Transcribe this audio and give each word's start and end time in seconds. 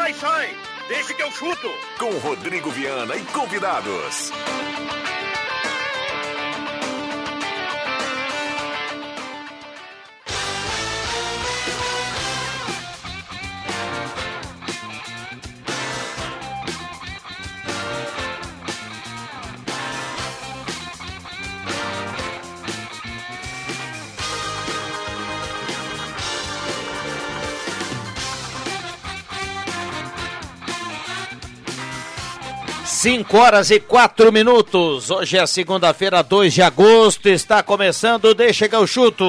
Sai, 0.00 0.14
sai! 0.14 0.56
Deixa 0.88 1.12
que 1.12 1.22
eu 1.22 1.30
chuto! 1.30 1.68
Com 1.98 2.10
Rodrigo 2.26 2.70
Viana 2.70 3.14
e 3.16 3.24
convidados. 3.26 4.32
Cinco 33.00 33.38
horas 33.38 33.70
e 33.70 33.80
quatro 33.80 34.30
minutos. 34.30 35.10
Hoje 35.10 35.38
é 35.38 35.46
segunda-feira, 35.46 36.22
2 36.22 36.52
de 36.52 36.60
agosto. 36.60 37.30
Está 37.30 37.62
começando 37.62 38.34
Deixa 38.34 38.68
que 38.68 38.76
eu 38.76 38.86
chuto. 38.86 39.24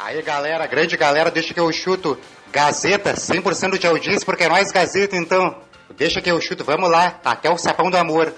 Aí, 0.00 0.22
galera, 0.22 0.66
grande 0.66 0.96
galera, 0.96 1.30
deixa 1.30 1.52
que 1.52 1.60
eu 1.60 1.70
chuto. 1.70 2.18
Gazeta, 2.50 3.12
100% 3.12 3.76
de 3.76 3.86
audiência, 3.86 4.24
porque 4.24 4.44
é 4.44 4.48
nós 4.48 4.72
Gazeta, 4.72 5.14
então. 5.18 5.54
Deixa 5.98 6.22
que 6.22 6.30
eu 6.30 6.40
chuto, 6.40 6.64
vamos 6.64 6.90
lá, 6.90 7.20
até 7.22 7.50
o 7.50 7.58
sapão 7.58 7.90
do 7.90 7.98
amor. 7.98 8.32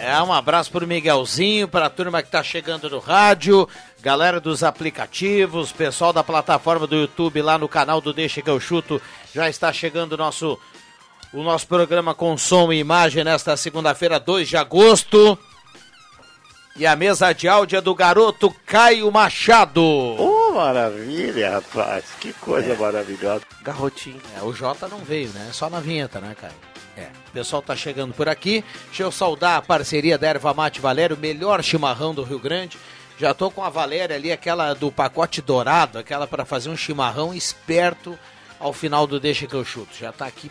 É, 0.00 0.22
um 0.22 0.32
abraço 0.32 0.70
pro 0.70 0.86
Miguelzinho, 0.86 1.68
para 1.68 1.86
a 1.86 1.90
turma 1.90 2.22
que 2.22 2.30
tá 2.30 2.42
chegando 2.42 2.88
no 2.88 3.00
rádio, 3.00 3.68
galera 4.00 4.40
dos 4.40 4.64
aplicativos, 4.64 5.72
pessoal 5.72 6.14
da 6.14 6.24
plataforma 6.24 6.86
do 6.86 6.96
YouTube 6.96 7.42
lá 7.42 7.58
no 7.58 7.68
canal 7.68 8.00
do 8.00 8.14
Deixa 8.14 8.40
que 8.40 8.48
eu 8.48 8.58
chuto. 8.58 8.98
Já 9.34 9.50
está 9.50 9.70
chegando 9.74 10.12
o 10.14 10.16
nosso 10.16 10.58
o 11.32 11.42
nosso 11.42 11.66
programa 11.66 12.14
com 12.14 12.36
som 12.36 12.72
e 12.72 12.78
imagem 12.78 13.24
nesta 13.24 13.56
segunda-feira, 13.56 14.18
2 14.18 14.48
de 14.48 14.56
agosto. 14.56 15.38
E 16.76 16.86
a 16.86 16.94
mesa 16.94 17.32
de 17.32 17.48
áudio 17.48 17.78
é 17.78 17.80
do 17.80 17.94
garoto 17.94 18.54
Caio 18.64 19.10
Machado. 19.10 19.82
Oh, 19.82 20.52
maravilha, 20.52 21.50
rapaz. 21.50 22.04
Que 22.20 22.32
coisa 22.34 22.76
maravilhosa. 22.76 23.42
Garrotinho. 23.62 24.20
É, 24.38 24.42
o 24.42 24.52
Jota 24.52 24.86
não 24.86 24.98
veio, 24.98 25.28
né? 25.30 25.50
Só 25.52 25.68
na 25.68 25.80
vinheta, 25.80 26.20
né, 26.20 26.36
Caio? 26.40 26.54
É. 26.96 27.08
O 27.28 27.32
pessoal 27.32 27.60
tá 27.60 27.74
chegando 27.74 28.14
por 28.14 28.28
aqui. 28.28 28.64
Deixa 28.86 29.02
eu 29.02 29.10
saudar 29.10 29.56
a 29.56 29.62
parceria 29.62 30.16
da 30.16 30.28
Erva 30.28 30.54
Mate 30.54 30.80
Valério, 30.80 31.16
melhor 31.16 31.62
chimarrão 31.64 32.14
do 32.14 32.22
Rio 32.22 32.38
Grande. 32.38 32.78
Já 33.18 33.34
tô 33.34 33.50
com 33.50 33.64
a 33.64 33.68
Valéria 33.68 34.14
ali, 34.14 34.30
aquela 34.30 34.72
do 34.72 34.92
pacote 34.92 35.42
dourado, 35.42 35.98
aquela 35.98 36.28
para 36.28 36.44
fazer 36.44 36.70
um 36.70 36.76
chimarrão 36.76 37.34
esperto 37.34 38.16
ao 38.60 38.72
final 38.72 39.04
do 39.04 39.18
Deixa 39.18 39.48
que 39.48 39.54
eu 39.54 39.64
chuto. 39.64 39.96
Já 39.98 40.12
tá 40.12 40.26
aqui 40.26 40.48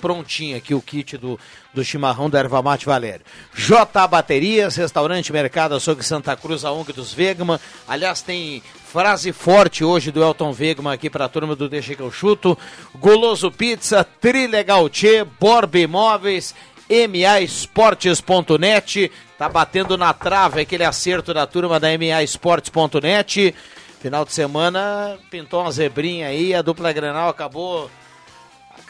prontinho 0.00 0.56
aqui 0.56 0.74
o 0.74 0.80
kit 0.80 1.16
do, 1.16 1.38
do 1.74 1.84
chimarrão 1.84 2.30
da 2.30 2.38
Erva 2.38 2.62
Mate 2.62 2.86
Valério. 2.86 3.24
J 3.54 4.08
Baterias, 4.08 4.76
Restaurante 4.76 5.32
Mercado 5.32 5.74
Açougue 5.74 6.02
Santa 6.02 6.34
Cruz, 6.36 6.64
a 6.64 6.72
ONG 6.72 6.92
dos 6.92 7.12
Vegman. 7.12 7.60
Aliás, 7.86 8.22
tem 8.22 8.62
frase 8.86 9.32
forte 9.32 9.84
hoje 9.84 10.10
do 10.10 10.22
Elton 10.22 10.52
Vegman 10.52 10.92
aqui 10.92 11.10
para 11.10 11.26
a 11.26 11.28
turma 11.28 11.54
do 11.54 11.68
Deixa 11.68 11.94
que 11.94 12.02
eu 12.02 12.10
chuto. 12.10 12.56
Goloso 12.96 13.50
Pizza, 13.50 14.02
Trilegal 14.02 14.88
Tchê, 14.88 15.24
Borba 15.24 15.78
Imóveis, 15.78 16.54
MAEsportes.net. 16.88 19.12
Tá 19.38 19.48
batendo 19.48 19.96
na 19.96 20.12
trave 20.12 20.62
aquele 20.62 20.84
acerto 20.84 21.32
da 21.32 21.46
turma 21.46 21.78
da 21.78 21.96
MAEsportes.net. 21.96 23.54
Final 24.00 24.24
de 24.24 24.32
semana 24.32 25.18
pintou 25.30 25.60
uma 25.60 25.70
zebrinha 25.70 26.28
aí, 26.28 26.54
a 26.54 26.62
dupla 26.62 26.90
Grenal 26.90 27.28
acabou 27.28 27.90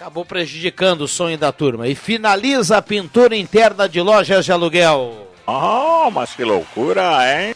acabou 0.00 0.24
prejudicando 0.24 1.02
o 1.02 1.08
sonho 1.08 1.36
da 1.36 1.52
turma. 1.52 1.86
E 1.86 1.94
finaliza 1.94 2.78
a 2.78 2.82
pintura 2.82 3.36
interna 3.36 3.86
de 3.86 4.00
lojas 4.00 4.46
de 4.46 4.50
aluguel. 4.50 5.28
Oh, 5.46 6.10
mas 6.10 6.34
que 6.34 6.42
loucura, 6.42 7.20
hein? 7.26 7.54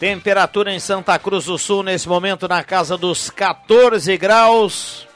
Temperatura 0.00 0.72
em 0.72 0.80
Santa 0.80 1.18
Cruz 1.18 1.44
do 1.44 1.58
Sul 1.58 1.82
nesse 1.82 2.08
momento 2.08 2.48
na 2.48 2.64
casa 2.64 2.96
dos 2.96 3.28
14 3.28 4.16
graus. 4.16 5.06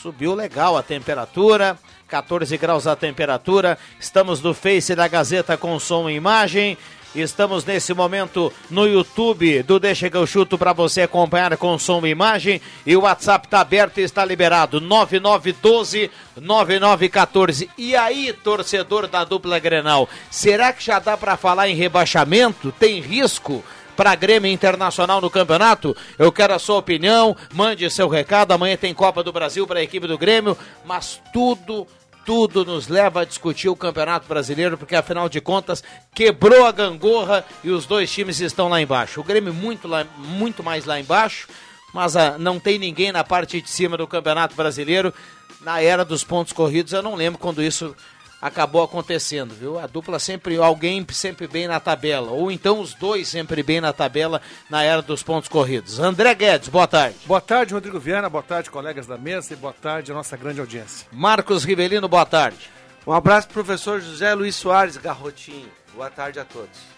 Subiu 0.00 0.36
legal 0.36 0.78
a 0.78 0.84
temperatura. 0.84 1.76
14 2.06 2.56
graus 2.56 2.86
a 2.86 2.94
temperatura. 2.94 3.76
Estamos 3.98 4.40
no 4.40 4.54
Face 4.54 4.94
da 4.94 5.08
Gazeta 5.08 5.56
com 5.56 5.80
som 5.80 6.08
e 6.08 6.14
imagem. 6.14 6.78
Estamos 7.16 7.64
nesse 7.64 7.94
momento 7.94 8.52
no 8.68 8.86
YouTube 8.86 9.62
do 9.62 9.80
Deixa 9.80 10.10
que 10.10 10.16
eu 10.18 10.26
chuto 10.26 10.58
para 10.58 10.74
você 10.74 11.00
acompanhar 11.00 11.56
com 11.56 11.78
som 11.78 12.04
e 12.06 12.10
imagem. 12.10 12.60
E 12.84 12.94
o 12.94 13.00
WhatsApp 13.00 13.46
está 13.46 13.60
aberto 13.60 13.98
e 13.98 14.02
está 14.02 14.22
liberado. 14.22 14.82
9912 14.82 16.10
9914. 16.38 17.70
E 17.78 17.96
aí, 17.96 18.34
torcedor 18.34 19.06
da 19.06 19.24
dupla 19.24 19.58
Grenal, 19.58 20.06
será 20.30 20.74
que 20.74 20.84
já 20.84 20.98
dá 20.98 21.16
para 21.16 21.38
falar 21.38 21.70
em 21.70 21.74
rebaixamento? 21.74 22.70
Tem 22.72 23.00
risco? 23.00 23.64
para 23.96 24.14
Grêmio 24.14 24.52
Internacional 24.52 25.22
no 25.22 25.30
campeonato? 25.30 25.96
Eu 26.18 26.30
quero 26.30 26.52
a 26.52 26.58
sua 26.58 26.76
opinião, 26.76 27.34
mande 27.54 27.90
seu 27.90 28.08
recado. 28.08 28.52
Amanhã 28.52 28.76
tem 28.76 28.92
Copa 28.92 29.22
do 29.22 29.32
Brasil 29.32 29.66
para 29.66 29.80
a 29.80 29.82
equipe 29.82 30.06
do 30.06 30.18
Grêmio, 30.18 30.54
mas 30.84 31.18
tudo 31.32 31.86
tudo 32.26 32.64
nos 32.64 32.88
leva 32.88 33.20
a 33.20 33.24
discutir 33.24 33.68
o 33.68 33.76
Campeonato 33.76 34.26
Brasileiro, 34.26 34.76
porque 34.76 34.96
afinal 34.96 35.28
de 35.28 35.40
contas 35.40 35.82
quebrou 36.12 36.66
a 36.66 36.72
gangorra 36.72 37.46
e 37.62 37.70
os 37.70 37.86
dois 37.86 38.12
times 38.12 38.40
estão 38.40 38.68
lá 38.68 38.82
embaixo. 38.82 39.20
O 39.20 39.24
Grêmio 39.24 39.54
muito, 39.54 39.86
lá, 39.86 40.04
muito 40.18 40.62
mais 40.62 40.84
lá 40.84 40.98
embaixo, 40.98 41.48
mas 41.94 42.16
ah, 42.16 42.36
não 42.36 42.58
tem 42.58 42.78
ninguém 42.78 43.12
na 43.12 43.22
parte 43.22 43.62
de 43.62 43.70
cima 43.70 43.96
do 43.96 44.08
Campeonato 44.08 44.56
Brasileiro. 44.56 45.14
Na 45.60 45.80
era 45.80 46.04
dos 46.04 46.24
pontos 46.24 46.52
corridos, 46.52 46.92
eu 46.92 47.02
não 47.02 47.14
lembro 47.14 47.38
quando 47.38 47.62
isso 47.62 47.94
acabou 48.40 48.82
acontecendo, 48.82 49.54
viu? 49.54 49.78
A 49.78 49.86
dupla 49.86 50.18
sempre, 50.18 50.56
alguém 50.56 51.04
sempre 51.10 51.46
bem 51.46 51.66
na 51.66 51.80
tabela, 51.80 52.30
ou 52.30 52.50
então 52.50 52.80
os 52.80 52.94
dois 52.94 53.28
sempre 53.28 53.62
bem 53.62 53.80
na 53.80 53.92
tabela 53.92 54.40
na 54.70 54.82
era 54.82 55.02
dos 55.02 55.22
pontos 55.22 55.48
corridos. 55.48 55.98
André 55.98 56.34
Guedes, 56.34 56.68
boa 56.68 56.86
tarde. 56.86 57.16
Boa 57.26 57.40
tarde, 57.40 57.74
Rodrigo 57.74 57.98
Viana, 57.98 58.28
boa 58.28 58.42
tarde, 58.42 58.70
colegas 58.70 59.06
da 59.06 59.18
mesa, 59.18 59.52
e 59.52 59.56
boa 59.56 59.72
tarde, 59.72 60.12
nossa 60.12 60.36
grande 60.36 60.60
audiência. 60.60 61.06
Marcos 61.12 61.64
Rivelino, 61.64 62.08
boa 62.08 62.26
tarde. 62.26 62.70
Um 63.06 63.12
abraço 63.12 63.48
pro 63.48 63.64
professor 63.64 64.00
José 64.00 64.34
Luiz 64.34 64.56
Soares 64.56 64.96
Garrotinho. 64.96 65.68
Boa 65.94 66.10
tarde 66.10 66.40
a 66.40 66.44
todos. 66.44 66.96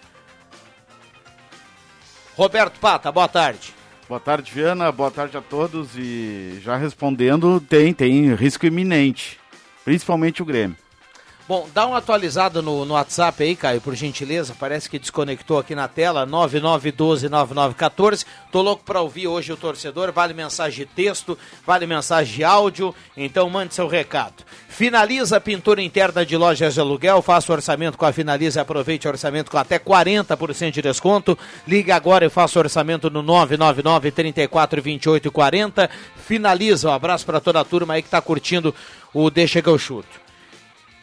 Roberto 2.35 2.81
Pata, 2.81 3.13
boa 3.13 3.29
tarde. 3.29 3.75
Boa 4.09 4.19
tarde, 4.19 4.51
Viana. 4.51 4.91
Boa 4.91 5.11
tarde 5.11 5.37
a 5.37 5.43
todos. 5.43 5.91
E 5.97 6.59
já 6.63 6.77
respondendo, 6.77 7.61
tem, 7.61 7.93
tem 7.93 8.35
risco 8.35 8.65
iminente. 8.65 9.39
Principalmente 9.85 10.41
o 10.41 10.47
Grêmio. 10.47 10.77
Bom, 11.49 11.67
dá 11.73 11.87
uma 11.87 11.97
atualizada 11.97 12.61
no, 12.61 12.85
no 12.85 12.93
WhatsApp 12.93 13.43
aí, 13.43 13.57
Caio, 13.57 13.81
por 13.81 13.95
gentileza. 13.95 14.55
Parece 14.61 14.91
que 14.91 14.99
desconectou 14.99 15.59
aqui 15.59 15.75
na 15.75 15.89
tela, 15.89 16.27
99129914. 16.27 18.27
Tô 18.53 18.61
louco 18.61 18.85
para 18.85 19.01
ouvir 19.01 19.29
hoje 19.29 19.51
o 19.51 19.57
torcedor. 19.57 20.13
Vale 20.13 20.35
mensagem 20.35 20.81
de 20.81 20.85
texto, 20.85 21.39
vale 21.67 21.87
mensagem 21.87 22.35
de 22.35 22.45
áudio. 22.45 22.95
Então 23.17 23.49
mande 23.49 23.75
seu 23.75 23.89
recado. 23.89 24.45
Finaliza 24.69 25.39
a 25.39 25.41
pintura 25.41 25.81
interna 25.81 26.27
de 26.27 26.37
lojas 26.37 26.75
de 26.75 26.81
aluguel. 26.81 27.23
Faça 27.23 27.51
o 27.51 27.55
orçamento 27.55 27.97
com 27.97 28.05
a 28.05 28.13
Finaliza 28.13 28.61
aproveite 28.61 29.09
o 29.09 29.11
orçamento 29.11 29.51
com 29.51 29.57
até 29.57 29.79
40% 29.79 30.71
de 30.71 30.83
desconto. 30.83 31.39
Ligue 31.67 31.91
agora 31.91 32.27
e 32.27 32.29
faça 32.29 32.59
o 32.59 32.63
orçamento 32.63 33.09
no 33.09 33.23
999 33.23 34.11
34 34.11 34.83
28 34.83 35.33
40. 35.33 35.89
Finaliza. 36.27 36.91
Um 36.91 36.93
abraço 36.93 37.25
para 37.25 37.41
toda 37.41 37.59
a 37.59 37.65
turma 37.65 37.95
aí 37.95 38.03
que 38.03 38.09
está 38.09 38.21
curtindo 38.21 38.75
o 39.15 39.31
Deixa 39.31 39.63
que 39.63 39.69
eu 39.71 39.79
chuto. 39.79 40.28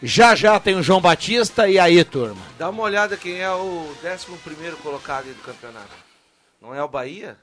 Já 0.05 0.35
já 0.35 0.59
tem 0.59 0.75
o 0.75 0.83
João 0.83 1.01
Batista 1.01 1.67
e 1.67 1.79
aí, 1.79 2.03
turma? 2.03 2.39
Dá 2.59 2.69
uma 2.69 2.83
olhada 2.83 3.17
quem 3.17 3.41
é 3.41 3.49
o 3.49 3.89
11 4.05 4.75
colocado 4.83 5.25
do 5.25 5.41
campeonato. 5.41 5.89
Não 6.61 6.75
é 6.75 6.83
o 6.83 6.87
Bahia? 6.87 7.35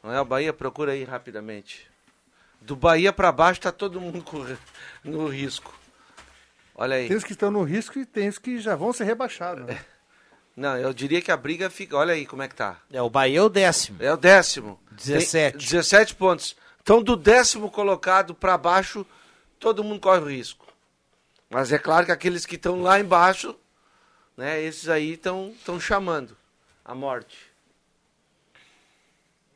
Não 0.00 0.12
é 0.12 0.20
o 0.20 0.24
Bahia? 0.24 0.52
Procura 0.52 0.92
aí 0.92 1.02
rapidamente. 1.02 1.88
Do 2.60 2.76
Bahia 2.76 3.12
para 3.12 3.32
baixo 3.32 3.62
tá 3.62 3.72
todo 3.72 4.00
mundo 4.00 4.24
no 5.02 5.26
risco. 5.26 5.74
Olha 6.72 6.94
aí. 6.94 7.08
Tem 7.08 7.16
os 7.16 7.24
que 7.24 7.32
estão 7.32 7.50
no 7.50 7.64
risco 7.64 7.98
e 7.98 8.06
tem 8.06 8.28
os 8.28 8.38
que 8.38 8.60
já 8.60 8.76
vão 8.76 8.92
ser 8.92 9.02
rebaixados. 9.02 9.66
Né? 9.66 9.76
Não, 10.56 10.78
eu 10.78 10.94
diria 10.94 11.20
que 11.20 11.32
a 11.32 11.36
briga 11.36 11.68
fica. 11.68 11.96
Olha 11.96 12.14
aí 12.14 12.26
como 12.26 12.44
é 12.44 12.48
que 12.48 12.54
tá. 12.54 12.76
É, 12.92 13.02
o 13.02 13.10
Bahia 13.10 13.40
é 13.40 13.42
o 13.42 13.48
décimo. 13.48 14.00
É 14.00 14.12
o 14.12 14.16
décimo. 14.16 14.78
17. 14.92 15.58
Tem 15.58 15.66
17 15.66 16.14
pontos. 16.14 16.56
Então, 16.80 17.02
do 17.02 17.16
décimo 17.16 17.68
colocado 17.72 18.36
para 18.36 18.56
baixo, 18.56 19.04
todo 19.58 19.82
mundo 19.82 19.98
corre 19.98 20.20
o 20.20 20.28
risco. 20.28 20.69
Mas 21.50 21.72
é 21.72 21.78
claro 21.78 22.06
que 22.06 22.12
aqueles 22.12 22.46
que 22.46 22.54
estão 22.54 22.80
lá 22.80 23.00
embaixo, 23.00 23.54
né, 24.36 24.62
esses 24.62 24.88
aí 24.88 25.12
estão 25.14 25.52
chamando 25.80 26.36
a 26.84 26.94
morte. 26.94 27.50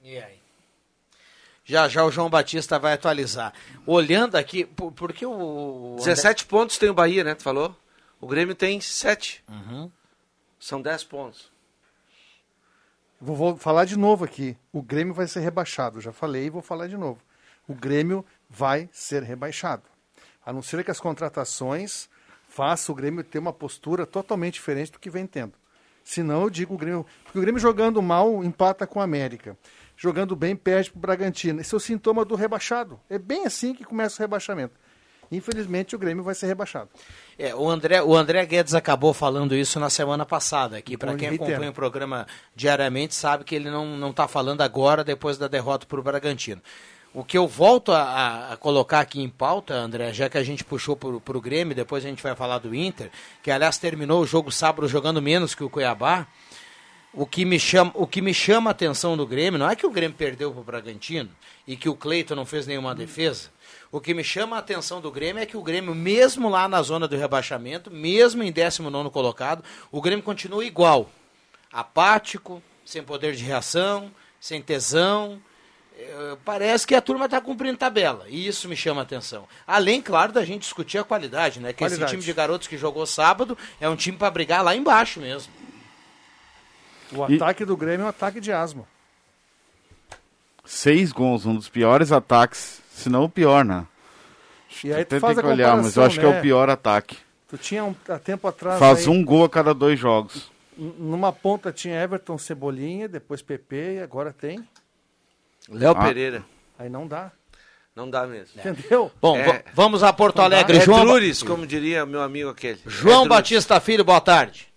E 0.02 0.18
aí? 0.18 0.38
Já 1.64 1.88
já 1.88 2.04
o 2.04 2.10
João 2.10 2.28
Batista 2.28 2.78
vai 2.78 2.92
atualizar. 2.92 3.54
Olhando 3.86 4.36
aqui, 4.36 4.64
por, 4.66 4.92
porque 4.92 5.24
o. 5.24 5.92
André- 5.94 6.04
17 6.04 6.44
pontos 6.46 6.76
tem 6.76 6.90
o 6.90 6.94
Bahia, 6.94 7.24
né? 7.24 7.34
Tu 7.34 7.42
falou? 7.42 7.74
O 8.20 8.26
Grêmio 8.26 8.54
tem 8.54 8.80
7. 8.80 9.42
Uhum. 9.48 9.90
São 10.60 10.82
10 10.82 11.04
pontos. 11.04 11.50
Vou, 13.20 13.34
vou 13.34 13.56
falar 13.56 13.86
de 13.86 13.96
novo 13.96 14.24
aqui. 14.24 14.56
O 14.72 14.82
Grêmio 14.82 15.14
vai 15.14 15.26
ser 15.26 15.40
rebaixado. 15.40 16.00
Já 16.02 16.12
falei 16.12 16.46
e 16.46 16.50
vou 16.50 16.60
falar 16.60 16.86
de 16.86 16.96
novo. 16.98 17.20
O 17.66 17.74
Grêmio 17.74 18.24
vai 18.50 18.88
ser 18.92 19.22
rebaixado. 19.22 19.82
A 20.44 20.52
não 20.52 20.62
ser 20.62 20.84
que 20.84 20.90
as 20.90 21.00
contratações 21.00 22.08
façam 22.48 22.92
o 22.92 22.96
Grêmio 22.96 23.24
ter 23.24 23.38
uma 23.38 23.52
postura 23.52 24.06
totalmente 24.06 24.54
diferente 24.54 24.92
do 24.92 24.98
que 24.98 25.10
vem 25.10 25.26
tendo. 25.26 25.54
Senão 26.04 26.42
eu 26.42 26.50
digo 26.50 26.74
o 26.74 26.78
Grêmio. 26.78 27.06
Porque 27.24 27.38
o 27.38 27.40
Grêmio 27.40 27.60
jogando 27.60 28.00
mal 28.02 28.44
empata 28.44 28.86
com 28.86 28.98
o 28.98 29.02
América. 29.02 29.56
Jogando 29.96 30.36
bem, 30.36 30.54
perde 30.54 30.90
para 30.90 30.98
o 30.98 31.00
Bragantino. 31.00 31.60
Esse 31.60 31.74
é 31.74 31.76
o 31.76 31.80
sintoma 31.80 32.24
do 32.24 32.34
rebaixado. 32.34 33.00
É 33.08 33.18
bem 33.18 33.46
assim 33.46 33.74
que 33.74 33.84
começa 33.84 34.16
o 34.16 34.22
rebaixamento. 34.22 34.74
Infelizmente 35.32 35.96
o 35.96 35.98
Grêmio 35.98 36.22
vai 36.22 36.34
ser 36.34 36.46
rebaixado. 36.46 36.90
É, 37.38 37.54
o 37.54 37.68
André, 37.68 38.02
o 38.02 38.14
André 38.14 38.44
Guedes 38.44 38.74
acabou 38.74 39.12
falando 39.14 39.54
isso 39.54 39.80
na 39.80 39.90
semana 39.90 40.26
passada, 40.26 40.80
que 40.82 40.96
para 40.96 41.14
quem 41.14 41.28
acompanha 41.28 41.70
o 41.70 41.74
programa 41.74 42.26
diariamente 42.54 43.14
sabe 43.14 43.44
que 43.44 43.54
ele 43.54 43.70
não 43.70 43.96
não 43.96 44.10
está 44.10 44.28
falando 44.28 44.60
agora 44.60 45.02
depois 45.02 45.38
da 45.38 45.48
derrota 45.48 45.86
para 45.86 45.98
o 45.98 46.02
Bragantino. 46.02 46.60
O 47.14 47.22
que 47.24 47.38
eu 47.38 47.46
volto 47.46 47.92
a, 47.92 48.52
a- 48.52 48.56
colocar 48.56 48.98
aqui 48.98 49.22
em 49.22 49.28
pauta, 49.28 49.72
André, 49.72 50.12
já 50.12 50.28
que 50.28 50.36
a 50.36 50.42
gente 50.42 50.64
puxou 50.64 50.96
para 50.96 51.38
o 51.38 51.40
Grêmio, 51.40 51.72
depois 51.74 52.04
a 52.04 52.08
gente 52.08 52.20
vai 52.22 52.34
falar 52.34 52.58
do 52.58 52.74
Inter, 52.74 53.08
que 53.40 53.52
aliás 53.52 53.78
terminou 53.78 54.20
o 54.20 54.26
jogo 54.26 54.50
sábado 54.50 54.88
jogando 54.88 55.22
menos 55.22 55.54
que 55.54 55.62
o 55.62 55.70
Cuiabá. 55.70 56.26
O 57.16 57.24
que, 57.24 57.44
me 57.44 57.60
chama, 57.60 57.92
o 57.94 58.08
que 58.08 58.20
me 58.20 58.34
chama 58.34 58.70
a 58.70 58.72
atenção 58.72 59.16
do 59.16 59.24
Grêmio 59.24 59.56
não 59.56 59.70
é 59.70 59.76
que 59.76 59.86
o 59.86 59.90
Grêmio 59.90 60.16
perdeu 60.18 60.50
para 60.50 60.60
o 60.60 60.64
Bragantino 60.64 61.30
e 61.64 61.76
que 61.76 61.88
o 61.88 61.94
Cleiton 61.94 62.34
não 62.34 62.44
fez 62.44 62.66
nenhuma 62.66 62.92
defesa. 62.92 63.50
O 63.92 64.00
que 64.00 64.12
me 64.12 64.24
chama 64.24 64.56
a 64.56 64.58
atenção 64.58 65.00
do 65.00 65.12
Grêmio 65.12 65.40
é 65.40 65.46
que 65.46 65.56
o 65.56 65.62
Grêmio, 65.62 65.94
mesmo 65.94 66.48
lá 66.48 66.66
na 66.66 66.82
zona 66.82 67.06
do 67.06 67.16
rebaixamento, 67.16 67.88
mesmo 67.88 68.42
em 68.42 68.50
19 68.50 69.10
colocado, 69.10 69.62
o 69.92 70.02
Grêmio 70.02 70.24
continua 70.24 70.64
igual. 70.64 71.08
Apático, 71.72 72.60
sem 72.84 73.04
poder 73.04 73.36
de 73.36 73.44
reação, 73.44 74.10
sem 74.40 74.60
tesão. 74.60 75.40
Eh, 75.96 76.36
Parece 76.44 76.86
que 76.86 76.94
a 76.94 77.00
turma 77.00 77.26
está 77.26 77.40
cumprindo 77.40 77.76
tabela. 77.78 78.24
E 78.28 78.46
isso 78.46 78.68
me 78.68 78.76
chama 78.76 79.00
a 79.00 79.04
atenção. 79.04 79.46
Além, 79.66 80.02
claro, 80.02 80.32
da 80.32 80.44
gente 80.44 80.62
discutir 80.62 80.98
a 80.98 81.04
qualidade, 81.04 81.60
né? 81.60 81.72
Que 81.72 81.84
esse 81.84 81.94
Qualidade. 81.94 82.10
time 82.12 82.22
de 82.22 82.32
garotos 82.32 82.66
que 82.68 82.76
jogou 82.76 83.06
sábado 83.06 83.56
é 83.80 83.88
um 83.88 83.96
time 83.96 84.16
para 84.16 84.30
brigar 84.30 84.62
lá 84.64 84.74
embaixo 84.74 85.20
mesmo. 85.20 85.52
O 87.12 87.28
E- 87.30 87.36
ataque 87.36 87.64
do 87.64 87.76
Grêmio 87.76 88.02
é 88.02 88.06
um 88.06 88.08
ataque 88.08 88.40
de 88.40 88.50
asma. 88.52 88.84
Seis 90.64 91.12
gols, 91.12 91.44
um 91.44 91.54
dos 91.54 91.68
piores 91.68 92.10
ataques, 92.10 92.80
se 92.90 93.08
não 93.08 93.24
o 93.24 93.28
pior, 93.28 93.64
né? 93.64 93.86
E 94.82 94.92
aí 94.92 95.04
tu 95.04 95.14
Até 95.16 95.20
faz 95.20 95.36
tem 95.36 95.44
que 95.44 95.50
olhar, 95.50 95.76
mas 95.76 95.96
eu 95.96 96.02
acho 96.02 96.18
que 96.18 96.24
é 96.26 96.30
né? 96.30 96.38
o 96.38 96.42
pior 96.42 96.68
ataque. 96.70 97.16
Tu 97.48 97.58
tinha 97.58 97.84
um, 97.84 97.94
há 98.08 98.18
tempo 98.18 98.48
atrás. 98.48 98.78
Faz 98.78 99.00
aí, 99.00 99.08
um 99.08 99.24
gol 99.24 99.44
a 99.44 99.48
cada 99.48 99.72
dois 99.74 99.98
jogos. 99.98 100.50
Numa 100.76 101.32
ponta 101.32 101.70
tinha 101.70 102.02
Everton 102.02 102.36
Cebolinha, 102.38 103.06
depois 103.08 103.40
PP 103.42 103.96
e 103.96 104.00
agora 104.00 104.32
tem. 104.32 104.66
Léo 105.68 105.92
Ah. 105.96 106.04
Pereira. 106.04 106.44
Aí 106.78 106.88
não 106.88 107.06
dá. 107.06 107.30
Não 107.94 108.10
dá 108.10 108.26
mesmo. 108.26 108.58
Entendeu? 108.60 109.10
Bom, 109.20 109.36
É. 109.36 109.44
va- 109.44 109.64
vamos 109.72 110.02
a 110.02 110.12
Porto. 110.12 110.40
Alegre. 110.42 110.78
É 110.78 110.80
João, 110.80 110.98
Ba- 110.98 111.04
Drures, 111.04 111.42
como 111.42 111.66
diria 111.66 112.04
meu 112.04 112.20
amigo 112.22 112.50
aquele. 112.50 112.80
João 112.86 113.24
É. 113.24 113.28
Batista 113.28 113.78
Filho, 113.80 114.04
boa 114.04 114.20
tarde. 114.20 114.72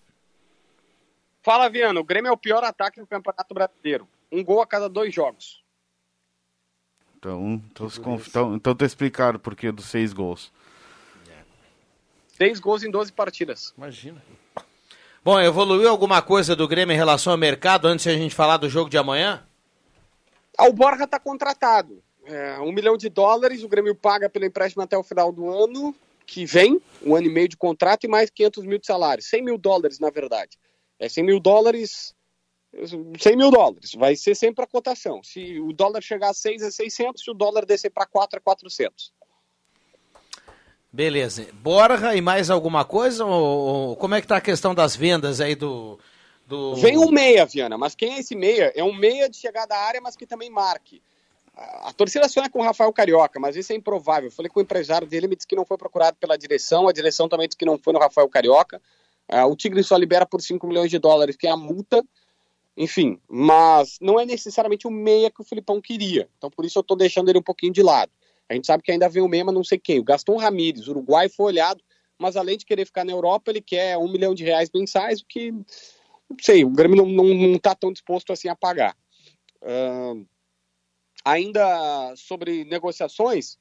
Fala, 1.41 1.67
Viano. 1.69 2.01
O 2.01 2.03
Grêmio 2.03 2.29
é 2.29 2.31
o 2.31 2.37
pior 2.37 2.63
ataque 2.63 2.99
do 2.99 3.07
Campeonato 3.07 3.53
Brasileiro. 3.53 4.07
Um 4.31 4.43
gol 4.43 4.61
a 4.61 4.67
cada 4.67 4.87
dois 4.87 5.13
jogos. 5.13 5.63
Então, 7.17 7.61
então, 7.71 7.89
se 7.89 7.99
conf- 7.99 8.27
então, 8.27 8.55
então 8.55 8.75
tá 8.75 8.85
explicado 8.85 9.39
por 9.39 9.55
que 9.55 9.71
dos 9.71 9.85
seis 9.85 10.13
gols. 10.13 10.51
Seis 12.37 12.59
gols 12.59 12.83
em 12.83 12.91
12 12.91 13.11
partidas. 13.11 13.73
Imagina. 13.75 14.21
Bom, 15.23 15.39
evoluiu 15.39 15.89
alguma 15.89 16.21
coisa 16.21 16.55
do 16.55 16.67
Grêmio 16.67 16.93
em 16.93 16.97
relação 16.97 17.31
ao 17.31 17.37
mercado 17.37 17.87
antes 17.87 18.03
de 18.03 18.11
a 18.11 18.13
gente 18.17 18.35
falar 18.35 18.57
do 18.57 18.69
jogo 18.69 18.89
de 18.91 18.97
amanhã? 18.97 19.43
O 20.59 20.73
Borja 20.73 21.03
está 21.03 21.19
contratado. 21.19 22.01
É, 22.25 22.59
um 22.59 22.71
milhão 22.71 22.97
de 22.97 23.09
dólares, 23.09 23.63
o 23.63 23.69
Grêmio 23.69 23.95
paga 23.95 24.29
pelo 24.29 24.45
empréstimo 24.45 24.83
até 24.83 24.97
o 24.97 25.03
final 25.03 25.31
do 25.31 25.49
ano 25.49 25.95
que 26.25 26.45
vem, 26.45 26.81
um 27.05 27.15
ano 27.15 27.27
e 27.27 27.29
meio 27.29 27.47
de 27.47 27.55
contrato 27.55 28.03
e 28.03 28.07
mais 28.09 28.29
500 28.29 28.65
mil 28.65 28.77
de 28.77 28.85
salário. 28.85 29.23
100 29.23 29.43
mil 29.43 29.57
dólares, 29.57 29.97
na 29.97 30.09
verdade. 30.09 30.57
É 30.99 31.07
100 31.07 31.23
mil 31.23 31.39
dólares, 31.39 32.13
100 33.17 33.37
mil 33.37 33.49
dólares. 33.49 33.93
Vai 33.93 34.15
ser 34.17 34.35
sempre 34.35 34.63
a 34.63 34.67
cotação. 34.67 35.23
Se 35.23 35.57
o 35.59 35.71
dólar 35.71 36.01
chegar 36.01 36.31
a 36.31 36.33
6 36.33 36.61
é 36.61 36.69
600, 36.69 37.23
se 37.23 37.31
o 37.31 37.33
dólar 37.33 37.65
descer 37.65 37.91
para 37.91 38.05
4 38.05 38.39
é 38.39 38.41
400. 38.41 39.13
Beleza. 40.91 41.47
Borja 41.53 42.13
e 42.13 42.19
mais 42.19 42.49
alguma 42.49 42.83
coisa? 42.83 43.23
Ou, 43.23 43.89
ou 43.89 43.95
como 43.95 44.15
é 44.15 44.21
que 44.21 44.27
tá 44.27 44.37
a 44.37 44.41
questão 44.41 44.75
das 44.75 44.95
vendas 44.95 45.39
aí 45.39 45.55
do... 45.55 45.97
do... 46.47 46.75
Vem 46.75 46.97
um 46.97 47.11
meia, 47.11 47.45
Viana, 47.45 47.77
mas 47.77 47.93
quem 47.93 48.13
é 48.13 48.19
esse 48.19 48.35
meia? 48.35 48.71
É 48.73 48.83
um 48.83 48.93
meia 48.93 49.29
de 49.29 49.37
chegada 49.37 49.75
à 49.75 49.79
área, 49.79 50.01
mas 50.01 50.15
que 50.15 50.25
também 50.25 50.49
marque. 50.49 51.01
A 51.53 51.91
torcida 51.91 52.29
sonha 52.29 52.49
com 52.49 52.59
o 52.59 52.63
Rafael 52.63 52.93
Carioca, 52.93 53.39
mas 53.39 53.55
isso 53.55 53.73
é 53.73 53.75
improvável. 53.75 54.31
Falei 54.31 54.49
com 54.49 54.59
o 54.59 54.63
empresário 54.63 55.07
dele, 55.07 55.25
ele 55.25 55.35
disse 55.35 55.47
que 55.47 55.55
não 55.55 55.65
foi 55.65 55.77
procurado 55.77 56.15
pela 56.17 56.37
direção, 56.37 56.87
a 56.87 56.93
direção 56.93 57.27
também 57.27 57.47
disse 57.47 57.57
que 57.57 57.65
não 57.65 57.77
foi 57.77 57.93
no 57.93 57.99
Rafael 57.99 58.29
Carioca. 58.29 58.81
Ah, 59.27 59.45
o 59.45 59.55
Tigre 59.55 59.83
só 59.83 59.97
libera 59.97 60.25
por 60.25 60.41
5 60.41 60.65
milhões 60.65 60.89
de 60.89 60.99
dólares, 60.99 61.35
que 61.35 61.47
é 61.47 61.49
a 61.49 61.57
multa. 61.57 62.03
Enfim, 62.77 63.19
mas 63.27 63.97
não 63.99 64.19
é 64.19 64.25
necessariamente 64.25 64.87
o 64.87 64.91
meia 64.91 65.31
que 65.31 65.41
o 65.41 65.43
Filipão 65.43 65.81
queria. 65.81 66.29
Então 66.37 66.49
por 66.49 66.63
isso 66.63 66.77
eu 66.77 66.81
estou 66.81 66.95
deixando 66.95 67.27
ele 67.27 67.39
um 67.39 67.43
pouquinho 67.43 67.73
de 67.73 67.81
lado. 67.81 68.11
A 68.47 68.53
gente 68.53 68.67
sabe 68.67 68.83
que 68.83 68.91
ainda 68.91 69.09
vem 69.09 69.23
o 69.23 69.27
meia, 69.27 69.43
mas 69.43 69.55
não 69.55 69.63
sei 69.63 69.79
quem. 69.79 69.99
O 69.99 70.03
Gaston 70.03 70.37
Ramírez, 70.37 70.87
Uruguai, 70.87 71.27
foi 71.27 71.47
olhado, 71.47 71.83
mas 72.19 72.37
além 72.37 72.55
de 72.55 72.65
querer 72.65 72.85
ficar 72.85 73.03
na 73.03 73.11
Europa, 73.11 73.51
ele 73.51 73.61
quer 73.61 73.97
um 73.97 74.09
milhão 74.09 74.33
de 74.33 74.43
reais 74.43 74.69
mensais, 74.73 75.21
o 75.21 75.25
que 75.25 75.51
não 76.29 76.37
sei, 76.41 76.65
o 76.65 76.69
Grêmio 76.69 76.97
não, 76.97 77.05
não, 77.05 77.33
não 77.33 77.59
tá 77.59 77.73
tão 77.73 77.91
disposto 77.91 78.33
assim 78.33 78.49
a 78.49 78.55
pagar. 78.55 78.95
Ahn, 79.63 80.25
ainda 81.23 82.13
sobre 82.15 82.65
negociações, 82.65 83.57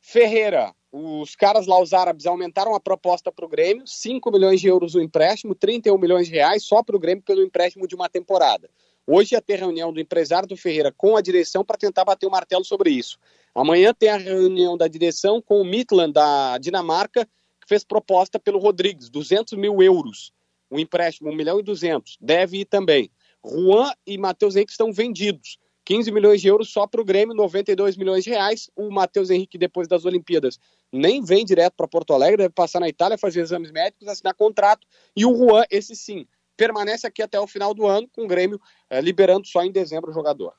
Ferreira, 0.00 0.74
os 0.90 1.36
caras 1.36 1.66
lá, 1.66 1.80
os 1.80 1.92
árabes, 1.92 2.26
aumentaram 2.26 2.74
a 2.74 2.80
proposta 2.80 3.30
para 3.30 3.44
o 3.44 3.48
Grêmio, 3.48 3.86
5 3.86 4.30
milhões 4.30 4.60
de 4.60 4.68
euros 4.68 4.94
o 4.94 5.00
empréstimo, 5.00 5.54
31 5.54 5.98
milhões 5.98 6.26
de 6.26 6.34
reais 6.34 6.64
só 6.64 6.82
para 6.82 6.96
o 6.96 6.98
Grêmio 6.98 7.22
pelo 7.22 7.42
empréstimo 7.42 7.86
de 7.86 7.94
uma 7.94 8.08
temporada. 8.08 8.70
Hoje 9.06 9.34
ia 9.34 9.42
ter 9.42 9.58
reunião 9.58 9.92
do 9.92 10.00
empresário 10.00 10.48
do 10.48 10.56
Ferreira 10.56 10.92
com 10.92 11.16
a 11.16 11.20
direção 11.20 11.64
para 11.64 11.76
tentar 11.76 12.04
bater 12.04 12.26
o 12.26 12.30
martelo 12.30 12.64
sobre 12.64 12.90
isso. 12.90 13.18
Amanhã 13.54 13.92
tem 13.92 14.08
a 14.08 14.16
reunião 14.16 14.76
da 14.76 14.88
direção 14.88 15.42
com 15.42 15.60
o 15.60 15.64
Midland 15.64 16.12
da 16.12 16.56
Dinamarca, 16.58 17.26
que 17.60 17.68
fez 17.68 17.84
proposta 17.84 18.38
pelo 18.38 18.58
Rodrigues, 18.58 19.10
200 19.10 19.54
mil 19.54 19.82
euros 19.82 20.32
o 20.70 20.78
empréstimo, 20.78 21.30
1 21.30 21.34
milhão 21.34 21.58
e 21.60 21.62
200, 21.62 22.16
deve 22.20 22.60
ir 22.60 22.64
também. 22.64 23.10
Juan 23.44 23.90
e 24.06 24.16
Matheus 24.16 24.54
Henrique 24.56 24.70
estão 24.72 24.92
vendidos. 24.92 25.58
15 25.84 26.12
milhões 26.12 26.40
de 26.40 26.46
euros 26.46 26.70
só 26.70 26.86
para 26.86 27.00
o 27.00 27.04
Grêmio, 27.04 27.34
92 27.34 27.96
milhões 27.96 28.22
de 28.22 28.30
reais. 28.30 28.70
O 28.76 28.90
Matheus 28.90 29.28
Henrique, 29.30 29.58
depois 29.58 29.88
das 29.88 30.04
Olimpíadas, 30.04 30.58
nem 30.92 31.22
vem 31.24 31.44
direto 31.44 31.74
para 31.74 31.88
Porto 31.88 32.12
Alegre, 32.12 32.36
deve 32.36 32.50
passar 32.54 32.78
na 32.78 32.88
Itália, 32.88 33.18
fazer 33.18 33.40
exames 33.40 33.72
médicos, 33.72 34.06
assinar 34.06 34.34
contrato. 34.34 34.86
E 35.16 35.26
o 35.26 35.34
Juan, 35.36 35.64
esse 35.70 35.96
sim, 35.96 36.26
permanece 36.56 37.06
aqui 37.06 37.22
até 37.22 37.40
o 37.40 37.46
final 37.46 37.74
do 37.74 37.86
ano, 37.86 38.06
com 38.12 38.24
o 38.24 38.28
Grêmio 38.28 38.60
eh, 38.88 39.00
liberando 39.00 39.46
só 39.48 39.64
em 39.64 39.72
dezembro 39.72 40.10
o 40.10 40.14
jogador. 40.14 40.52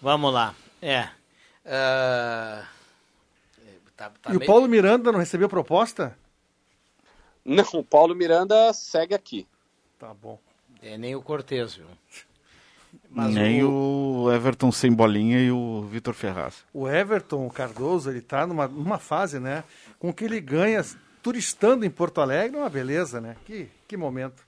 Vamos 0.00 0.32
lá. 0.32 0.54
É. 0.82 1.08
Ah, 1.64 2.68
tá- 3.96 4.10
tá 4.22 4.32
e 4.32 4.36
o 4.36 4.38
meio- 4.40 4.46
Paulo 4.46 4.68
Miranda 4.68 5.10
não 5.10 5.18
recebeu 5.18 5.48
proposta? 5.48 6.16
Não, 7.46 7.64
o 7.74 7.84
Paulo 7.84 8.14
Miranda 8.14 8.72
segue 8.72 9.14
aqui. 9.14 9.46
Tá 9.98 10.12
bom. 10.12 10.38
É, 10.82 10.98
nem 10.98 11.14
o 11.14 11.22
Cortez, 11.22 11.74
viu? 11.74 11.86
Nem 13.10 13.62
o... 13.64 14.28
Everton 14.34 14.70
sem 14.72 14.92
bolinha 14.92 15.38
e 15.38 15.50
o 15.50 15.82
Vitor 15.82 16.12
Ferraz. 16.14 16.64
O 16.72 16.88
Everton 16.88 17.48
Cardoso, 17.48 18.10
ele 18.10 18.20
tá 18.20 18.46
numa, 18.46 18.66
numa 18.66 18.98
fase, 18.98 19.38
né? 19.38 19.64
Com 19.98 20.12
que 20.12 20.24
ele 20.24 20.40
ganha 20.40 20.84
turistando 21.22 21.84
em 21.84 21.90
Porto 21.90 22.20
Alegre, 22.20 22.56
uma 22.56 22.68
beleza, 22.68 23.20
né? 23.20 23.36
Que, 23.46 23.68
que 23.88 23.96
momento. 23.96 24.42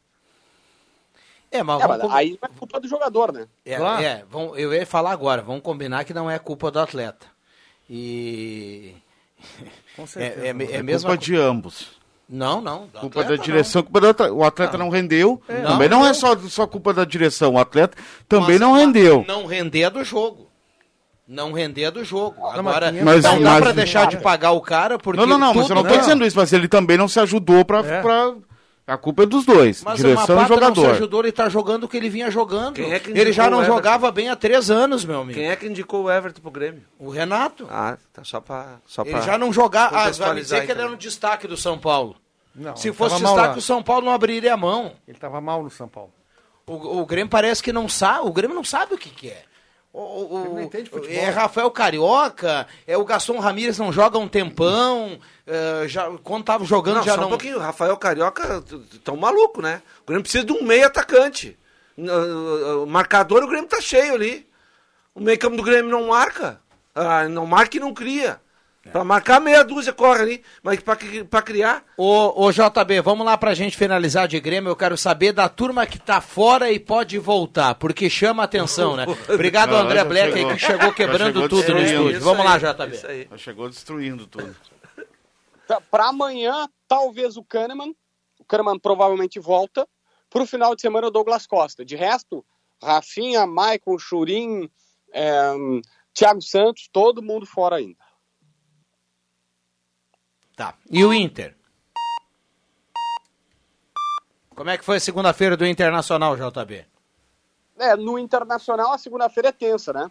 É, 1.51 1.63
mas, 1.63 1.81
É, 1.81 1.87
mas 1.87 2.01
com- 2.03 2.11
aí 2.13 2.39
não 2.43 2.49
é 2.49 2.59
culpa 2.59 2.79
do 2.81 2.87
jogador, 2.89 3.33
né? 3.33 3.49
é, 3.65 3.77
claro. 3.77 4.03
é, 4.03 4.25
vamos- 4.31 4.59
eu 4.59 4.73
ia 4.75 4.85
falar 4.87 5.13
agora, 5.13 5.41
vamos 5.41 5.63
combinar 5.63 6.05
que 6.05 6.13
não 6.13 6.31
é 6.31 6.39
culpa 6.39 6.71
do 6.71 6.79
atleta. 6.79 7.27
E 7.89 8.95
Com 9.97 10.07
certeza. 10.07 10.47
é, 10.47 10.49
é, 10.51 10.51
é 10.51 10.77
É 10.77 10.83
mesmo 10.83 11.09
culpa 11.09 11.23
de 11.23 11.35
ambos. 11.37 11.98
Não, 12.29 12.61
não. 12.61 12.89
Culpa 13.01 13.25
da 13.25 13.37
direção, 13.37 13.83
culpa 13.83 14.01
do 14.01 14.09
atleta. 14.09 14.33
O 14.35 14.45
atleta 14.45 14.77
não, 14.77 14.91
rendeu. 14.91 15.41
Também 15.47 15.89
não, 15.89 16.07
é 16.07 16.13
só, 16.13 16.37
só 16.49 16.67
culpa 16.67 16.93
da 16.93 17.05
direção. 17.05 17.55
O 17.55 17.59
atleta 17.59 17.97
também 18.29 18.59
Mas 18.59 18.61
não 18.61 18.73
rendeu. 18.75 19.25
Não 19.27 19.47
render 19.47 19.83
é 19.83 19.91
do 19.91 20.05
jogo. 20.05 20.47
Não 21.27 21.53
render 21.53 21.85
é 21.85 21.91
do 21.91 22.05
jogo. 22.05 22.37
mas 22.41 22.59
Agora, 22.59 22.93
Mas- 22.93 23.25
não 23.25 23.43
dá 23.43 23.51
mas- 23.53 23.61
pra 23.63 23.73
deixar 23.73 24.07
de 24.07 24.19
pagar 24.19 24.53
o 24.53 24.61
cara 24.61 24.99
porque 24.99 25.19
Não, 25.21 25.27
não, 25.27 25.39
não, 25.39 25.55
mas 25.55 25.69
eu 25.69 25.75
não 25.77 25.85
tô 25.85 25.97
dizendo 25.97 26.25
isso, 26.27 26.37
mas 26.37 26.53
ele 26.53 26.69
também 26.69 26.97
não 26.99 27.09
se 27.09 27.19
ajudou 27.21 27.65
pra. 27.65 27.81
É. 27.81 28.03
pra- 28.03 28.35
A 28.89 28.97
culpa 28.97 29.23
é 29.25 29.27
dos 29.27 29.45
dois. 29.45 29.85
Mas 29.85 29.99
direção 29.99 30.35
o 30.35 30.39
e 30.39 30.43
Mapata 30.43 30.61
não 30.61 30.69
se 30.69 30.75
jogador. 30.81 30.91
ajudou, 30.95 31.21
ele 31.21 31.31
tá 31.33 31.49
jogando 31.51 31.85
o 31.85 31.89
que 31.89 31.97
ele 31.97 32.09
vinha 32.09 32.31
jogando. 32.31 32.75
Quem 32.77 32.93
é 32.93 32.99
que 32.99 33.11
ele 33.11 33.33
já 33.33 33.51
não 33.51 33.63
jogava 33.63 34.11
bem 34.11 34.31
há 34.31 34.35
três 34.35 34.71
anos, 34.71 35.05
meu 35.05 35.21
amigo. 35.21 35.39
Quem 35.39 35.51
é 35.51 35.55
que 35.57 35.67
indicou 35.67 36.05
o 36.05 36.11
Everton 36.11 36.41
pro 36.41 36.51
Grêmio? 36.51 36.83
O 36.99 37.11
Renato. 37.11 37.69
Ah, 37.71 37.99
tá 38.15 38.25
só 38.25 38.41
pra. 38.41 38.81
Só 38.87 39.03
Ele 39.03 39.11
pra 39.11 39.21
já 39.21 39.37
não 39.37 39.53
jogava. 39.53 39.95
Ah, 39.95 40.11
vai 40.11 40.35
me 40.35 40.41
dizer 40.41 40.61
que 40.65 40.73
ele 40.73 40.73
era 40.73 40.83
então. 40.85 40.95
um 40.95 40.97
destaque 40.99 41.47
do 41.47 41.57
São 41.57 41.79
Paulo. 41.79 42.17
Não, 42.55 42.75
Se 42.75 42.91
fosse 42.93 43.17
destaque, 43.17 43.49
lá. 43.53 43.57
o 43.57 43.61
São 43.61 43.83
Paulo 43.83 44.07
não 44.07 44.13
abriria 44.13 44.55
a 44.55 44.57
mão. 44.57 44.95
Ele 45.07 45.19
tava 45.19 45.39
mal 45.41 45.63
no 45.63 45.71
São 45.71 45.87
Paulo. 45.87 46.13
O, 46.67 47.01
o 47.01 47.07
Grêmio 47.07 47.29
parece 47.31 47.63
que 47.63 47.73
não 47.73 47.89
sabe. 47.89 48.27
O 48.27 48.33
Grêmio 48.33 48.57
não 48.57 48.65
sabe 48.65 48.95
o 48.95 48.99
que, 48.99 49.11
que 49.11 49.29
é. 49.29 49.45
O, 49.93 50.01
o- 50.37 50.55
não 50.55 50.61
entende 50.63 50.91
futebol. 50.91 51.17
é 51.17 51.31
Rafael 51.31 51.71
Carioca, 51.71 52.67
é 52.87 52.97
o 52.97 53.05
Gaston 53.05 53.39
Ramírez 53.39 53.79
não 53.79 53.93
joga 53.93 54.19
um 54.19 54.29
tempão. 54.29 55.19
é, 55.47 55.89
já, 55.89 56.11
quando 56.23 56.45
tava 56.45 56.65
jogando 56.65 56.97
Não, 56.99 57.03
já 57.05 57.15
só 57.15 57.21
não. 57.21 57.27
um 57.29 57.31
pouquinho. 57.31 57.57
O 57.57 57.61
Rafael 57.61 57.97
Carioca 57.97 58.63
tão 59.03 59.17
maluco, 59.17 59.63
né? 59.63 59.83
O 60.03 60.07
Grêmio 60.07 60.23
precisa 60.23 60.45
de 60.45 60.53
um 60.53 60.63
meio 60.63 60.87
atacante. 60.87 61.59
O 62.83 62.87
marcador, 62.87 63.43
o 63.43 63.49
Grêmio 63.49 63.69
tá 63.69 63.81
cheio 63.81 64.15
ali. 64.15 64.47
O 65.15 65.21
meio 65.21 65.39
campo 65.39 65.57
do 65.57 65.63
Grêmio 65.63 65.91
não 65.91 66.07
marca. 66.09 66.61
Ah, 66.95 67.29
não 67.29 67.47
marca 67.47 67.77
e 67.77 67.81
não 67.81 67.93
cria. 67.95 68.41
Pra 68.91 69.05
marcar, 69.05 69.39
meia 69.41 69.63
dúzia 69.63 69.93
corre 69.93 70.23
ali. 70.23 70.45
Mas 70.63 70.81
pra 70.81 71.43
criar, 71.43 71.85
Ô, 71.97 72.45
ô 72.47 72.51
JB, 72.51 73.03
vamos 73.03 73.27
lá 73.27 73.37
pra 73.37 73.53
gente 73.53 73.77
finalizar 73.77 74.27
de 74.27 74.41
Grêmio. 74.41 74.71
Eu 74.71 74.77
quero 74.77 74.97
saber 74.97 75.33
da 75.33 75.49
turma 75.49 75.87
que 75.87 75.99
tá 75.99 76.21
fora 76.21 76.71
e 76.73 76.79
pode 76.81 77.19
voltar, 77.19 77.75
porque 77.75 78.09
chama 78.09 78.43
a 78.43 78.45
atenção, 78.47 78.97
né? 78.97 79.05
Obrigado, 79.29 79.71
Não, 79.73 79.81
André 79.81 80.03
Black, 80.05 80.33
chegou. 80.33 80.51
aí, 80.51 80.57
que 80.57 80.65
chegou 80.65 80.93
quebrando 80.95 81.35
chegou 81.35 81.49
tudo 81.49 81.69
no 81.69 81.81
destruindo. 81.81 82.11
estúdio. 82.11 82.21
Vamos 82.21 82.47
aí, 82.47 82.63
lá, 82.63 82.73
JB. 82.73 82.95
Isso 82.97 83.07
aí. 83.07 83.29
Já 83.31 83.37
chegou 83.37 83.69
destruindo 83.69 84.27
tudo. 84.27 84.57
Para 85.91 86.09
amanhã, 86.09 86.67
talvez 86.87 87.37
o 87.37 87.45
Kahneman. 87.45 87.95
O 88.39 88.45
Kahneman 88.45 88.79
provavelmente 88.79 89.39
volta. 89.39 89.87
Para 90.31 90.43
o 90.43 90.47
final 90.47 90.75
de 90.75 90.81
semana, 90.81 91.09
o 91.09 91.11
Douglas 91.11 91.47
Costa. 91.47 91.85
De 91.85 91.95
resto, 91.97 92.45
Rafinha, 92.83 93.47
Michael, 93.47 93.99
Churin, 93.99 94.71
é, 95.13 95.53
Thiago 96.15 96.41
Santos, 96.41 96.89
todo 96.91 97.23
mundo 97.23 97.45
fora 97.45 97.77
ainda. 97.77 97.97
Tá. 100.59 100.75
E 100.91 101.05
o 101.05 101.15
Inter? 101.15 101.57
Como 104.55 104.69
é 104.71 104.77
que 104.77 104.85
foi 104.85 104.97
a 104.97 105.01
segunda-feira 105.01 105.57
do 105.57 105.65
Internacional, 105.65 106.37
JB? 106.37 106.85
É, 107.79 107.95
no 107.95 108.19
Internacional, 108.19 108.93
a 108.93 108.99
segunda-feira 108.99 109.51
é 109.51 109.53
tensa, 109.53 109.93
né? 109.93 110.11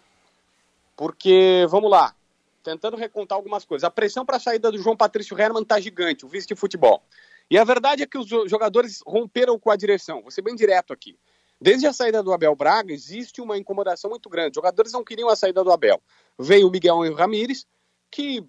Porque, 0.95 1.65
vamos 1.69 1.91
lá, 1.91 2.15
tentando 2.63 2.95
recontar 2.95 3.35
algumas 3.35 3.65
coisas. 3.65 3.83
A 3.83 3.91
pressão 3.91 4.25
para 4.25 4.37
a 4.37 4.39
saída 4.39 4.71
do 4.71 4.77
João 4.77 4.95
Patrício 4.95 5.37
Herman 5.37 5.65
tá 5.65 5.79
gigante, 5.81 6.25
o 6.25 6.29
vice 6.29 6.47
de 6.47 6.55
futebol. 6.55 7.03
E 7.51 7.57
a 7.57 7.63
verdade 7.65 8.03
é 8.03 8.07
que 8.07 8.17
os 8.17 8.25
jo- 8.25 8.47
jogadores 8.47 9.03
romperam 9.05 9.59
com 9.59 9.69
a 9.69 9.75
direção. 9.75 10.21
Vou 10.21 10.31
ser 10.31 10.41
bem 10.41 10.55
direto 10.55 10.93
aqui. 10.93 11.19
Desde 11.59 11.87
a 11.87 11.91
saída 11.91 12.23
do 12.23 12.31
Abel 12.31 12.55
Braga, 12.55 12.93
existe 12.93 13.41
uma 13.41 13.57
incomodação 13.57 14.09
muito 14.09 14.29
grande. 14.29 14.51
Os 14.51 14.55
jogadores 14.55 14.93
não 14.93 15.03
queriam 15.03 15.27
a 15.27 15.35
saída 15.35 15.61
do 15.63 15.71
Abel. 15.71 16.01
Veio 16.39 16.67
o 16.67 16.71
Miguel 16.71 17.13
Ramírez, 17.15 17.65
que 18.09 18.45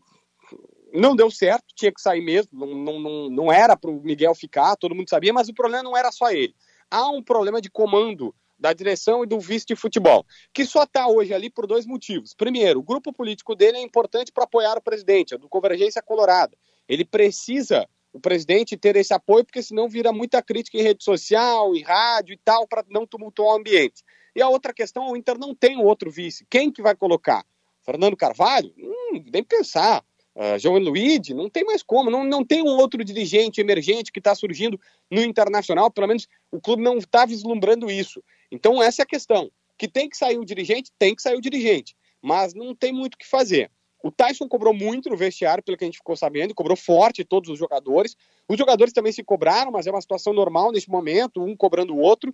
não 0.92 1.14
deu 1.14 1.30
certo, 1.30 1.66
tinha 1.74 1.92
que 1.92 2.00
sair 2.00 2.20
mesmo, 2.20 2.50
não, 2.52 2.74
não, 2.74 3.00
não, 3.00 3.30
não 3.30 3.52
era 3.52 3.76
para 3.76 3.90
o 3.90 4.00
Miguel 4.00 4.34
ficar, 4.34 4.76
todo 4.76 4.94
mundo 4.94 5.08
sabia, 5.08 5.32
mas 5.32 5.48
o 5.48 5.54
problema 5.54 5.82
não 5.82 5.96
era 5.96 6.10
só 6.10 6.30
ele. 6.30 6.54
Há 6.90 7.08
um 7.10 7.22
problema 7.22 7.60
de 7.60 7.70
comando 7.70 8.34
da 8.58 8.72
direção 8.72 9.22
e 9.22 9.26
do 9.26 9.38
vice 9.38 9.66
de 9.66 9.76
futebol, 9.76 10.26
que 10.52 10.64
só 10.64 10.82
está 10.82 11.06
hoje 11.06 11.32
ali 11.32 11.48
por 11.48 11.66
dois 11.66 11.86
motivos. 11.86 12.34
Primeiro, 12.34 12.80
o 12.80 12.82
grupo 12.82 13.12
político 13.12 13.54
dele 13.54 13.78
é 13.78 13.82
importante 13.82 14.32
para 14.32 14.44
apoiar 14.44 14.76
o 14.76 14.82
presidente, 14.82 15.34
a 15.34 15.38
do 15.38 15.48
Convergência 15.48 16.02
Colorada. 16.02 16.56
Ele 16.88 17.04
precisa, 17.04 17.88
o 18.12 18.18
presidente, 18.18 18.76
ter 18.76 18.96
esse 18.96 19.14
apoio, 19.14 19.44
porque 19.44 19.62
senão 19.62 19.88
vira 19.88 20.12
muita 20.12 20.42
crítica 20.42 20.76
em 20.76 20.82
rede 20.82 21.04
social, 21.04 21.74
em 21.76 21.82
rádio 21.82 22.32
e 22.32 22.38
tal, 22.38 22.66
para 22.66 22.84
não 22.88 23.06
tumultuar 23.06 23.54
o 23.54 23.58
ambiente. 23.58 24.02
E 24.34 24.42
a 24.42 24.48
outra 24.48 24.72
questão, 24.72 25.10
o 25.10 25.16
Inter 25.16 25.38
não 25.38 25.54
tem 25.54 25.78
outro 25.78 26.10
vice. 26.10 26.46
Quem 26.50 26.72
que 26.72 26.82
vai 26.82 26.96
colocar? 26.96 27.44
Fernando 27.82 28.16
Carvalho? 28.16 28.72
Hum, 28.76 29.22
nem 29.32 29.42
pensar. 29.42 30.04
Uh, 30.38 30.56
João 30.56 30.78
Luiz, 30.78 31.30
não 31.30 31.50
tem 31.50 31.64
mais 31.64 31.82
como, 31.82 32.12
não, 32.12 32.22
não 32.22 32.44
tem 32.44 32.62
um 32.62 32.76
outro 32.76 33.02
dirigente 33.02 33.60
emergente 33.60 34.12
que 34.12 34.20
está 34.20 34.36
surgindo 34.36 34.80
no 35.10 35.20
internacional, 35.20 35.90
pelo 35.90 36.06
menos 36.06 36.28
o 36.52 36.60
clube 36.60 36.80
não 36.80 36.96
está 36.96 37.26
vislumbrando 37.26 37.90
isso. 37.90 38.22
Então, 38.48 38.80
essa 38.80 39.02
é 39.02 39.04
a 39.04 39.06
questão. 39.06 39.50
Que 39.76 39.88
tem 39.88 40.08
que 40.08 40.16
sair 40.16 40.38
o 40.38 40.44
dirigente, 40.44 40.92
tem 40.96 41.12
que 41.12 41.22
sair 41.22 41.36
o 41.36 41.40
dirigente, 41.40 41.96
mas 42.22 42.54
não 42.54 42.72
tem 42.72 42.92
muito 42.92 43.14
o 43.14 43.18
que 43.18 43.26
fazer. 43.26 43.68
O 44.00 44.12
Tyson 44.12 44.46
cobrou 44.46 44.72
muito 44.72 45.10
no 45.10 45.16
vestiário, 45.16 45.62
pelo 45.62 45.76
que 45.76 45.82
a 45.82 45.88
gente 45.88 45.98
ficou 45.98 46.16
sabendo, 46.16 46.54
cobrou 46.54 46.76
forte 46.76 47.24
todos 47.24 47.50
os 47.50 47.58
jogadores. 47.58 48.16
Os 48.48 48.56
jogadores 48.56 48.92
também 48.92 49.10
se 49.10 49.24
cobraram, 49.24 49.72
mas 49.72 49.88
é 49.88 49.90
uma 49.90 50.00
situação 50.00 50.32
normal 50.32 50.70
neste 50.70 50.88
momento, 50.88 51.42
um 51.42 51.56
cobrando 51.56 51.94
o 51.94 51.98
outro. 51.98 52.32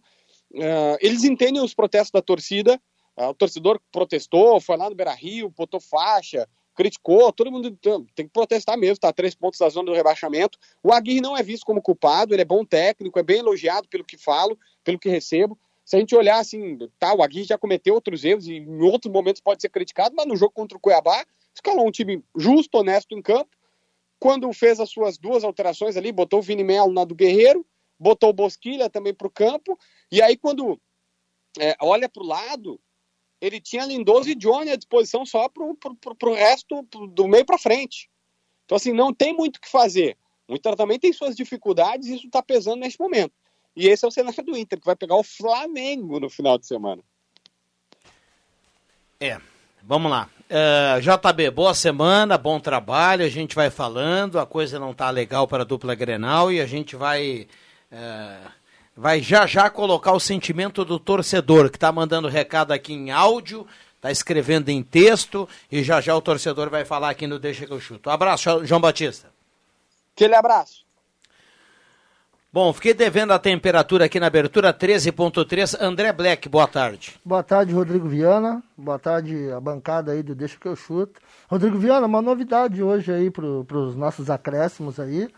Uh, 0.53 0.97
eles 1.01 1.25
entendem 1.25 1.63
os 1.63 1.75
protestos 1.75 2.11
da 2.11 2.21
torcida, 2.21 2.79
uh, 3.17 3.29
o 3.29 3.35
torcedor 3.35 3.81
protestou, 3.91 4.61
foi 4.61 4.77
lá 4.77 4.91
no 4.91 4.95
Beira 4.95 5.15
Rio, 5.15 5.49
botou 5.49 5.81
faixa, 5.81 6.47
criticou, 6.75 7.33
todo 7.33 7.51
mundo 7.51 7.71
tem 8.15 8.27
que 8.27 8.33
protestar 8.33 8.77
mesmo, 8.77 8.99
tá 8.99 9.13
três 9.13 9.35
pontos 9.35 9.59
da 9.59 9.69
zona 9.69 9.87
do 9.87 9.95
rebaixamento. 9.95 10.59
O 10.83 10.93
Aguirre 10.93 11.21
não 11.21 11.37
é 11.37 11.43
visto 11.43 11.65
como 11.65 11.81
culpado, 11.81 12.35
ele 12.35 12.43
é 12.43 12.45
bom 12.45 12.65
técnico, 12.65 13.19
é 13.19 13.23
bem 13.23 13.39
elogiado 13.39 13.89
pelo 13.89 14.05
que 14.05 14.19
falo, 14.19 14.59
pelo 14.83 14.99
que 14.99 15.09
recebo. 15.09 15.59
Se 15.85 15.97
a 15.97 15.99
gente 15.99 16.15
olhar 16.15 16.39
assim, 16.39 16.79
tá, 16.99 17.15
o 17.15 17.23
Aguirre 17.23 17.45
já 17.45 17.59
cometeu 17.59 17.95
outros 17.95 18.25
erros 18.25 18.47
e 18.47 18.55
em 18.55 18.83
outros 18.83 19.13
momentos 19.13 19.41
pode 19.41 19.61
ser 19.61 19.69
criticado, 19.69 20.15
mas 20.17 20.27
no 20.27 20.37
jogo 20.37 20.53
contra 20.53 20.77
o 20.77 20.81
Cuiabá, 20.81 21.25
escalou 21.55 21.87
um 21.87 21.91
time 21.91 22.25
justo, 22.37 22.79
honesto 22.79 23.13
em 23.15 23.23
campo. 23.23 23.51
Quando 24.19 24.51
fez 24.53 24.81
as 24.81 24.91
suas 24.91 25.19
duas 25.19 25.45
alterações 25.45 25.97
ali, 25.97 26.11
botou 26.11 26.39
o 26.39 26.43
Vini 26.43 26.65
Melo 26.65 26.93
na 26.93 27.05
do 27.05 27.15
Guerreiro, 27.15 27.67
botou 27.99 28.31
o 28.31 28.35
Bosquilha 28.35 28.89
também 28.89 29.13
para 29.13 29.27
o 29.27 29.31
campo, 29.31 29.79
e 30.11 30.23
aí 30.23 30.37
quando 30.37 30.81
é, 31.59 31.77
olha 31.81 32.09
para 32.09 32.23
o 32.23 32.27
lado, 32.27 32.81
ele 33.45 33.61
tinha 33.61 33.85
Lindoso 33.85 34.31
e 34.31 34.35
Johnny 34.35 34.71
à 34.71 34.77
disposição 34.77 35.27
só 35.27 35.49
para 35.51 35.63
o 35.63 36.35
resto 36.35 36.83
pro, 36.85 37.07
do 37.07 37.29
meio 37.29 37.45
para 37.45 37.59
frente. 37.59 38.09
Então, 38.65 38.77
assim, 38.77 38.93
não 38.93 39.13
tem 39.13 39.35
muito 39.35 39.59
o 39.59 39.61
que 39.61 39.69
fazer. 39.69 40.17
O 40.49 40.55
Inter 40.55 40.75
também 40.75 40.99
tem 40.99 41.13
suas 41.13 41.37
dificuldades 41.37 42.09
e 42.09 42.15
isso 42.15 42.27
está 42.27 42.43
pesando 42.43 42.81
neste 42.81 42.99
momento. 42.99 43.33
E 43.77 43.87
esse 43.87 44.05
é 44.05 44.09
o 44.09 44.11
cenário 44.11 44.43
do 44.43 44.57
Inter, 44.57 44.81
que 44.81 44.87
vai 44.87 44.97
pegar 44.97 45.17
o 45.17 45.23
Flamengo 45.23 46.19
no 46.19 46.31
final 46.31 46.57
de 46.57 46.67
semana. 46.67 47.03
É, 49.21 49.39
vamos 49.83 50.11
lá. 50.11 50.31
Uh, 50.45 51.01
JB, 51.01 51.51
boa 51.51 51.75
semana, 51.75 52.39
bom 52.39 52.59
trabalho. 52.59 53.27
A 53.27 53.29
gente 53.29 53.55
vai 53.55 53.69
falando, 53.69 54.39
a 54.39 54.47
coisa 54.47 54.79
não 54.79 54.95
tá 54.95 55.11
legal 55.11 55.47
para 55.47 55.65
a 55.65 55.67
dupla 55.67 55.95
Grenal 55.95 56.51
e 56.51 56.61
a 56.63 56.67
gente 56.67 56.97
vai. 56.97 57.47
Uh, 57.93 58.51
vai 58.97 59.21
já 59.21 59.47
já 59.47 59.69
colocar 59.69 60.13
o 60.13 60.21
sentimento 60.21 60.85
do 60.85 60.99
torcedor, 60.99 61.71
que 61.71 61.77
está 61.77 61.91
mandando 61.91 62.29
recado 62.29 62.73
aqui 62.73 62.93
em 62.93 63.11
áudio, 63.11 63.67
está 63.97 64.11
escrevendo 64.11 64.69
em 64.69 64.83
texto, 64.83 65.49
e 65.71 65.83
já 65.83 66.01
já 66.01 66.15
o 66.15 66.23
torcedor 66.23 66.71
vai 66.71 66.85
falar 66.85 67.11
aqui 67.11 67.27
no 67.27 67.39
Deixa 67.39 67.67
que 67.67 67.73
eu 67.73 67.81
chuto. 67.81 68.09
Um 68.09 68.13
abraço, 68.13 68.65
João 68.65 68.81
Batista. 68.81 69.29
Aquele 70.15 70.35
abraço. 70.35 70.85
Bom, 72.53 72.73
fiquei 72.73 72.95
devendo 72.95 73.33
a 73.33 73.39
temperatura 73.39 74.05
aqui 74.05 74.21
na 74.21 74.29
abertura 74.29 74.73
13.3. 74.73 75.77
André 75.81 76.13
Black, 76.13 76.49
boa 76.49 76.69
tarde. 76.69 77.19
Boa 77.25 77.43
tarde, 77.43 77.73
Rodrigo 77.73 78.07
Viana. 78.07 78.63
Boa 78.79 78.97
tarde, 78.97 79.51
a 79.51 79.59
bancada 79.59 80.13
aí 80.13 80.23
do 80.23 80.37
Deixa 80.37 80.57
que 80.57 80.69
eu 80.69 80.77
chuto. 80.77 81.21
Rodrigo 81.49 81.77
Viana, 81.77 82.07
uma 82.07 82.23
novidade 82.23 82.81
hoje 82.81 83.13
aí 83.13 83.29
para 83.29 83.45
os 83.45 83.97
nossos 83.97 84.31
acréscimos 84.31 85.01
aí. 85.01 85.29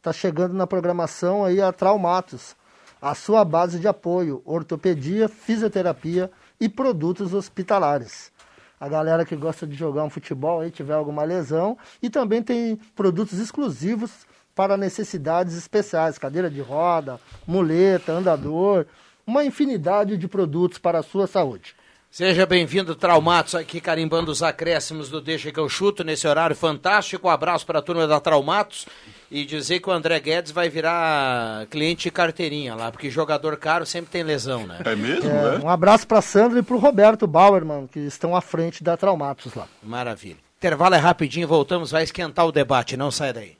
Tá 0.00 0.12
chegando 0.12 0.54
na 0.54 0.64
programação 0.64 1.44
aí 1.44 1.60
a 1.60 1.72
Traumatos 1.72 2.54
a 3.00 3.14
sua 3.14 3.44
base 3.44 3.78
de 3.78 3.88
apoio, 3.88 4.42
ortopedia, 4.44 5.28
fisioterapia 5.28 6.30
e 6.60 6.68
produtos 6.68 7.32
hospitalares. 7.32 8.30
A 8.78 8.88
galera 8.88 9.24
que 9.24 9.36
gosta 9.36 9.66
de 9.66 9.74
jogar 9.74 10.04
um 10.04 10.10
futebol 10.10 10.60
aí 10.60 10.70
tiver 10.70 10.94
alguma 10.94 11.22
lesão 11.22 11.76
e 12.02 12.08
também 12.10 12.42
tem 12.42 12.76
produtos 12.94 13.38
exclusivos 13.38 14.26
para 14.54 14.76
necessidades 14.76 15.56
especiais, 15.56 16.18
cadeira 16.18 16.50
de 16.50 16.60
roda, 16.60 17.20
muleta, 17.46 18.12
andador, 18.12 18.86
uma 19.26 19.44
infinidade 19.44 20.16
de 20.16 20.28
produtos 20.28 20.78
para 20.78 20.98
a 20.98 21.02
sua 21.02 21.26
saúde. 21.26 21.74
Seja 22.10 22.44
bem-vindo, 22.44 22.96
Traumatos, 22.96 23.54
aqui 23.54 23.80
carimbando 23.80 24.32
os 24.32 24.42
acréscimos 24.42 25.08
do 25.08 25.20
Deixa 25.20 25.52
que 25.52 25.60
eu 25.60 25.68
chuto 25.68 26.02
nesse 26.02 26.26
horário 26.26 26.56
fantástico. 26.56 27.28
Um 27.28 27.30
abraço 27.30 27.64
para 27.64 27.78
a 27.78 27.82
turma 27.82 28.04
da 28.04 28.18
Traumatos 28.18 28.84
e 29.30 29.44
dizer 29.44 29.78
que 29.78 29.88
o 29.88 29.92
André 29.92 30.18
Guedes 30.18 30.50
vai 30.50 30.68
virar 30.68 31.66
cliente 31.66 32.02
de 32.04 32.10
carteirinha 32.10 32.74
lá, 32.74 32.90
porque 32.90 33.08
jogador 33.08 33.56
caro 33.58 33.86
sempre 33.86 34.10
tem 34.10 34.24
lesão, 34.24 34.66
né? 34.66 34.78
É 34.84 34.96
mesmo, 34.96 35.30
É, 35.30 35.54
é? 35.54 35.58
um 35.64 35.68
abraço 35.68 36.04
para 36.04 36.20
Sandra 36.20 36.58
e 36.58 36.62
para 36.64 36.74
o 36.74 36.80
Roberto 36.80 37.28
Bauerman, 37.28 37.86
que 37.86 38.00
estão 38.00 38.34
à 38.34 38.40
frente 38.40 38.82
da 38.82 38.96
Traumatos 38.96 39.54
lá. 39.54 39.68
Maravilha. 39.80 40.38
Intervalo 40.58 40.96
é 40.96 40.98
rapidinho, 40.98 41.46
voltamos, 41.46 41.92
vai 41.92 42.02
esquentar 42.02 42.44
o 42.44 42.50
debate, 42.50 42.96
não 42.96 43.12
sai 43.12 43.32
daí. 43.32 43.59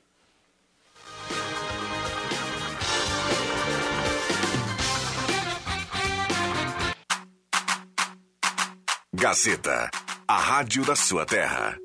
Gazeta, 9.21 9.91
a 10.27 10.39
rádio 10.39 10.83
da 10.83 10.97
sua 10.97 11.27
terra. 11.27 11.77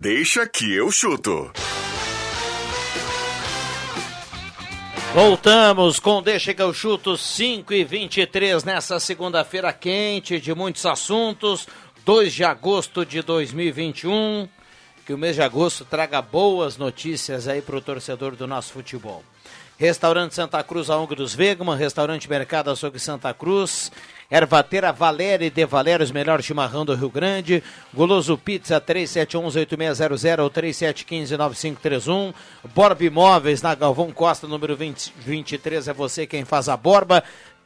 Deixa 0.00 0.48
que 0.48 0.72
eu 0.72 0.92
chuto. 0.92 1.50
Voltamos 5.12 5.98
com 5.98 6.22
Deixa 6.22 6.54
que 6.54 6.62
eu 6.62 6.72
chuto 6.72 7.16
5 7.16 7.74
e 7.74 7.82
23 7.82 8.62
nessa 8.62 9.00
segunda-feira 9.00 9.72
quente 9.72 10.38
de 10.38 10.54
muitos 10.54 10.86
assuntos, 10.86 11.66
2 12.04 12.32
de 12.32 12.44
agosto 12.44 13.04
de 13.04 13.20
2021. 13.20 14.48
Que 15.04 15.12
o 15.12 15.18
mês 15.18 15.34
de 15.34 15.42
agosto 15.42 15.84
traga 15.84 16.22
boas 16.22 16.76
notícias 16.76 17.48
aí 17.48 17.60
para 17.60 17.76
o 17.76 17.82
torcedor 17.82 18.36
do 18.36 18.46
nosso 18.46 18.72
futebol. 18.72 19.24
Restaurante 19.76 20.34
Santa 20.34 20.62
Cruz, 20.62 20.88
a 20.88 20.96
Ong 20.96 21.12
dos 21.16 21.34
Vegman, 21.34 21.76
Restaurante 21.76 22.30
Mercado 22.30 22.70
Açougue 22.70 23.00
Santa 23.00 23.34
Cruz, 23.34 23.90
Ervateira 24.30 24.92
Valéria 24.92 25.46
e 25.46 25.50
De 25.50 25.66
Valéria, 25.66 26.04
os 26.04 26.12
melhores 26.12 26.46
chimarrão 26.46 26.84
do 26.84 26.94
Rio 26.94 27.10
Grande, 27.10 27.62
Goloso 27.92 28.38
Pizza 28.38 28.80
3711-8600 28.80 30.38
ou 30.38 30.50
3715-9531, 30.50 32.34
Borba 32.72 33.04
Imóveis 33.04 33.62
na 33.62 33.74
Galvão 33.74 34.12
Costa, 34.12 34.46
número 34.46 34.76
20, 34.76 35.12
23, 35.18 35.88
é 35.88 35.92
você 35.92 36.24
quem 36.24 36.44
faz 36.44 36.68
a 36.68 36.76
borba, 36.76 37.24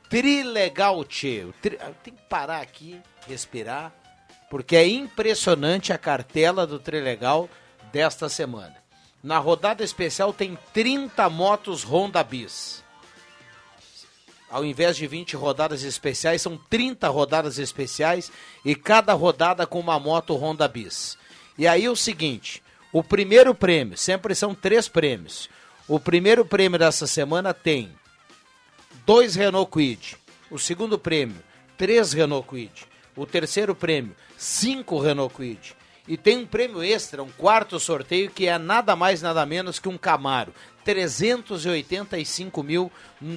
Trilegal 0.09 1.05
Tchê, 1.05 1.47
Tri... 1.61 1.79
tem 2.03 2.15
que 2.15 2.23
parar 2.27 2.63
aqui, 2.63 2.99
respirar, 3.27 3.93
porque 4.49 4.77
é 4.77 4.89
impressionante 4.89 5.93
a 5.93 5.99
cartela 5.99 6.67
do 6.67 6.79
Trilegal 6.79 7.51
desta 7.93 8.31
semana. 8.31 8.88
Na 9.29 9.37
rodada 9.37 9.85
especial 9.85 10.33
tem 10.33 10.57
30 10.73 11.29
motos 11.29 11.85
Honda 11.85 12.25
Bis. 12.25 12.83
Ao 14.49 14.65
invés 14.65 14.97
de 14.97 15.07
20 15.07 15.37
rodadas 15.37 15.83
especiais, 15.83 16.41
são 16.41 16.57
30 16.57 17.07
rodadas 17.09 17.59
especiais 17.59 18.33
e 18.65 18.75
cada 18.75 19.13
rodada 19.13 19.67
com 19.67 19.79
uma 19.81 20.01
moto 20.01 20.35
Honda 20.35 20.67
Bis. 20.67 21.19
E 21.59 21.69
aí 21.69 21.91
o 21.91 21.95
seguinte, 21.95 22.63
o 22.91 23.05
primeiro 23.05 23.55
prêmio, 23.55 23.99
sempre 23.99 24.35
são 24.35 24.55
três 24.55 24.89
prêmios. 24.89 25.51
O 25.87 26.01
primeiro 26.01 26.43
prêmio 26.43 26.79
dessa 26.79 27.07
semana 27.07 27.53
tem 27.53 27.93
dois 29.05 29.35
Renault 29.35 29.71
Kwid. 29.71 30.17
O 30.51 30.59
segundo 30.59 30.99
prêmio, 30.99 31.37
três 31.77 32.15
Renault 32.15 32.49
Kwid. 32.49 32.87
O 33.15 33.27
terceiro 33.27 33.75
prêmio, 33.75 34.17
cinco 34.39 34.99
Renault 34.99 35.35
Kwid. 35.35 35.77
E 36.09 36.17
tem 36.17 36.39
um 36.39 36.47
prêmio 36.47 36.83
extra, 36.83 37.23
um 37.23 37.29
quarto 37.29 37.79
sorteio, 37.79 38.31
que 38.31 38.47
é 38.47 38.59
nada 38.59 38.97
mais, 38.97 39.21
nada 39.21 39.45
menos 39.45 39.79
que 39.79 39.89
um 39.89 39.99
Camaro. 39.99 40.55
385 40.83 42.63
mil 42.63 42.91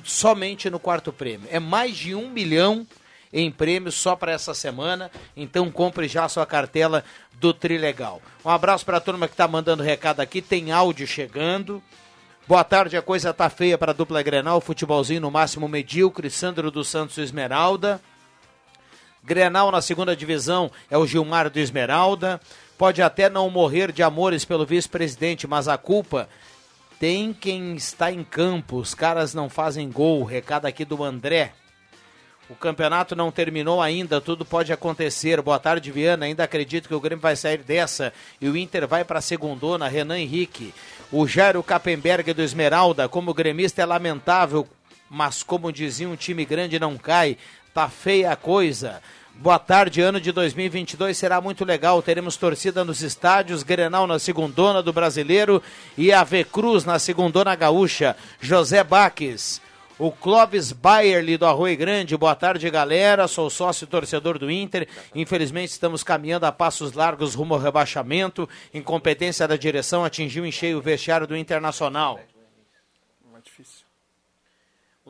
somente 0.06 0.70
no 0.70 0.80
quarto 0.80 1.12
prêmio. 1.12 1.50
É 1.52 1.60
mais 1.60 1.98
de 1.98 2.16
um 2.16 2.30
milhão 2.30 2.88
em 3.34 3.52
prêmios 3.52 3.96
só 3.96 4.16
para 4.16 4.32
essa 4.32 4.54
semana. 4.54 5.12
Então 5.36 5.70
compre 5.70 6.08
já 6.08 6.24
a 6.24 6.30
sua 6.30 6.46
cartela 6.46 7.04
do 7.34 7.54
Trilegal. 7.54 8.22
Um 8.46 8.50
abraço 8.50 8.86
para 8.86 8.98
a 8.98 9.02
turma 9.02 9.28
que 9.28 9.34
está 9.34 9.50
mandando 9.50 9.84
recado 9.84 10.22
aqui. 10.22 10.42
Tem 10.42 10.72
áudio 10.72 11.06
chegando. 11.06 11.84
Boa 12.48 12.64
tarde, 12.64 12.96
a 12.96 13.02
coisa 13.02 13.34
tá 13.34 13.50
feia 13.50 13.78
para 13.78 13.92
a 13.92 13.94
dupla 13.94 14.22
Grenal, 14.24 14.60
futebolzinho 14.60 15.22
no 15.22 15.32
máximo 15.32 15.68
medíocre, 15.68 16.30
Sandro 16.30 16.72
dos 16.72 16.88
Santos 16.88 17.18
Esmeralda. 17.18 18.02
Grenal 19.24 19.72
na 19.72 19.82
segunda 19.82 20.16
divisão 20.16 20.72
é 20.90 20.98
o 20.98 21.06
Gilmar 21.06 21.50
do 21.50 21.60
Esmeralda. 21.60 22.42
Pode 22.82 23.00
até 23.04 23.30
não 23.30 23.48
morrer 23.48 23.92
de 23.92 24.02
amores 24.02 24.44
pelo 24.44 24.66
vice-presidente, 24.66 25.46
mas 25.46 25.68
a 25.68 25.78
culpa 25.78 26.28
tem 27.00 27.32
quem 27.32 27.76
está 27.76 28.12
em 28.12 28.24
campo. 28.24 28.78
Os 28.78 28.96
caras 28.96 29.36
não 29.36 29.48
fazem 29.48 29.88
gol. 29.92 30.24
Recado 30.24 30.66
aqui 30.66 30.84
do 30.84 31.04
André. 31.04 31.54
O 32.50 32.56
campeonato 32.56 33.16
não 33.16 33.32
terminou 33.32 33.84
ainda, 33.84 34.20
tudo 34.20 34.44
pode 34.44 34.74
acontecer. 34.74 35.40
Boa 35.44 35.60
tarde, 35.60 35.92
Viana. 35.92 36.26
Ainda 36.26 36.44
acredito 36.44 36.88
que 36.88 36.96
o 36.96 37.00
Grêmio 37.00 37.22
vai 37.22 37.36
sair 37.36 37.60
dessa 37.60 38.12
e 38.42 38.50
o 38.50 38.58
Inter 38.58 38.88
vai 38.88 39.04
para 39.04 39.20
a 39.20 39.22
segundona. 39.22 39.88
Renan 39.88 40.18
Henrique. 40.18 40.74
O 41.12 41.28
Jairo 41.28 41.62
Kappenberg 41.62 42.34
do 42.34 42.42
Esmeralda, 42.42 43.08
como 43.08 43.32
gremista 43.32 43.84
é 43.84 43.86
lamentável, 43.86 44.68
mas 45.08 45.44
como 45.44 45.72
dizia 45.72 46.10
um 46.10 46.16
time 46.16 46.44
grande 46.46 46.80
não 46.80 46.98
cai. 46.98 47.38
Tá 47.76 47.88
feia 47.88 48.32
a 48.32 48.36
coisa. 48.36 49.04
Boa 49.36 49.58
tarde, 49.58 50.02
ano 50.02 50.22
de 50.22 50.32
2022 50.32 51.18
será 51.18 51.42
muito 51.42 51.66
legal. 51.66 52.02
Teremos 52.02 52.38
torcida 52.38 52.86
nos 52.86 53.02
estádios, 53.02 53.64
Grenal 53.64 54.06
na 54.06 54.20
segundona 54.20 54.84
do 54.84 54.94
Brasileiro 54.94 55.64
e 55.98 56.14
a 56.14 56.24
V 56.24 56.44
Cruz 56.44 56.86
na 56.86 57.00
segundona 57.00 57.56
gaúcha. 57.56 58.16
José 58.40 58.84
Baques. 58.84 59.62
O 59.98 60.12
Clóvis 60.12 60.72
Bayerli 60.72 61.38
do 61.38 61.46
Arroio 61.46 61.78
Grande. 61.78 62.18
Boa 62.18 62.36
tarde, 62.36 62.70
galera. 62.70 63.28
Sou 63.28 63.50
sócio 63.50 63.86
torcedor 63.86 64.40
do 64.40 64.50
Inter. 64.50 64.88
Infelizmente, 65.14 65.70
estamos 65.70 66.04
caminhando 66.04 66.46
a 66.46 66.52
passos 66.52 66.94
largos 66.94 67.36
rumo 67.36 67.54
ao 67.54 67.60
rebaixamento. 67.60 68.50
Incompetência 68.74 69.48
da 69.48 69.56
direção 69.56 70.04
atingiu 70.04 70.46
em 70.46 70.52
cheio 70.52 70.78
o 70.78 70.82
vestiário 70.82 71.28
do 71.28 71.38
Internacional. 71.38 72.20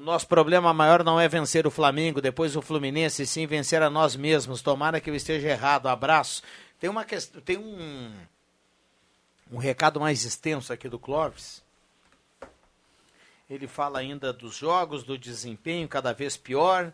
O 0.02 0.04
nosso 0.04 0.28
problema 0.28 0.74
maior 0.74 1.04
não 1.04 1.20
é 1.20 1.28
vencer 1.28 1.68
o 1.68 1.70
Flamengo, 1.70 2.20
depois 2.20 2.56
o 2.56 2.62
Fluminense, 2.62 3.24
sim 3.28 3.46
vencer 3.46 3.84
a 3.84 3.90
nós 3.90 4.16
mesmos. 4.16 4.60
Tomara 4.60 5.00
que 5.00 5.12
eu 5.12 5.16
esteja 5.16 5.50
errado. 5.50 5.86
Abraço. 5.86 6.42
Tem 6.80 6.90
uma 6.90 7.06
questão, 7.06 7.40
tem 7.40 7.56
um 7.56 8.12
um 9.52 9.60
recado 9.60 10.00
mais 10.00 10.26
extenso 10.26 10.74
aqui 10.74 10.90
do 10.90 10.98
Clóvis. 10.98 11.62
Ele 13.48 13.68
fala 13.68 14.00
ainda 14.00 14.34
dos 14.34 14.56
jogos, 14.56 15.04
do 15.04 15.20
desempenho 15.20 15.88
cada 15.88 16.14
vez 16.14 16.36
pior. 16.36 16.92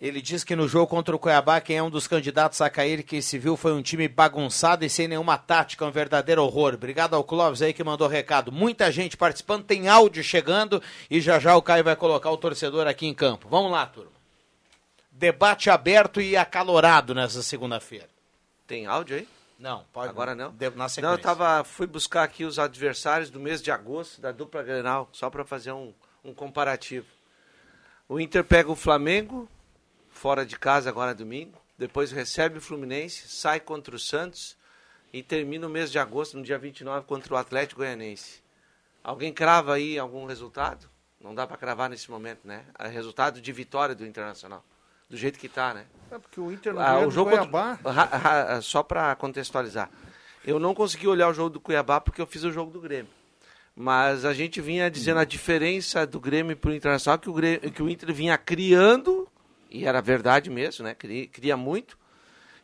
Ele 0.00 0.20
diz 0.20 0.42
que 0.42 0.56
no 0.56 0.68
jogo 0.68 0.88
contra 0.88 1.14
o 1.14 1.18
Cuiabá, 1.18 1.60
quem 1.60 1.76
é 1.76 1.82
um 1.82 1.88
dos 1.88 2.06
candidatos 2.06 2.60
a 2.60 2.68
cair 2.68 3.02
que 3.04 3.22
se 3.22 3.38
viu 3.38 3.56
foi 3.56 3.72
um 3.72 3.80
time 3.80 4.08
bagunçado 4.08 4.84
e 4.84 4.90
sem 4.90 5.06
nenhuma 5.08 5.38
tática, 5.38 5.84
um 5.86 5.90
verdadeiro 5.90 6.42
horror. 6.42 6.74
Obrigado 6.74 7.14
ao 7.14 7.24
Clóvis 7.24 7.62
aí 7.62 7.72
que 7.72 7.82
mandou 7.84 8.08
recado. 8.08 8.50
Muita 8.52 8.90
gente 8.90 9.16
participando, 9.16 9.64
tem 9.64 9.88
áudio 9.88 10.22
chegando 10.22 10.82
e 11.08 11.20
já 11.20 11.38
já 11.38 11.56
o 11.56 11.62
Caio 11.62 11.84
vai 11.84 11.96
colocar 11.96 12.30
o 12.30 12.36
torcedor 12.36 12.86
aqui 12.86 13.06
em 13.06 13.14
campo. 13.14 13.48
Vamos 13.48 13.70
lá, 13.70 13.86
turma. 13.86 14.10
Debate 15.10 15.70
aberto 15.70 16.20
e 16.20 16.36
acalorado 16.36 17.14
nessa 17.14 17.40
segunda-feira. 17.42 18.08
Tem 18.66 18.86
áudio 18.86 19.16
aí? 19.16 19.28
Não, 19.58 19.84
pode. 19.92 20.08
Agora 20.08 20.34
não? 20.34 20.50
De- 20.50 20.70
na 20.70 20.88
sequência. 20.88 21.02
Não, 21.02 21.12
eu 21.12 21.18
tava, 21.18 21.62
fui 21.62 21.86
buscar 21.86 22.24
aqui 22.24 22.44
os 22.44 22.58
adversários 22.58 23.30
do 23.30 23.38
mês 23.38 23.62
de 23.62 23.70
agosto 23.70 24.20
da 24.20 24.32
dupla 24.32 24.62
Grenal, 24.64 25.08
só 25.12 25.30
para 25.30 25.44
fazer 25.44 25.70
um, 25.70 25.94
um 26.24 26.34
comparativo. 26.34 27.06
O 28.08 28.18
Inter 28.18 28.42
pega 28.42 28.70
o 28.70 28.76
Flamengo, 28.76 29.48
fora 30.24 30.46
de 30.46 30.58
casa 30.58 30.88
agora 30.88 31.14
domingo, 31.14 31.60
depois 31.76 32.10
recebe 32.10 32.56
o 32.56 32.60
Fluminense, 32.62 33.28
sai 33.28 33.60
contra 33.60 33.94
o 33.94 33.98
Santos 33.98 34.56
e 35.12 35.22
termina 35.22 35.66
o 35.66 35.68
mês 35.70 35.92
de 35.92 35.98
agosto, 35.98 36.38
no 36.38 36.42
dia 36.42 36.56
29, 36.56 37.04
contra 37.04 37.34
o 37.34 37.36
Atlético 37.36 37.82
Goianense. 37.82 38.40
Alguém 39.02 39.34
crava 39.34 39.74
aí 39.74 39.98
algum 39.98 40.24
resultado? 40.24 40.88
Não 41.20 41.34
dá 41.34 41.46
para 41.46 41.58
cravar 41.58 41.90
nesse 41.90 42.10
momento, 42.10 42.38
né? 42.42 42.64
É 42.78 42.88
resultado 42.88 43.38
de 43.38 43.52
vitória 43.52 43.94
do 43.94 44.06
Internacional. 44.06 44.64
Do 45.10 45.16
jeito 45.18 45.38
que 45.38 45.46
tá, 45.46 45.74
né? 45.74 45.84
É 46.10 46.18
porque 46.18 46.40
o 46.40 46.50
Inter 46.50 46.72
não 46.72 46.80
Ah, 46.80 47.00
o 47.00 47.04
do 47.04 47.10
jogo 47.10 47.28
Cuiabá. 47.30 47.76
contra- 47.76 47.92
ra- 47.92 48.04
ra- 48.16 48.62
só 48.62 48.82
para 48.82 49.14
contextualizar. 49.16 49.90
Eu 50.42 50.58
não 50.58 50.74
consegui 50.74 51.06
olhar 51.06 51.28
o 51.28 51.34
jogo 51.34 51.50
do 51.50 51.60
Cuiabá 51.60 52.00
porque 52.00 52.22
eu 52.22 52.26
fiz 52.26 52.44
o 52.44 52.50
jogo 52.50 52.70
do 52.70 52.80
Grêmio. 52.80 53.12
Mas 53.76 54.24
a 54.24 54.32
gente 54.32 54.58
vinha 54.62 54.90
dizendo 54.90 55.20
a 55.20 55.24
diferença 55.26 56.06
do 56.06 56.18
Grêmio 56.18 56.56
para 56.56 56.70
o 56.70 56.74
Internacional 56.74 57.18
que 57.18 57.28
o, 57.28 57.32
Grêmio, 57.34 57.70
que 57.70 57.82
o 57.82 57.90
Inter 57.90 58.10
vinha 58.14 58.38
criando, 58.38 59.28
e 59.76 59.84
era 59.86 60.00
verdade 60.00 60.48
mesmo, 60.50 60.84
né? 60.84 60.94
Cria, 60.94 61.26
cria 61.26 61.56
muito, 61.56 61.98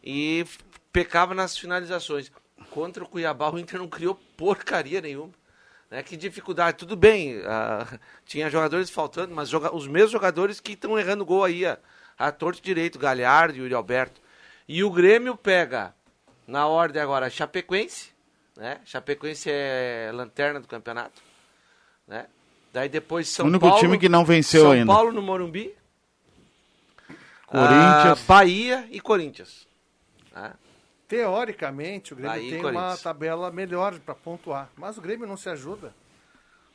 e 0.02 0.44
pecava 0.92 1.34
nas 1.34 1.56
finalizações. 1.58 2.30
Contra 2.70 3.02
o 3.02 3.08
Cuiabá, 3.08 3.50
o 3.50 3.58
Inter 3.58 3.78
não 3.80 3.88
criou 3.88 4.14
porcaria 4.36 5.00
nenhuma. 5.00 5.32
Né? 5.90 6.02
Que 6.04 6.16
dificuldade. 6.16 6.76
Tudo 6.78 6.94
bem, 6.94 7.42
ah, 7.46 7.98
tinha 8.24 8.48
jogadores 8.48 8.90
faltando, 8.90 9.34
mas 9.34 9.48
joga- 9.48 9.74
os 9.74 9.88
mesmos 9.88 10.12
jogadores 10.12 10.60
que 10.60 10.72
estão 10.72 10.96
errando 10.98 11.24
gol 11.24 11.42
aí, 11.42 11.66
a, 11.66 11.78
a 12.16 12.30
torto 12.30 12.62
direito, 12.62 12.98
Galhardo 12.98 13.56
e 13.56 13.60
Yuri 13.60 13.74
Alberto. 13.74 14.20
E 14.68 14.84
o 14.84 14.90
Grêmio 14.90 15.36
pega, 15.36 15.92
na 16.46 16.68
ordem 16.68 17.02
agora, 17.02 17.28
Chapecoense, 17.28 18.10
né? 18.56 18.80
Chapecoense 18.84 19.48
é 19.50 20.10
lanterna 20.14 20.60
do 20.60 20.68
campeonato, 20.68 21.20
né? 22.06 22.26
Daí 22.72 22.88
depois 22.88 23.26
São 23.28 23.46
O 23.46 23.48
único 23.48 23.66
Paulo. 23.66 23.80
time 23.80 23.98
que 23.98 24.08
não 24.08 24.24
venceu 24.24 24.62
São 24.62 24.70
ainda. 24.70 24.92
Paulo 24.92 25.10
no 25.10 25.20
Morumbi. 25.22 25.74
Corinthians. 27.50 28.20
ah, 28.20 28.24
Bahia 28.26 28.88
e 28.90 29.00
Corinthians. 29.00 29.66
né? 30.34 30.52
Teoricamente, 31.08 32.12
o 32.12 32.16
Grêmio 32.16 32.36
Aí, 32.36 32.50
tem 32.50 32.64
uma 32.64 32.96
tabela 32.96 33.50
melhor 33.50 33.98
para 33.98 34.14
pontuar. 34.14 34.70
Mas 34.76 34.96
o 34.96 35.00
Grêmio 35.00 35.26
não 35.26 35.36
se 35.36 35.48
ajuda. 35.48 35.92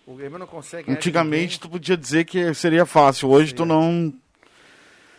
O 0.05 0.13
Grêmio 0.13 0.38
não 0.38 0.45
consegue. 0.45 0.91
Antigamente 0.91 1.59
tu 1.59 1.69
podia 1.69 1.95
dizer 1.95 2.25
que 2.25 2.53
seria 2.53 2.85
fácil, 2.85 3.29
hoje 3.29 3.55
tu 3.55 3.65
não. 3.65 4.13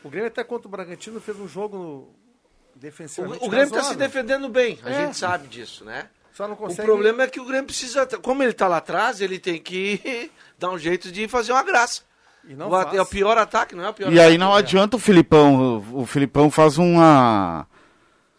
O 0.05 0.11
Grêmio 0.11 0.29
até 0.29 0.45
contra 0.45 0.69
o 0.69 0.71
Bragantino 0.71 1.21
fez 1.21 1.41
um 1.41 1.49
jogo 1.49 2.15
defensivamente. 2.75 3.43
O, 3.43 3.47
o 3.47 3.51
Grêmio 3.51 3.69
está 3.69 3.83
se 3.83 3.97
defendendo 3.97 4.49
bem, 4.51 4.79
a 4.85 4.91
É. 4.91 5.07
gente 5.07 5.17
sabe 5.17 5.49
disso, 5.49 5.85
né? 5.85 6.09
Só 6.35 6.47
não 6.47 6.55
O 6.55 6.59
consegue. 6.59 6.87
problema 6.87 7.23
é 7.23 7.27
que 7.29 7.41
o 7.41 7.45
Grêmio 7.47 7.65
precisa, 7.65 8.07
como 8.19 8.43
ele 8.43 8.53
está 8.53 8.69
lá 8.69 8.77
atrás, 8.77 9.23
ele 9.23 9.39
tem 9.39 9.59
que 9.61 10.31
dar 10.59 10.71
um 10.71 10.79
jeito 10.79 11.11
de 11.11 11.27
fazer 11.27 11.53
uma 11.53 11.63
graça. 11.63 12.03
E 12.49 12.55
não 12.55 12.71
O 12.71 12.77
é 12.81 13.01
o 13.03 13.07
pior 13.07 13.37
ataque, 13.37 13.75
não 13.75 13.85
é 13.85 13.89
o 13.91 13.93
pior 13.95 14.13
E 14.13 14.21
aí 14.21 14.39
não 14.39 14.55
adianta 14.55 14.97
o 14.97 15.01
Filipão. 15.01 15.83
O, 15.93 16.03
o 16.03 16.07
Filipão 16.07 16.51
faz 16.51 16.79
uma. 16.79 17.67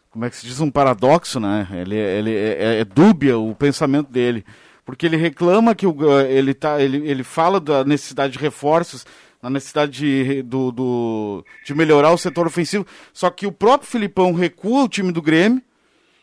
Como 0.10 0.26
é 0.26 0.30
que 0.30 0.36
se 0.38 0.46
diz? 0.48 0.60
Um 0.60 0.72
paradoxo, 0.72 1.39
né? 1.39 1.67
Ele, 1.72 1.96
ele 1.96 2.36
é, 2.36 2.80
é 2.80 2.86
dúbia 2.86 3.38
o 3.38 3.54
pensamento 3.54 4.10
dele. 4.12 4.46
Porque 4.86 5.06
ele 5.06 5.17
reclama 5.17 5.76
que 5.76 5.86
o, 5.86 6.20
ele, 6.22 6.54
tá, 6.54 6.82
ele, 6.82 7.06
ele 7.08 7.24
fala 7.24 7.60
da 7.60 7.84
necessidade 7.84 8.34
de 8.34 8.39
reforços, 8.39 9.06
na 9.43 9.50
necessidade 9.50 9.91
de, 9.91 10.41
do, 10.41 10.72
do- 10.72 11.46
de 11.65 11.76
melhorar 11.76 12.12
o 12.13 12.17
setor 12.17 12.48
ofensivo. 12.48 12.88
Só 13.13 13.30
que 13.30 13.46
o 13.46 13.52
próprio 13.52 13.89
Filipão 13.89 14.32
recua 14.34 14.84
o 14.86 14.89
time 14.89 15.12
do 15.12 15.22
Grêmio. 15.22 15.62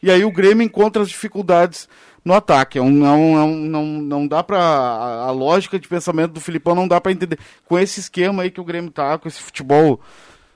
E 0.03 0.11
aí 0.11 0.25
o 0.25 0.33
Grêmio 0.33 0.64
encontra 0.64 1.03
as 1.03 1.09
dificuldades 1.11 1.88
no 2.25 2.33
ataque. 2.35 2.79
É 2.79 2.83
um, 2.83 2.91
não, 2.91 3.35
não, 3.35 3.55
não, 3.55 3.85
não 3.85 4.27
dá 4.27 4.43
pra. 4.43 4.59
A, 4.59 5.27
a 5.27 5.31
lógica 5.31 5.79
de 5.79 5.87
pensamento 5.87 6.33
do 6.33 6.41
Filipão 6.41 6.75
não 6.75 6.89
dá 6.89 7.01
pra 7.01 7.13
entender. 7.13 7.39
Com 7.65 7.79
esse 7.79 8.01
esquema 8.01 8.43
aí 8.43 8.51
que 8.51 8.61
o 8.61 8.65
Grêmio 8.65 8.91
tá, 8.91 9.19
com 9.19 9.29
esse 9.29 9.41
futebol 9.41 10.01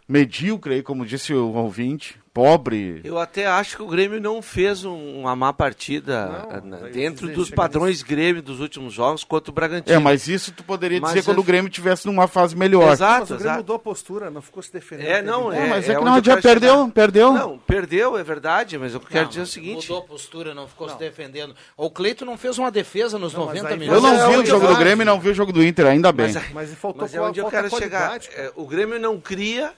medíocre 0.08 0.74
aí, 0.74 0.82
como 0.82 1.04
disse 1.04 1.34
o 1.34 1.52
ouvinte, 1.52 2.18
pobre. 2.38 3.00
Eu 3.02 3.18
até 3.18 3.46
acho 3.46 3.76
que 3.76 3.82
o 3.82 3.86
Grêmio 3.88 4.20
não 4.20 4.40
fez 4.40 4.84
um- 4.84 5.20
uma 5.20 5.34
má 5.34 5.52
partida 5.52 6.60
Não, 6.64 6.86
eh, 6.86 6.90
dentro 6.90 7.28
dos 7.28 7.50
padrões 7.50 8.02
Grêmio 8.02 8.40
dos 8.40 8.60
últimos 8.60 8.92
jogos 8.94 9.24
contra 9.24 9.50
o 9.50 9.54
Bragantino. 9.54 9.94
É, 9.94 9.98
mas 9.98 10.28
isso 10.28 10.52
tu 10.52 10.62
poderia 10.62 11.00
Mas 11.00 11.10
dizer 11.10 11.24
quando 11.24 11.38
é- 11.38 11.40
o 11.40 11.42
Grêmio 11.42 11.68
tivesse 11.70 12.06
numa 12.06 12.28
fase 12.28 12.54
melhor. 12.56 12.92
Exato, 12.92 13.20
Mas 13.20 13.22
o 13.22 13.26
Grêmio 13.34 13.42
exato. 13.44 13.56
mudou 13.58 13.76
a 13.76 13.78
postura, 13.78 14.30
não 14.30 14.40
ficou 14.40 14.62
se 14.62 14.72
defendendo. 14.72 15.06
É, 15.08 15.20
não, 15.20 15.50
Teve- 15.50 15.66
é. 15.66 15.68
mas 15.68 15.88
é, 15.88 15.92
que 15.94 15.98
onde 16.00 16.04
não 16.10 16.22
quero 16.22 16.42
perdeu, 16.42 16.74
chegar. 16.76 16.92
perdeu. 16.92 17.32
Não, 17.32 17.58
perdeu, 17.58 18.16
é 18.18 18.22
verdade, 18.22 18.78
mas 18.78 18.94
eu 18.94 19.00
quero 19.00 19.22
Não, 19.24 19.28
dizer 19.30 19.40
o 19.42 19.46
seguinte. 19.46 19.88
Mudou 19.88 19.98
a 19.98 20.06
postura, 20.06 20.54
não 20.54 20.68
ficou 20.68 20.88
se 20.88 20.96
defendendo. 20.96 21.54
O 21.76 21.90
Cleito 21.90 22.24
não 22.24 22.38
fez 22.38 22.56
uma 22.58 22.70
defesa 22.70 23.18
nos 23.18 23.32
Não, 23.34 23.46
mas 23.46 23.56
90 23.56 23.74
aí- 23.74 23.78
minutos. 23.80 24.02
Eu 24.04 24.08
não 24.10 24.16
é 24.16 24.28
vi 24.30 24.36
o 24.42 24.46
jogo 24.46 24.66
do. 24.66 24.76
Grêmio 24.76 25.02
e 25.02 25.04
não 25.04 25.18
vi 25.18 25.30
o 25.30 25.34
jogo 25.34 25.52
do 25.52 25.62
Inter, 25.64 25.86
ainda 25.86 26.12
bem. 26.12 26.32
Mas, 26.32 26.52
Mas 26.52 26.74
faltou 26.74 27.02
mas 27.02 27.14
é 27.14 27.20
onde 27.20 27.40
eu 27.40 27.44
falta 27.50 27.56
quero 27.56 27.70
chegar. 27.70 27.98
qualidade, 28.06 28.28
cara. 28.28 28.42
É, 28.48 28.52
o 28.54 28.64
Grêmio 28.66 29.00
não 29.00 29.18
cria 29.18 29.72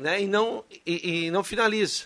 né, 0.00 0.20
e, 0.22 0.26
não, 0.26 0.64
e, 0.86 1.26
e 1.26 1.30
não 1.30 1.44
finaliza. 1.44 2.04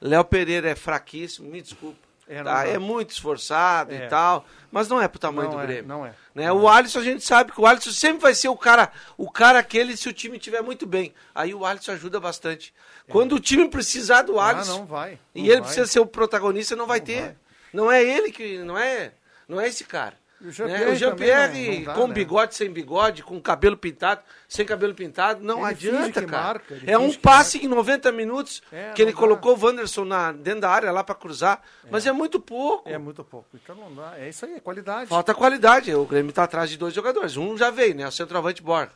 Léo 0.00 0.24
Pereira 0.24 0.70
é 0.70 0.74
fraquíssimo, 0.74 1.48
me 1.50 1.60
desculpa. 1.60 1.98
É, 2.28 2.36
não 2.38 2.44
tá? 2.44 2.64
é 2.64 2.78
muito 2.78 3.10
esforçado 3.10 3.92
É. 3.92 4.06
e 4.06 4.08
tal, 4.08 4.46
mas 4.70 4.86
não 4.88 5.02
é 5.02 5.08
pro 5.08 5.18
tamanho 5.18 5.48
Não 5.48 5.56
do 5.56 5.62
é, 5.62 5.66
Grêmio. 5.66 5.88
não 5.88 6.06
é. 6.06 6.14
Né? 6.32 6.52
O 6.52 6.68
Alisson, 6.68 7.00
a 7.00 7.02
gente 7.02 7.24
sabe 7.24 7.50
que 7.50 7.60
o 7.60 7.66
Alisson 7.66 7.90
sempre 7.90 8.22
vai 8.22 8.34
ser 8.34 8.48
o 8.48 8.56
cara, 8.56 8.92
o 9.18 9.28
cara 9.28 9.58
aquele 9.58 9.96
se 9.96 10.08
o 10.08 10.12
time 10.12 10.36
estiver 10.36 10.62
muito 10.62 10.86
bem. 10.86 11.12
Aí 11.34 11.52
o 11.52 11.66
Alisson 11.66 11.90
ajuda 11.90 12.20
bastante. 12.20 12.72
Quando 13.08 13.34
o 13.34 13.40
time 13.40 13.68
precisar 13.68 14.22
do 14.22 14.38
Ah, 14.38 14.50
Alisson, 14.50 14.78
não 14.78 14.86
vai. 14.86 15.18
e 15.34 15.40
não 15.40 15.46
ele 15.46 15.54
vai. 15.56 15.62
precisa 15.62 15.86
ser 15.88 15.98
o 15.98 16.06
protagonista, 16.06 16.76
não 16.76 16.86
vai 16.86 17.00
ter. 17.00 17.20
vai. 17.20 17.36
Não 17.72 17.90
é 17.90 18.00
ele 18.04 18.30
que. 18.30 18.58
Não 18.58 18.78
é, 18.78 19.10
não 19.48 19.60
é 19.60 19.66
esse 19.66 19.82
cara. 19.82 20.14
O 20.40 20.44
Né? 20.46 20.52
Jean-Pierre 20.52 20.90
O 20.90 20.96
Jean-Pierre 20.96 21.46
também 21.48 21.66
não- 21.70 21.76
não 21.78 21.84
dá, 21.84 21.94
com 21.94 22.06
né? 22.08 22.14
bigode, 22.14 22.54
sem 22.54 22.70
bigode, 22.70 23.22
com 23.22 23.40
cabelo 23.40 23.76
pintado, 23.76 24.22
sem 24.48 24.64
cabelo 24.64 24.94
pintado, 24.94 25.44
não 25.44 25.58
Ele 25.58 25.66
adianta, 25.66 26.22
cara. 26.24 26.42
marca, 26.44 26.78
é 26.86 26.96
um 26.96 27.12
passe 27.12 27.58
em 27.64 27.68
90 27.68 28.10
minutos 28.10 28.62
É, 28.72 28.92
que 28.92 29.02
ele 29.02 29.12
dá. 29.12 29.18
colocou 29.18 29.54
o 29.56 29.64
Wanderson 29.66 30.04
na, 30.06 30.32
dentro 30.32 30.62
da 30.62 30.70
área 30.70 30.90
lá 30.90 31.04
pra 31.04 31.14
cruzar, 31.14 31.60
mas 31.90 32.06
é 32.06 32.12
muito 32.12 32.40
pouco. 32.40 32.88
É 32.88 32.96
muito 32.96 33.22
pouco. 33.22 33.48
Então 33.54 33.76
não 33.76 33.94
dá. 33.94 34.14
É 34.18 34.28
isso 34.30 34.46
aí, 34.46 34.54
é 34.54 34.60
qualidade. 34.60 35.08
Falta 35.10 35.34
qualidade. 35.34 35.94
O 35.94 36.04
Grêmio 36.06 36.32
tá 36.32 36.44
atrás 36.44 36.70
de 36.70 36.78
dois 36.78 36.94
jogadores. 36.94 37.36
Um 37.36 37.56
já 37.58 37.70
veio, 37.70 37.94
né? 37.94 38.08
O 38.08 38.12
centroavante 38.12 38.62
Borja. 38.62 38.92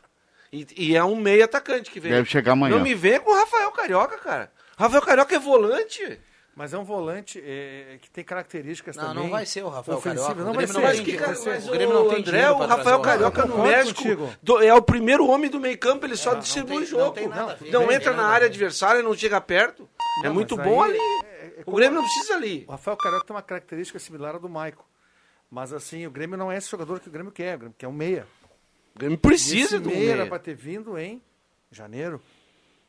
E, 0.51 0.65
e 0.77 0.95
é 0.95 1.03
um 1.03 1.15
meio 1.15 1.43
atacante 1.43 1.91
que 1.91 1.99
veio. 1.99 2.15
Deve 2.15 2.29
chegar 2.29 2.53
amanhã. 2.53 2.75
Não 2.75 2.83
me 2.83 2.95
venha 2.95 3.19
com 3.19 3.29
o 3.31 3.35
Rafael 3.35 3.71
Carioca, 3.71 4.17
cara. 4.17 4.51
Rafael 4.77 5.01
Carioca 5.01 5.35
é 5.35 5.39
volante. 5.39 6.19
Mas 6.55 6.73
é 6.73 6.77
um 6.77 6.85
volante 6.85 7.37
é, 7.45 7.97
que 8.01 8.09
tem 8.09 8.23
características 8.23 8.95
Não, 8.95 9.07
também. 9.09 9.23
não 9.23 9.29
vai 9.29 9.45
ser 9.45 9.61
o 9.63 9.67
Rafael 9.67 9.97
ofensivas. 9.97 10.25
Carioca. 10.27 10.43
Não 10.45 10.51
O 10.51 10.55
vai 10.55 10.67
ser. 10.67 10.73
não 10.73 10.81
Mas, 10.83 10.99
que, 11.01 11.17
mas. 11.49 11.67
O 11.67 11.71
Grêmio 11.71 11.93
não 11.93 12.05
o 12.05 12.09
tem 12.09 12.19
André, 12.19 12.49
o 12.49 12.57
Rafael 12.65 12.97
o 12.97 13.01
Carioca 13.01 13.45
no 13.45 13.61
México 13.61 14.01
do- 14.41 14.63
é 14.63 14.73
o 14.73 14.81
primeiro 14.81 15.27
homem 15.27 15.49
do 15.49 15.59
meio 15.59 15.77
campo, 15.77 16.05
ele 16.05 16.15
só 16.15 16.31
não 16.33 16.39
distribui 16.39 16.77
tem- 16.77 16.85
jogo. 16.85 17.19
não. 17.27 17.81
Não 17.83 17.91
entra 17.91 18.13
na 18.13 18.27
área 18.27 18.47
ver. 18.47 18.53
adversária, 18.53 19.03
não 19.03 19.13
chega 19.13 19.41
perto. 19.41 19.87
é 20.23 20.29
muito 20.29 20.55
bom 20.55 20.81
ali. 20.81 20.97
é- 20.97 21.55
é 21.59 21.63
o 21.65 21.73
Grêmio 21.73 21.95
não 21.99 22.03
precisa 22.03 22.35
ali. 22.35 22.63
O 22.67 22.71
Rafael 22.71 22.95
Carioca 22.95 23.25
tem 23.25 23.35
uma 23.35 23.41
característica 23.41 23.99
similar 23.99 24.35
à 24.35 24.37
do 24.37 24.47
Maico. 24.47 24.87
Mas 25.51 25.73
assim, 25.73 26.07
o 26.07 26.11
Grêmio 26.11 26.37
não 26.37 26.49
é 26.49 26.57
esse 26.57 26.69
jogador 26.71 27.01
que 27.01 27.09
o 27.09 27.11
Grêmio 27.11 27.33
quer. 27.33 27.55
O 27.55 27.59
Grêmio 27.59 27.75
quer 27.77 27.87
um 27.89 27.91
meia. 27.93 28.25
O 28.95 28.99
Grêmio 28.99 29.17
precisa 29.17 29.77
do 29.77 29.89
meia 29.89 29.99
meia. 29.99 30.11
era 30.13 30.25
pra 30.25 30.39
ter 30.39 30.55
vindo 30.55 30.97
em 30.97 31.21
janeiro. 31.69 32.21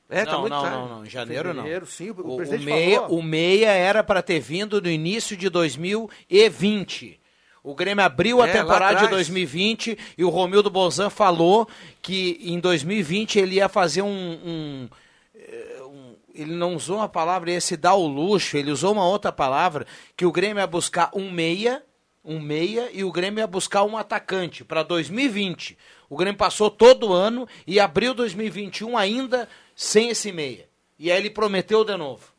É, 0.09 0.25
tá 0.25 0.33
não, 0.33 0.41
muito 0.43 0.53
não, 0.53 0.63
tarde. 0.63 0.77
não, 0.79 0.89
não, 0.89 1.05
em 1.07 1.11
janeiro 1.11 1.49
não. 1.53 1.63
Fevereiro, 1.63 1.87
sim, 1.87 2.11
o 2.11 2.21
O, 2.21 2.35
o 2.35 2.37
presidente 2.37 2.65
meia, 2.65 3.01
falou. 3.01 3.19
o 3.19 3.23
meia 3.23 3.71
era 3.71 4.05
para 4.05 4.23
ter 4.23 4.39
vindo 4.41 4.81
no 4.81 4.89
início 4.89 5.37
de 5.37 5.49
2020. 5.49 7.21
O 7.63 7.75
Grêmio 7.75 8.05
abriu 8.05 8.41
a 8.41 8.47
É, 8.49 8.53
lá 8.53 8.61
temporada 8.61 8.91
de 8.99 9.05
atrás. 9.07 9.11
2020 9.29 9.99
e 10.17 10.25
o 10.25 10.29
Romildo 10.29 10.71
Bozan 10.71 11.11
falou 11.11 11.69
que 12.01 12.39
em 12.41 12.61
2020 12.61 13.39
ele 13.41 13.57
ia 13.57 13.69
fazer 13.69 14.03
um, 14.03 14.09
um, 14.09 14.89
eh, 15.35 15.79
um- 15.83 16.15
ele 16.33 16.53
não 16.55 16.77
usou 16.77 16.99
uma 16.99 17.09
palavra, 17.09 17.51
ia 17.51 17.61
se 17.61 17.77
dar 17.77 17.95
o 17.95 18.07
luxo, 18.07 18.57
ele 18.57 18.71
usou 18.71 18.93
uma 18.93 19.05
outra 19.09 19.33
palavra, 19.33 19.85
que 20.17 20.25
o 20.25 20.31
Grêmio 20.31 20.61
ia 20.61 20.67
buscar 20.69 21.11
um 21.13 21.29
meia, 21.29 21.83
um 22.25 22.39
meia 22.39 22.89
e 22.93 23.03
o 23.03 23.11
Grêmio 23.11 23.41
ia 23.41 23.47
buscar 23.49 23.83
um 23.83 23.97
atacante 23.97 24.63
para 24.63 24.85
2020. 24.85 25.77
O 26.09 26.17
Grêmio 26.17 26.39
passou 26.39 26.71
todo 26.71 27.09
o 27.09 27.13
ano 27.13 27.49
e 27.67 27.81
abriu 27.81 28.15
2021 28.15 28.97
ainda 28.97 29.49
sem 29.77 30.09
esse 30.09 30.33
meia. 30.33 30.69
E 30.99 31.13
aí 31.13 31.19
ele 31.19 31.31
prometeu 31.31 31.85
de 31.85 31.97
novo. 31.97 32.35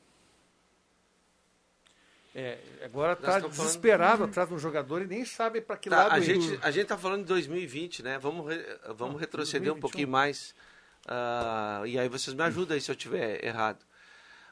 É, 2.36 2.58
agora 2.84 3.15
tá 3.15 3.28
falando- 3.34 3.50
desesperado 3.50 4.23
atrás 4.26 4.47
de 4.47 4.54
um 4.54 4.60
jogador 4.60 5.02
e 5.02 5.08
nem 5.08 5.26
sabe 5.26 5.60
para 5.62 5.76
que 5.78 5.89
Tá, 5.89 6.04
lado 6.04 6.12
a, 6.15 6.19
gente, 6.19 6.60
a 6.62 6.69
gente 6.69 6.86
tá 6.88 6.97
falando 6.97 7.21
de 7.21 7.28
2020, 7.28 8.04
né? 8.04 8.19
Vamos, 8.19 8.47
re- 8.47 8.63
vamos 8.95 9.19
retroceder 9.19 9.71
um 9.73 9.80
2021. 9.80 9.80
pouquinho 9.82 10.08
mais. 10.08 10.54
Ah, 11.08 11.82
e 11.86 11.97
aí 11.97 12.08
vocês 12.10 12.36
me 12.36 12.43
ajudam 12.43 12.76
aí 12.76 12.82
se 12.82 12.91
eu 12.91 12.95
tiver 12.95 13.43
errado. 13.43 13.80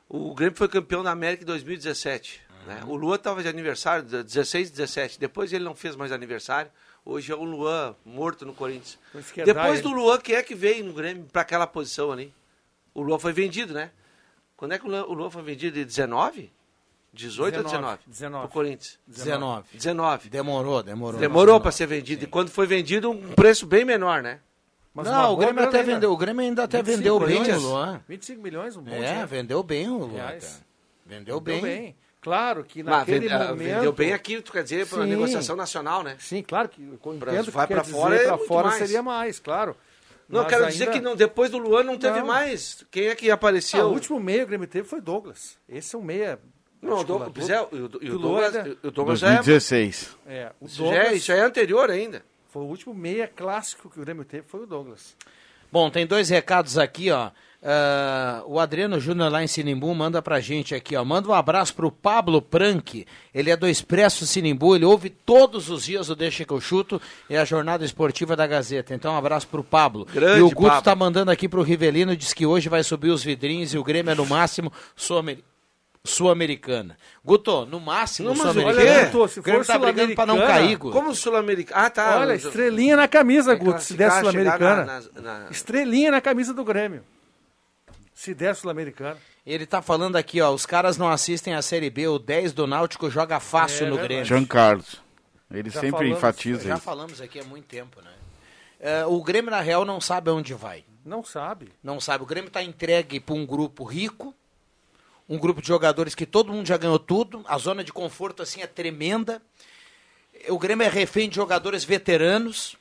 O 0.09 0.33
Grêmio 0.33 0.55
foi 0.57 0.67
campeão 0.67 1.03
da 1.03 1.11
América 1.11 1.43
em 1.43 1.45
2017. 1.45 2.41
Né? 2.65 2.81
O 2.87 2.95
Luan 2.95 3.15
estava 3.17 3.43
de 3.43 3.47
aniversário, 3.49 4.03
16 4.23 4.71
17. 4.71 5.19
Depois 5.19 5.53
ele 5.53 5.63
não 5.63 5.75
fez 5.75 5.95
mais 5.95 6.11
aniversário. 6.11 6.71
Hoje 7.03 7.31
é 7.31 7.35
o 7.35 7.43
Luan 7.43 7.95
morto 8.03 8.45
no 8.47 8.53
Corinthians. 8.55 8.97
Esquerdar 9.13 9.53
Depois 9.53 9.81
do 9.81 9.89
Luan, 9.91 10.17
quem 10.19 10.35
é 10.35 10.41
que 10.41 10.55
veio 10.55 10.83
no 10.83 10.93
Grêmio 10.93 11.25
para 11.31 11.43
aquela 11.43 11.67
posição 11.67 12.11
ali? 12.11 12.33
O 12.95 13.01
Luan 13.03 13.19
foi 13.19 13.33
vendido, 13.33 13.73
né? 13.73 13.91
Quando 14.57 14.71
é 14.71 14.79
que 14.79 14.87
o 14.87 15.13
Luan 15.13 15.29
foi 15.29 15.43
vendido? 15.43 15.75
De 15.75 15.85
19? 15.85 16.51
18 17.13 17.57
ou 17.57 17.63
19? 17.63 17.99
19. 18.07 18.47
Pro 18.47 18.53
Corinthians. 18.53 18.99
19. 19.07 19.65
19. 19.73 20.29
Demorou, 20.29 20.81
demorou. 20.83 21.19
Demorou 21.19 21.61
para 21.61 21.71
ser 21.71 21.85
vendido. 21.87 22.23
E 22.23 22.27
quando 22.27 22.49
foi 22.49 22.65
vendido, 22.65 23.11
um 23.11 23.33
preço 23.33 23.65
bem 23.65 23.85
menor, 23.85 24.23
né? 24.23 24.39
Mas 24.93 25.07
não, 25.07 25.33
o 25.33 25.37
Grêmio 25.37 25.61
até 25.63 25.79
ainda. 25.81 25.93
vendeu. 25.93 26.11
O 26.11 26.17
Grêmio 26.17 26.41
ainda 26.41 26.63
até 26.63 26.81
25 26.81 26.97
vendeu 26.97 27.19
bem 27.19 27.53
o. 27.53 27.59
Luan. 27.59 28.01
25 28.07 28.41
milhões, 28.41 28.75
um 28.77 28.81
bom 28.81 28.91
É, 28.91 28.99
dinheiro. 29.07 29.27
vendeu 29.27 29.61
bem 29.63 29.89
o 29.89 29.97
Luan. 29.97 30.17
Cara. 30.17 30.39
Vendeu 31.05 31.39
Vendeu 31.39 31.41
bem. 31.41 31.95
Claro 32.21 32.63
que 32.63 32.81
Mas 32.81 32.97
naquele 32.99 33.19
vende- 33.19 33.33
ah, 33.33 33.39
momento... 33.49 33.57
vendeu 33.75 33.93
bem 33.93 34.11
aqui, 34.13 34.41
tu 34.41 34.51
quer 34.51 34.63
dizer, 34.63 34.87
para 34.87 35.03
Sim. 35.03 35.09
negociação 35.09 35.55
nacional, 35.55 36.01
né? 36.01 36.15
Sim, 36.17 36.41
claro 36.41 36.67
que 36.69 36.81
eu 36.81 36.97
Pra- 37.19 37.33
entendo 37.33 37.51
vai 37.51 37.67
que 37.67 37.73
pra 37.73 37.83
quer 37.83 37.91
fora 37.91 38.15
é 38.15 38.23
pra 38.25 38.37
fora 38.39 38.67
mais. 38.69 38.79
seria 38.79 39.03
mais, 39.03 39.39
claro. 39.39 39.77
Não, 40.27 40.41
eu 40.41 40.47
quero 40.47 40.67
dizer 40.67 40.85
ainda- 40.85 40.93
que 40.97 41.01
não, 41.03 41.15
depois 41.15 41.51
do 41.51 41.57
Luan 41.57 41.83
não 41.83 41.97
teve 41.97 42.19
Não. 42.19 42.25
mais. 42.27 42.83
Quem 42.89 43.07
é 43.07 43.15
que 43.15 43.29
Ah, 43.29 43.35
apareceu? 43.35 43.85
o 43.87 43.91
último 43.93 44.19
meia 44.19 44.39
que 44.39 44.43
o 44.45 44.47
Grêmio 44.47 44.67
teve 44.67 44.87
foi 44.87 44.99
Douglas. 45.01 45.57
Esse 45.69 45.95
é 45.95 45.99
um 45.99 46.01
meia... 46.01 46.39
Não, 46.81 46.99
o, 46.99 47.03
Do, 47.03 47.13
articulador. 47.23 47.33
pois 47.33 47.49
é, 47.49 47.61
o, 47.61 47.67
e 48.01 48.09
Douglas, 48.09 48.53
o 48.83 48.91
Douglas 48.91 49.19
já 49.19 49.27
é, 49.27 49.33
2016. 49.35 50.17
É, 50.27 50.51
o 50.61 50.65
isso 50.65 50.75
já 50.77 50.85
é- 50.85 50.93
Douglas 50.99 51.17
isso 51.17 51.25
já 51.27 51.35
é 51.35 51.39
anterior 51.41 51.89
ainda. 51.89 52.23
foi 52.49 52.61
o 52.61 52.65
último 52.65 52.93
meia 52.93 53.27
clássico 53.27 53.89
que 53.89 53.99
o 53.99 54.01
Grêmio 54.03 54.23
teve, 54.23 54.47
foi 54.47 54.61
o 54.61 54.65
Douglas. 54.67 55.15
Bom, 55.75 55.89
tem 55.89 56.07
dois 56.07 56.29
recados 56.29 56.77
aqui, 56.77 57.11
ó. 57.11 57.31
Ah, 57.61 58.41
o 58.45 58.61
Adriano 58.61 58.97
Júnior 58.97 59.29
lá 59.29 59.43
em 59.43 59.47
Sinimbu 59.47 59.93
manda 59.93 60.21
pra 60.21 60.39
gente 60.39 60.73
aqui, 60.73 60.95
ó. 60.95 61.03
Manda 61.03 61.27
um 61.27 61.33
abraço 61.33 61.75
pro 61.75 61.91
Pablo 61.91 62.41
Prank. 62.41 63.05
Ele 63.33 63.51
é 63.51 63.57
do 63.57 63.67
Expresso 63.67 64.25
Sinimbu, 64.25 64.73
ele 64.77 64.85
ouve 64.85 65.09
todos 65.09 65.69
os 65.69 65.83
dias 65.83 66.07
o 66.09 66.15
Deixa 66.15 66.45
que 66.45 66.53
eu 66.53 66.61
chuto 66.61 67.01
e 67.29 67.35
a 67.35 67.43
jornada 67.43 67.83
esportiva 67.83 68.37
da 68.37 68.47
Gazeta. 68.47 68.93
Então, 68.95 69.15
um 69.15 69.17
abraço 69.17 69.49
pro 69.49 69.65
Pablo. 69.65 70.05
Grande 70.13 70.39
e 70.39 70.41
o 70.43 70.49
Guto 70.49 70.69
Pablo. 70.69 70.81
tá 70.81 70.95
mandando 70.95 71.29
aqui 71.29 71.49
pro 71.49 71.61
Rivelino, 71.61 72.15
diz 72.15 72.31
que 72.31 72.45
hoje 72.45 72.69
vai 72.69 72.81
subir 72.81 73.09
os 73.09 73.21
vidrinhos 73.21 73.73
e 73.73 73.77
o 73.77 73.83
Grêmio 73.83 74.11
é 74.11 74.15
no 74.15 74.25
máximo 74.25 74.71
sul-ameri- 74.95 75.43
sul-americana. 76.05 76.97
Guto, 77.23 77.65
no 77.65 77.79
máximo 77.79 78.29
Não, 78.29 78.35
sul-americana. 78.35 78.79
olha, 78.91 79.05
Guto, 79.09 79.27
se 79.27 79.41
for 79.41 79.65
tá 79.65 79.77
brigando 79.79 80.15
pra 80.15 80.25
não 80.25 80.35
sul-americana, 80.35 80.65
cair, 80.67 80.77
Guto. 80.77 80.93
Como 80.97 81.09
o 81.09 81.15
sul-americano. 81.15 81.81
Ah, 81.85 81.89
tá. 81.89 82.19
Olha, 82.19 82.31
Eu- 82.31 82.35
estrelinha 82.35 82.95
na 82.95 83.07
camisa, 83.07 83.51
é 83.53 83.55
Guto, 83.55 83.81
se 83.81 83.93
der 83.95 84.11
Sul-Americana. 84.11 85.01
chegar 85.01 85.21
na- 85.21 85.39
na- 85.43 85.49
Estrelinha 85.51 86.11
na 86.11 86.21
camisa 86.21 86.53
do 86.53 86.63
Grêmio. 86.63 87.03
Se 88.13 88.33
der 88.33 88.55
Sul-Americana. 88.55 89.17
Ele 89.45 89.65
tá 89.65 89.81
falando 89.81 90.15
aqui, 90.15 90.41
ó, 90.41 90.51
os 90.51 90.65
caras 90.65 90.97
não 90.97 91.09
assistem 91.09 91.53
a 91.53 91.61
Série 91.61 91.89
B, 91.89 92.07
o 92.07 92.17
10 92.17 92.53
do 92.53 92.65
Náutico 92.65 93.09
joga 93.09 93.39
fácil 93.39 93.85
É 93.87 93.89
no. 93.89 93.97
Grêmio. 93.97 94.25
Jean 94.25 94.45
Carlos. 94.45 95.03
Ele 95.51 95.69
Já 95.69 95.79
sempre 95.81 95.97
falamos, 95.97 96.17
enfatiza 96.17 96.63
Já 96.67 96.73
isso. 96.75 96.83
falamos 96.83 97.21
aqui 97.21 97.39
há 97.39 97.43
muito 97.43 97.65
tempo, 97.65 98.01
né? 98.01 98.09
É, 98.79 99.05
o 99.05 99.21
Grêmio, 99.21 99.51
na 99.51 99.61
real, 99.61 99.85
não 99.85 100.01
sabe 100.01 100.29
aonde 100.29 100.53
vai. 100.55 100.83
Não 101.05 101.23
sabe. 101.23 101.71
Não 101.83 101.99
sabe. 101.99 102.23
O 102.23 102.27
Grêmio 102.27 102.47
está 102.47 102.63
entregue 102.63 103.19
para 103.19 103.35
um 103.35 103.45
grupo 103.45 103.83
rico, 103.83 104.33
um 105.27 105.37
grupo 105.37 105.61
de 105.61 105.67
jogadores 105.67 106.13
que 106.13 106.25
todo 106.25 106.53
mundo 106.53 106.67
já 106.67 106.77
ganhou 106.77 106.99
tudo, 106.99 107.43
a 107.47 107.57
zona 107.57 107.83
de 107.83 107.91
conforto 107.91 108.43
assim 108.43 108.61
é 108.61 108.67
tremenda. 108.67 109.41
O 110.49 110.59
Grêmio 110.59 110.85
é 110.85 110.89
refém 110.89 111.27
de 111.27 111.35
jogadores 111.35 111.83
veteranos. 111.83 112.75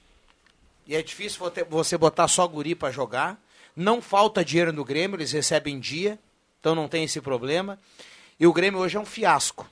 E 0.86 0.94
é 0.94 1.02
difícil 1.02 1.40
você 1.70 1.96
botar 1.96 2.28
só 2.28 2.46
guri 2.46 2.74
pra 2.74 2.90
jogar. 2.90 3.40
Não 3.74 4.02
falta 4.02 4.44
dinheiro 4.44 4.72
no 4.72 4.84
Grêmio, 4.84 5.16
eles 5.16 5.32
recebem 5.32 5.80
dia, 5.80 6.18
então 6.60 6.74
não 6.74 6.86
tem 6.86 7.04
esse 7.04 7.20
problema. 7.20 7.78
E 8.38 8.46
o 8.46 8.52
Grêmio 8.52 8.80
hoje 8.80 8.96
é 8.96 9.00
um 9.00 9.06
fiasco. 9.06 9.68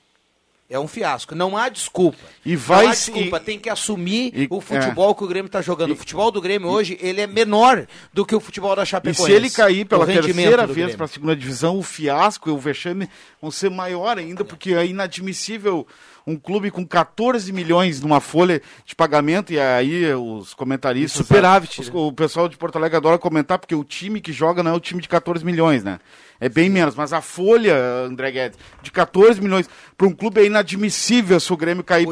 É 0.69 0.79
um 0.79 0.87
fiasco. 0.87 1.35
Não 1.35 1.55
há 1.55 1.69
desculpa. 1.69 2.17
E 2.43 2.55
vai 2.55 2.83
não 2.85 2.91
há 2.91 2.95
desculpa. 2.95 3.37
e- 3.37 3.39
Tem 3.41 3.59
que 3.59 3.69
assumir 3.69 4.31
e- 4.33 4.47
o 4.49 4.59
futebol 4.59 5.13
que 5.13 5.23
o 5.23 5.27
Grêmio 5.27 5.47
está 5.47 5.61
jogando. 5.61 5.91
O 5.91 5.95
futebol 5.95 6.31
do 6.31 6.41
Grêmio 6.41 6.67
hoje 6.69 6.97
ele 7.01 7.21
é 7.21 7.27
menor 7.27 7.85
do 8.11 8.25
que 8.25 8.33
o 8.35 8.39
futebol 8.39 8.75
da 8.75 8.83
E 8.83 8.85
Chapecoense. 8.85 9.23
se 9.23 9.31
ele 9.31 9.49
cair 9.51 9.85
pela 9.85 10.05
terceira 10.05 10.65
vez 10.65 10.95
para 10.95 11.05
a 11.05 11.07
segunda 11.09 11.35
divisão, 11.35 11.77
o 11.77 11.83
fiasco 11.83 12.49
e 12.49 12.51
o 12.51 12.57
vexame 12.57 13.07
vão 13.41 13.51
ser 13.51 13.69
maior 13.69 14.17
ainda, 14.17 14.43
porque 14.43 14.73
é 14.73 14.85
inadmissível 14.85 15.85
um 16.25 16.35
clube 16.37 16.71
com 16.71 16.85
14 16.85 17.51
milhões 17.51 17.99
numa 18.01 18.19
folha 18.21 18.61
de 18.85 18.95
pagamento, 18.95 19.51
e 19.51 19.59
aí 19.59 20.13
os 20.13 20.53
comentaristas. 20.53 21.25
Superávit, 21.25 21.81
os- 21.81 21.89
né? 21.89 21.93
o 21.95 22.11
pessoal 22.13 22.47
de 22.47 22.55
Porto 22.57 22.77
Alegre 22.77 22.97
adora 22.97 23.17
comentar, 23.17 23.59
porque 23.59 23.75
o 23.75 23.83
time 23.83 24.21
que 24.21 24.31
joga 24.31 24.63
não 24.63 24.71
é 24.71 24.73
o 24.75 24.79
time 24.79 25.01
de 25.01 25.09
14 25.09 25.43
milhões, 25.45 25.83
né? 25.83 25.99
É 26.39 26.49
bem 26.49 26.69
menos, 26.69 26.95
mas 26.95 27.13
a 27.13 27.21
folha, 27.21 27.75
André 28.05 28.31
Guedes, 28.31 28.59
de 28.81 28.91
14 28.91 29.39
milhões 29.41 29.69
para 29.97 30.07
um 30.07 30.11
clube 30.13 30.41
é 30.41 30.45
inadmissível 30.45 31.39
se 31.39 31.53
o 31.53 31.57
Grêmio 31.57 31.83
cair 31.83 32.07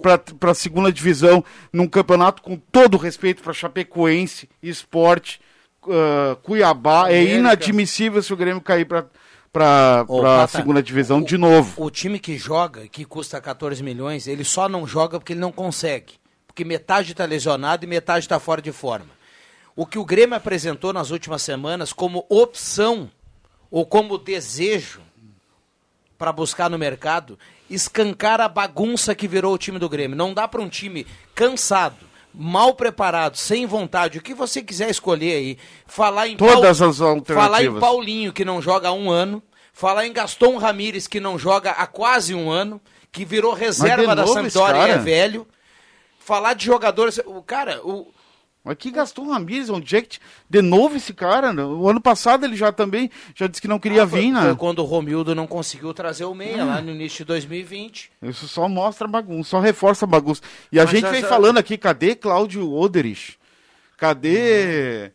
para 0.00 0.50
a 0.50 0.54
segunda 0.54 0.92
divisão 0.92 1.44
num 1.72 1.88
campeonato 1.88 2.42
com 2.42 2.56
todo 2.56 2.94
o 2.94 2.98
respeito 2.98 3.42
para 3.42 3.52
Chapecoense, 3.52 4.48
Esporte, 4.62 5.40
ah, 5.88 6.36
Cuiabá. 6.42 7.10
É 7.10 7.14
América. 7.20 7.34
inadmissível 7.38 8.22
se 8.22 8.32
o 8.32 8.36
Grêmio 8.36 8.60
cair 8.60 8.84
para 8.84 9.06
para 9.52 10.06
a 10.42 10.48
segunda 10.48 10.82
divisão 10.82 11.20
de 11.22 11.36
novo. 11.36 11.84
O 11.84 11.90
time 11.90 12.18
que 12.18 12.38
joga, 12.38 12.88
que 12.88 13.04
custa 13.04 13.40
14 13.40 13.82
milhões, 13.82 14.26
ele 14.26 14.44
só 14.44 14.68
não 14.68 14.86
joga 14.86 15.18
porque 15.18 15.34
ele 15.34 15.40
não 15.40 15.52
consegue. 15.52 16.14
Porque 16.46 16.64
metade 16.64 17.12
está 17.12 17.24
lesionado 17.24 17.84
e 17.84 17.88
metade 17.88 18.24
está 18.24 18.40
fora 18.40 18.62
de 18.62 18.72
forma. 18.72 19.10
O 19.76 19.86
que 19.86 19.98
o 19.98 20.04
Grêmio 20.04 20.36
apresentou 20.36 20.92
nas 20.92 21.10
últimas 21.10 21.42
semanas 21.42 21.92
como 21.92 22.26
opção 22.28 23.10
ou 23.70 23.86
como 23.86 24.18
desejo 24.18 25.00
para 26.18 26.30
buscar 26.30 26.70
no 26.70 26.78
mercado, 26.78 27.38
escancar 27.68 28.40
a 28.40 28.48
bagunça 28.48 29.14
que 29.14 29.26
virou 29.26 29.54
o 29.54 29.58
time 29.58 29.78
do 29.78 29.88
Grêmio. 29.88 30.16
Não 30.16 30.32
dá 30.32 30.46
para 30.46 30.60
um 30.62 30.68
time 30.68 31.06
cansado, 31.34 31.96
mal 32.34 32.74
preparado, 32.74 33.36
sem 33.36 33.66
vontade, 33.66 34.18
o 34.18 34.22
que 34.22 34.34
você 34.34 34.62
quiser 34.62 34.90
escolher 34.90 35.34
aí, 35.34 35.58
falar 35.86 36.28
em 36.28 36.36
Todas 36.36 36.80
as 36.80 37.00
alternativas. 37.00 37.44
falar 37.44 37.62
em 37.62 37.78
Paulinho 37.78 38.32
que 38.32 38.44
não 38.44 38.60
joga 38.60 38.88
há 38.88 38.92
um 38.92 39.10
ano, 39.10 39.42
falar 39.72 40.06
em 40.06 40.12
Gaston 40.12 40.56
Ramírez 40.56 41.06
que 41.06 41.20
não 41.20 41.38
joga 41.38 41.72
há 41.72 41.86
quase 41.86 42.34
um 42.34 42.50
ano, 42.50 42.80
que 43.10 43.24
virou 43.24 43.52
reserva 43.52 44.16
da 44.16 44.26
Sampdoria 44.26 44.88
e 44.88 44.90
é 44.92 44.98
velho. 44.98 45.46
Falar 46.18 46.54
de 46.54 46.64
jogadores, 46.64 47.20
o 47.26 47.42
cara, 47.42 47.80
o 47.84 48.12
Mas 48.64 48.76
que 48.76 48.92
gastou 48.92 49.24
um 49.24 49.30
Ramires, 49.32 49.68
onde 49.70 49.96
é 49.96 50.02
que... 50.02 50.18
De 50.48 50.62
novo 50.62 50.96
esse 50.96 51.12
cara, 51.12 51.52
né? 51.52 51.64
o 51.64 51.88
ano 51.88 52.00
passado 52.00 52.44
ele 52.44 52.54
já 52.54 52.70
também 52.70 53.10
já 53.34 53.48
disse 53.48 53.60
que 53.60 53.66
não 53.66 53.78
queria 53.80 54.04
Ah, 54.04 54.08
foi, 54.08 54.20
vir, 54.20 54.32
né? 54.32 54.40
foi 54.42 54.54
quando 54.54 54.78
o 54.78 54.84
Romildo 54.84 55.34
não 55.34 55.46
conseguiu 55.48 55.92
trazer 55.92 56.24
o 56.26 56.34
meia 56.34 56.64
lá 56.64 56.80
no 56.80 56.92
início 56.92 57.18
de 57.18 57.24
2020. 57.24 58.12
Isso 58.22 58.46
só 58.46 58.68
mostra 58.68 59.08
bagunça, 59.08 59.50
só 59.50 59.60
reforça 59.60 60.06
bagunça. 60.06 60.42
E 60.70 60.78
a 60.78 60.84
Mas 60.84 60.92
gente 60.92 61.08
vem 61.10 61.22
falando 61.22 61.58
aqui, 61.58 61.76
cadê 61.76 62.14
Cláudio 62.14 62.72
Oderich? 62.72 63.36
Cadê 63.96 65.10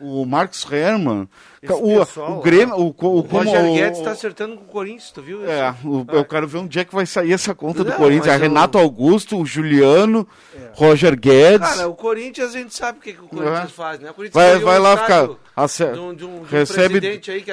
o 0.00 0.24
Marcos 0.24 0.64
Hermann? 0.70 1.28
O, 1.60 1.98
pessoal 1.98 2.38
o. 2.38 2.40
Grêmio, 2.42 2.74
o, 2.76 2.82
o, 2.86 2.88
O 2.88 2.92
como 3.24 3.50
Roger 3.50 3.72
Guedes 3.72 4.00
tá 4.00 4.12
acertando 4.12 4.56
com 4.56 4.62
o 4.62 4.66
Corinthians, 4.68 5.10
tu 5.10 5.20
viu? 5.22 5.40
isso? 5.42 5.50
É, 5.50 5.74
o- 5.84 6.06
eu 6.12 6.24
quero 6.24 6.46
ver 6.46 6.58
onde 6.58 6.78
é 6.78 6.84
que 6.84 6.94
vai 6.94 7.04
sair 7.04 7.32
essa 7.32 7.54
conta 7.54 7.82
do 7.82 7.90
Não, 7.90 7.96
Corinthians. 7.96 8.26
É 8.28 8.30
mas 8.32 8.42
eu- 8.42 8.48
Renato 8.48 8.78
Augusto, 8.78 9.36
o 9.40 9.44
Juliano, 9.44 10.26
Roger 10.74 11.18
Guedes. 11.18 11.68
Cara, 11.68 11.88
o 11.88 11.94
Corinthians 11.94 12.54
a 12.54 12.58
gente 12.58 12.74
sabe 12.74 12.98
o 12.98 13.02
que, 13.02 13.12
que 13.12 13.20
o 13.24 13.28
Corinthians 13.28 13.64
É. 13.64 13.66
faz, 13.68 13.98
né? 14.00 14.10
O 14.10 14.14
Corinthians 14.14 14.34
Vai, 14.44 14.58
vai 14.60 14.78
um 14.78 14.82
lá 14.82 14.96
ficar. 14.98 15.28
ace- 15.56 15.92
de 15.92 15.98
um- 15.98 16.14
de 16.14 16.24
um- 16.24 16.42
de 16.44 16.50
recebe 16.50 17.00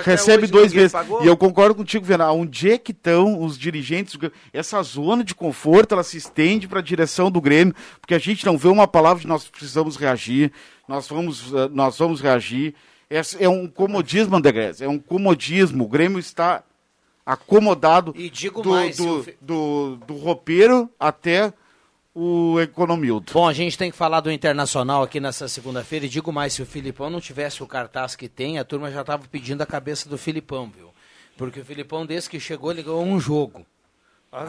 recebe 0.04 0.48
dois 0.48 0.72
meses. 0.72 0.92
pagou. 0.92 1.24
E 1.24 1.28
eu 1.28 1.36
concordo 1.36 1.74
contigo, 1.74 2.06
Viana. 2.06 2.32
Onde 2.32 2.72
é 2.72 2.78
que 2.78 2.92
estão 2.92 3.42
os 3.44 3.58
dirigentes? 3.58 4.16
do? 4.16 4.32
Essa 4.54 4.82
zona 4.84 5.24
de 5.24 5.34
conforto 5.34 5.94
ela 5.94 6.04
se 6.04 6.18
estende 6.18 6.68
para 6.68 6.80
a 6.80 6.84
direção 6.84 7.32
do 7.32 7.42
Grêmio, 7.42 7.74
porque 8.00 8.14
a 8.14 8.20
gente 8.20 8.46
não 8.46 8.58
vê 8.58 8.68
uma 8.68 8.88
palavra 8.88 9.22
de 9.22 9.28
nós 9.28 9.48
precisamos 9.48 9.96
reagir, 9.98 10.52
nós 10.88 11.08
vamos, 11.08 11.52
eh, 11.54 11.70
nós 11.72 11.98
vamos 11.98 12.22
reagir. 12.22 12.76
Esse 13.10 13.44
é 13.44 13.48
um 13.48 13.68
comodismo, 13.68 14.36
André 14.36 14.72
é 14.80 14.88
um 14.88 14.98
comodismo. 15.00 15.84
O 15.84 15.88
Grêmio 15.88 16.20
está 16.20 16.64
acomodado 17.26 18.14
E 18.18 18.30
digo 18.30 18.62
do, 18.62 18.70
mais, 18.70 18.98
do, 18.98 19.24
Fe- 19.24 19.38
do, 19.42 19.98
do 20.08 20.16
roupeiro 20.16 20.90
até 21.00 21.54
o 22.14 22.60
economildo. 22.62 23.34
Bom, 23.34 23.48
a 23.48 23.54
gente 23.54 23.78
tem 23.78 23.92
que 23.92 23.98
falar 23.98 24.22
do 24.22 24.32
Internacional 24.32 25.04
aqui 25.04 25.20
nessa 25.20 25.48
segunda-feira 25.48 26.06
e 26.06 26.10
digo 26.10 26.32
mais, 26.32 26.54
se 26.54 26.62
o 26.62 26.66
Filipão 26.66 27.10
não 27.10 27.20
tivesse 27.20 27.62
o 27.62 27.68
cartaz 27.68 28.16
que 28.16 28.30
tem, 28.30 28.58
a 28.58 28.64
turma 28.64 28.90
já 28.92 29.02
estava 29.02 29.24
pedindo 29.30 29.62
a 29.62 29.66
cabeça 29.66 30.08
do 30.08 30.18
Filipão, 30.18 30.72
viu? 30.74 30.90
Porque 31.38 31.60
o 31.60 31.66
Filipão, 31.66 32.06
desde 32.06 32.30
que 32.30 32.40
chegou, 32.40 32.72
ele 32.72 32.84
ganhou 32.84 33.04
um 33.04 33.20
jogo. 33.20 33.66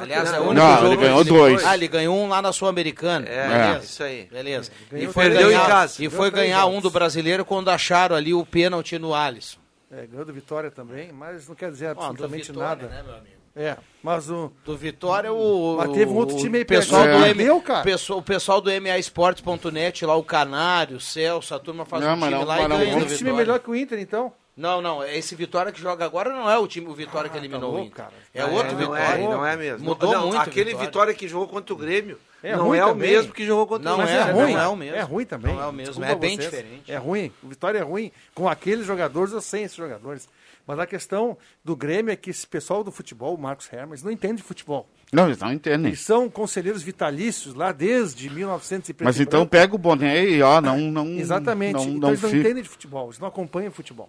Aliás, 0.00 0.32
é 0.32 0.38
o 0.38 0.42
não, 0.42 0.48
único 0.50 0.66
não, 0.66 0.76
jogo 0.80 0.86
ele 0.92 0.96
ganhou 0.96 1.24
dois. 1.24 1.64
Ah, 1.64 1.74
ele 1.74 1.88
ganhou 1.88 2.16
um 2.16 2.28
lá 2.28 2.42
na 2.42 2.52
Sul-Americana. 2.52 3.26
É, 3.28 3.48
Beleza. 3.48 3.84
isso 3.84 4.02
aí. 4.02 4.28
Beleza. 4.30 4.70
E 4.90 4.94
ganhou 4.94 5.12
foi, 5.12 5.24
perdeu 5.24 5.48
ganhar, 5.48 5.64
em 5.64 5.66
casa. 5.68 6.04
e 6.04 6.10
foi 6.10 6.30
ganhar 6.30 6.60
jogos. 6.62 6.76
um 6.76 6.80
do 6.80 6.90
brasileiro 6.90 7.44
quando 7.44 7.68
acharam 7.68 8.16
ali 8.16 8.34
o 8.34 8.44
pênalti 8.44 8.98
no 8.98 9.14
Alisson. 9.14 9.58
É, 9.90 10.06
ganhou 10.06 10.24
do 10.24 10.32
Vitória 10.32 10.70
também, 10.70 11.12
mas 11.12 11.46
não 11.48 11.54
quer 11.54 11.70
dizer 11.70 11.88
absolutamente 11.88 12.50
Vitória, 12.50 12.82
nada. 12.82 12.88
né, 12.88 13.02
meu 13.06 13.14
amigo? 13.14 13.36
É, 13.58 13.76
mas 14.02 14.28
o. 14.28 14.52
Do 14.66 14.76
Vitória, 14.76 15.32
o. 15.32 15.76
Mas 15.78 15.90
teve 15.92 16.10
um 16.12 16.16
outro 16.16 16.36
o 16.36 16.38
time 16.38 16.58
aí 16.58 16.64
pessoal 16.66 17.04
perto. 17.04 17.18
do 17.18 17.24
É. 17.24 17.30
M, 17.30 17.44
Deu, 17.44 17.60
cara. 17.62 17.82
pessoal- 17.82 18.18
O 18.18 18.22
pessoal 18.22 18.60
do 18.60 18.70
MAEsportes.net, 18.70 20.04
lá 20.04 20.14
o 20.14 20.22
Canário, 20.22 20.98
o 20.98 21.00
Celso, 21.00 21.54
a 21.54 21.58
turma 21.58 21.84
faz 21.86 22.04
Não, 22.04 22.12
um 22.14 22.18
time 22.18 22.30
não, 22.32 22.44
lá 22.44 22.56
mas 22.56 22.64
e 22.64 22.68
não 22.68 22.78
ganha 22.78 22.96
do 22.98 23.06
Esse 23.06 23.16
time 23.18 23.30
é 23.30 23.32
melhor 23.32 23.58
que 23.60 23.70
o 23.70 23.74
Inter, 23.74 23.98
então. 23.98 24.32
Não, 24.56 24.80
não, 24.80 25.04
esse 25.04 25.34
Vitória 25.34 25.70
que 25.70 25.78
joga 25.80 26.04
agora 26.04 26.32
não 26.32 26.48
é 26.50 26.56
o 26.58 26.66
time, 26.66 26.86
o 26.88 26.94
Vitória 26.94 27.28
que 27.28 27.36
eliminou 27.36 27.70
louco, 27.70 27.76
o 27.76 27.86
Inter. 27.86 27.96
cara. 27.96 28.12
É 28.32 28.40
Ah, 28.40 28.46
outro 28.46 28.72
não 28.72 28.78
Vitória. 28.78 29.02
é, 29.02 29.18
não 29.22 29.46
é 29.46 29.54
mesmo. 29.56 29.84
Mudou 29.84 30.12
Não, 30.12 30.22
muito. 30.28 30.38
Aquele 30.38 30.70
Vitória. 30.70 30.86
Vitória. 30.86 31.14
que 31.14 31.28
jogou 31.28 31.46
contra 31.48 31.74
o 31.74 31.76
Grêmio 31.76 32.18
É 32.42 32.56
não 32.56 32.68
ruim 32.68 32.78
é 32.78 32.84
o 32.84 32.88
também. 32.88 33.10
mesmo 33.10 33.32
que 33.34 33.44
jogou 33.44 33.66
contra 33.66 33.90
Não 33.90 33.98
o 33.98 34.02
é, 34.02 34.14
é, 34.14 34.24
não 34.32 34.32
ruim. 34.40 34.54
é 34.54 34.66
o 34.68 34.76
mesmo. 34.76 34.96
É 34.96 35.00
ruim 35.02 35.24
também. 35.26 35.54
Não 35.54 35.62
é 35.62 35.66
o 35.66 35.72
mesmo, 35.72 35.92
Desculpa 35.92 36.10
é 36.12 36.14
bem 36.14 36.36
vocês. 36.36 36.50
diferente. 36.50 36.90
É 36.90 36.96
ruim. 36.96 37.30
O 37.42 37.48
Vitória 37.48 37.78
é 37.78 37.82
ruim 37.82 38.10
com 38.34 38.48
aqueles 38.48 38.86
jogadores 38.86 39.34
ou 39.34 39.42
sem 39.42 39.64
esses 39.64 39.76
jogadores. 39.76 40.26
Mas 40.66 40.78
a 40.78 40.86
questão 40.86 41.36
do 41.62 41.76
Grêmio 41.76 42.10
é 42.10 42.16
que 42.16 42.30
esse 42.30 42.46
pessoal 42.46 42.82
do 42.82 42.90
futebol, 42.90 43.34
o 43.34 43.38
Marcos 43.38 43.70
Hermes, 43.70 44.02
não 44.02 44.10
entende 44.10 44.38
de 44.38 44.42
futebol. 44.42 44.88
Não, 45.12 45.26
eles 45.26 45.38
não 45.38 45.52
entendem. 45.52 45.88
Eles 45.88 46.00
são 46.00 46.30
conselheiros 46.30 46.82
vitalícios 46.82 47.54
lá 47.54 47.70
desde 47.72 48.28
1900 48.30 48.88
e 48.88 48.94
preto 48.94 49.06
Mas 49.06 49.18
e 49.20 49.22
então 49.22 49.40
branco. 49.40 49.50
pega 49.50 49.74
o 49.74 49.78
boné 49.78 50.24
e 50.24 50.42
ó, 50.42 50.60
não, 50.62 50.78
não. 50.78 51.06
Exatamente. 51.10 51.74
Não, 51.74 51.82
então 51.82 51.94
não 52.00 52.08
eles 52.08 52.22
não 52.22 52.30
fica- 52.30 52.40
entendem 52.40 52.62
de 52.62 52.68
futebol, 52.70 53.06
eles 53.08 53.18
não 53.18 53.28
acompanham 53.28 53.70
futebol. 53.70 54.08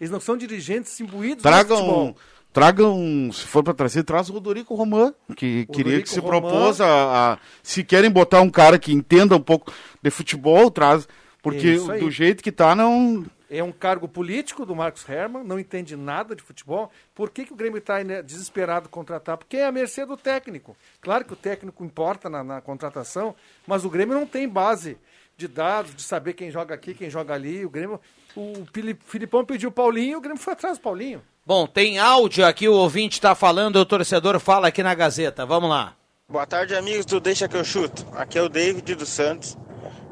Eles 0.00 0.10
não 0.10 0.20
são 0.20 0.36
dirigentes 0.36 0.98
imbuídos. 1.00 1.42
Tragam, 1.42 2.14
tragam, 2.52 3.30
se 3.32 3.42
for 3.46 3.62
para 3.62 3.74
trazer, 3.74 4.04
traz 4.04 4.28
o 4.28 4.32
Rodrigo 4.32 4.74
Román, 4.74 5.12
que 5.36 5.66
queria 5.66 6.00
que 6.02 6.08
se 6.08 6.20
Román. 6.20 6.40
propôs 6.40 6.80
a, 6.80 7.32
a- 7.34 7.38
Se 7.62 7.82
querem 7.84 8.10
botar 8.10 8.40
um 8.40 8.50
cara 8.50 8.78
que 8.78 8.92
entenda 8.92 9.36
um 9.36 9.40
pouco 9.40 9.72
de 10.02 10.10
futebol, 10.10 10.70
traz. 10.70 11.06
Porque 11.42 11.76
do 11.76 12.10
jeito 12.10 12.42
que 12.42 12.50
tá, 12.52 12.74
não. 12.74 13.24
É 13.50 13.62
um 13.62 13.72
cargo 13.72 14.06
político 14.06 14.66
do 14.66 14.76
Marcos 14.76 15.08
Herman, 15.08 15.42
não 15.42 15.58
entende 15.58 15.96
nada 15.96 16.36
de 16.36 16.42
futebol. 16.42 16.90
Por 17.14 17.30
que, 17.30 17.46
que 17.46 17.52
o 17.52 17.56
Grêmio 17.56 17.78
está 17.78 18.02
desesperado 18.22 18.90
contratar? 18.90 19.38
Porque 19.38 19.56
é 19.56 19.64
a 19.66 19.72
mercê 19.72 20.04
do 20.04 20.18
técnico. 20.18 20.76
Claro 21.00 21.24
que 21.24 21.32
o 21.32 21.36
técnico 21.36 21.82
importa 21.82 22.28
na, 22.28 22.44
na 22.44 22.60
contratação, 22.60 23.34
mas 23.66 23.86
o 23.86 23.88
Grêmio 23.90 24.14
não 24.14 24.26
tem 24.26 24.46
base 24.46 24.98
de 25.34 25.48
dados, 25.48 25.94
de 25.94 26.02
saber 26.02 26.34
quem 26.34 26.50
joga 26.50 26.74
aqui, 26.74 26.92
quem 26.92 27.08
joga 27.08 27.32
ali. 27.32 27.64
O 27.64 27.70
Grêmio. 27.70 27.98
O 28.40 28.64
Fili- 28.72 28.96
Filipão 29.04 29.44
pediu 29.44 29.68
o 29.68 29.72
Paulinho, 29.72 30.18
o 30.18 30.20
Grêmio 30.20 30.40
foi 30.40 30.52
atrás 30.52 30.78
do 30.78 30.80
Paulinho. 30.80 31.20
Bom, 31.44 31.66
tem 31.66 31.98
áudio 31.98 32.46
aqui, 32.46 32.68
o 32.68 32.72
ouvinte 32.74 33.14
está 33.18 33.34
falando, 33.34 33.76
o 33.76 33.84
torcedor 33.84 34.38
fala 34.38 34.68
aqui 34.68 34.80
na 34.80 34.94
Gazeta. 34.94 35.44
Vamos 35.44 35.68
lá. 35.68 35.94
Boa 36.28 36.46
tarde, 36.46 36.76
amigos 36.76 37.04
do 37.06 37.18
Deixa 37.18 37.48
que 37.48 37.56
eu 37.56 37.64
chuto. 37.64 38.06
Aqui 38.14 38.38
é 38.38 38.42
o 38.42 38.48
David 38.48 38.94
dos 38.94 39.08
Santos. 39.08 39.56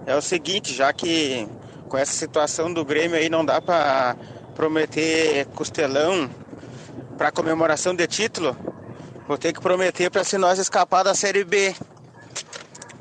É 0.06 0.16
o 0.16 0.20
seguinte, 0.20 0.74
já 0.74 0.92
que 0.92 1.46
com 1.88 1.96
essa 1.96 2.12
situação 2.12 2.72
do 2.72 2.84
Grêmio 2.84 3.16
aí 3.16 3.28
não 3.28 3.44
dá 3.44 3.60
pra 3.60 4.16
prometer 4.56 5.46
costelão 5.54 6.28
pra 7.16 7.30
comemoração 7.30 7.94
de 7.94 8.06
título, 8.08 8.56
vou 9.28 9.38
ter 9.38 9.52
que 9.52 9.60
prometer 9.60 10.10
pra 10.10 10.24
se 10.24 10.36
nós 10.36 10.58
escapar 10.58 11.04
da 11.04 11.14
Série 11.14 11.44
B. 11.44 11.76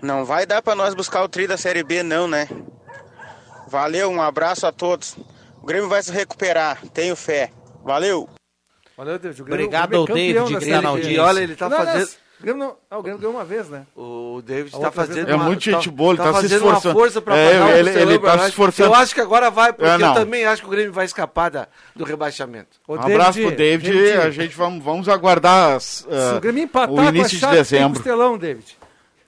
Não 0.03 0.23
vai 0.23 0.45
dar 0.45 0.61
pra 0.61 0.75
nós 0.75 0.93
buscar 0.93 1.23
o 1.23 1.29
tri 1.29 1.47
da 1.47 1.57
Série 1.57 1.83
B 1.83 2.03
não, 2.03 2.27
né? 2.27 2.47
Valeu, 3.67 4.09
um 4.09 4.21
abraço 4.21 4.65
a 4.67 4.71
todos. 4.71 5.15
O 5.61 5.65
Grêmio 5.65 5.89
vai 5.89 6.01
se 6.03 6.11
recuperar, 6.11 6.79
tenho 6.93 7.15
fé. 7.15 7.51
Valeu. 7.83 8.29
Valeu, 8.97 9.19
David. 9.19 9.41
O 9.41 9.45
Grêmio- 9.45 9.65
Obrigado 9.65 9.93
o 10.01 10.05
Grêmio 10.05 10.37
é 10.37 10.39
ao 10.39 10.45
David 10.47 10.53
da 10.53 10.59
que 10.59 10.65
Série 10.65 10.75
tá 10.75 10.81
na 10.81 10.87
B. 10.89 10.95
audiência. 10.95 11.15
E 11.15 11.19
olha, 11.19 11.39
ele 11.39 11.55
tá 11.55 11.69
Não, 11.69 11.77
não, 11.77 11.85
fazendo. 11.85 12.07
o 12.07 12.43
Grêmio, 12.43 12.59
não, 12.65 12.75
ah, 12.89 12.97
o 12.97 13.01
Grêmio 13.03 13.19
ganhou 13.19 13.35
uma 13.35 13.43
vez, 13.43 13.69
né? 13.69 13.85
O 13.95 14.41
David 14.45 14.71
tá 14.71 14.77
vez 14.79 14.93
fazendo. 14.93 15.29
é 15.29 15.35
uma- 15.35 15.43
muito 15.45 15.63
gente 15.63 15.89
boa, 15.89 16.11
ele 16.11 16.17
tá 16.17 16.25
se 16.27 16.31
fazendo 16.33 16.55
esforçando. 16.55 16.87
uma 16.95 17.01
força 17.03 17.21
pra 17.21 17.35
É, 17.37 17.51
pagar 17.53 17.65
o 17.65 17.69
ele- 17.69 17.89
ele 17.89 17.89
Costelão 18.19 18.21
tá 18.37 18.43
se 18.43 18.49
esforçando. 18.49 18.89
Eu 18.89 18.95
acho 18.95 19.13
que 19.15 19.21
agora 19.21 19.49
vai, 19.51 19.73
porque 19.73 19.89
É, 19.89 19.95
eu 20.07 20.13
também 20.13 20.45
acho 20.45 20.61
que 20.61 20.67
o 20.67 20.71
Grêmio 20.71 20.93
vai 20.93 21.05
escapar 21.05 21.49
da, 21.51 21.67
do 21.95 22.03
rebaixamento. 22.05 22.77
Ô, 22.87 22.95
Um 22.95 23.01
abraço 23.01 23.39
pro 23.41 23.51
David. 23.51 24.11
A 24.13 24.29
gente 24.29 24.55
vamos, 24.55 24.83
vamos 24.83 25.09
aguardar 25.09 25.75
as, 25.75 25.83
Se 25.83 26.07
ah, 26.09 26.37
o 26.37 26.39
Grêmio 26.39 26.63
empatar 26.63 26.91
o 26.91 26.95
com 26.95 27.01
a 27.01 27.05
início 27.09 27.37
de 27.37 27.41
tem 27.45 27.51
dezembro. 27.51 27.93
costelão, 27.95 28.37
David. 28.37 28.77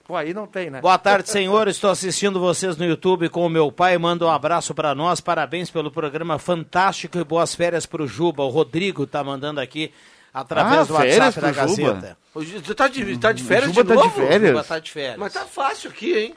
Pô, 0.08 0.16
aí 0.16 0.32
não 0.32 0.46
tem, 0.46 0.70
né? 0.70 0.80
Boa 0.80 0.96
tarde, 0.96 1.28
senhor. 1.28 1.68
Estou 1.68 1.90
assistindo 1.90 2.40
vocês 2.40 2.78
no 2.78 2.84
YouTube 2.86 3.28
com 3.28 3.44
o 3.44 3.48
meu 3.50 3.70
pai. 3.70 3.98
Manda 3.98 4.24
um 4.24 4.30
abraço 4.30 4.74
para 4.74 4.94
nós. 4.94 5.20
Parabéns 5.20 5.70
pelo 5.70 5.90
programa 5.90 6.38
fantástico 6.38 7.18
e 7.18 7.24
boas 7.24 7.54
férias 7.54 7.84
para 7.84 8.02
o 8.02 8.06
Juba. 8.06 8.42
O 8.42 8.48
Rodrigo 8.48 9.06
tá 9.06 9.22
mandando 9.22 9.60
aqui 9.60 9.92
através 10.32 10.80
Ah, 10.80 10.84
do 10.84 10.94
WhatsApp 10.94 11.40
da 11.42 11.52
Juba? 11.52 11.92
Gazeta. 11.92 12.16
O 12.34 12.42
Ju- 12.42 12.62
Tu 12.62 12.74
tá 12.74 12.88
de, 12.88 13.18
tá 13.18 13.32
de 13.32 13.42
férias 13.42 13.66
Juba 13.66 13.82
de 13.82 13.88
tá 13.88 13.94
de 13.96 14.00
novo? 14.02 14.16
férias. 14.16 14.48
Juba 14.50 14.64
tá 14.64 14.78
de 14.78 14.90
férias. 14.90 15.18
Mas 15.18 15.32
tá 15.34 15.44
fácil 15.44 15.90
aqui, 15.90 16.16
hein? 16.16 16.34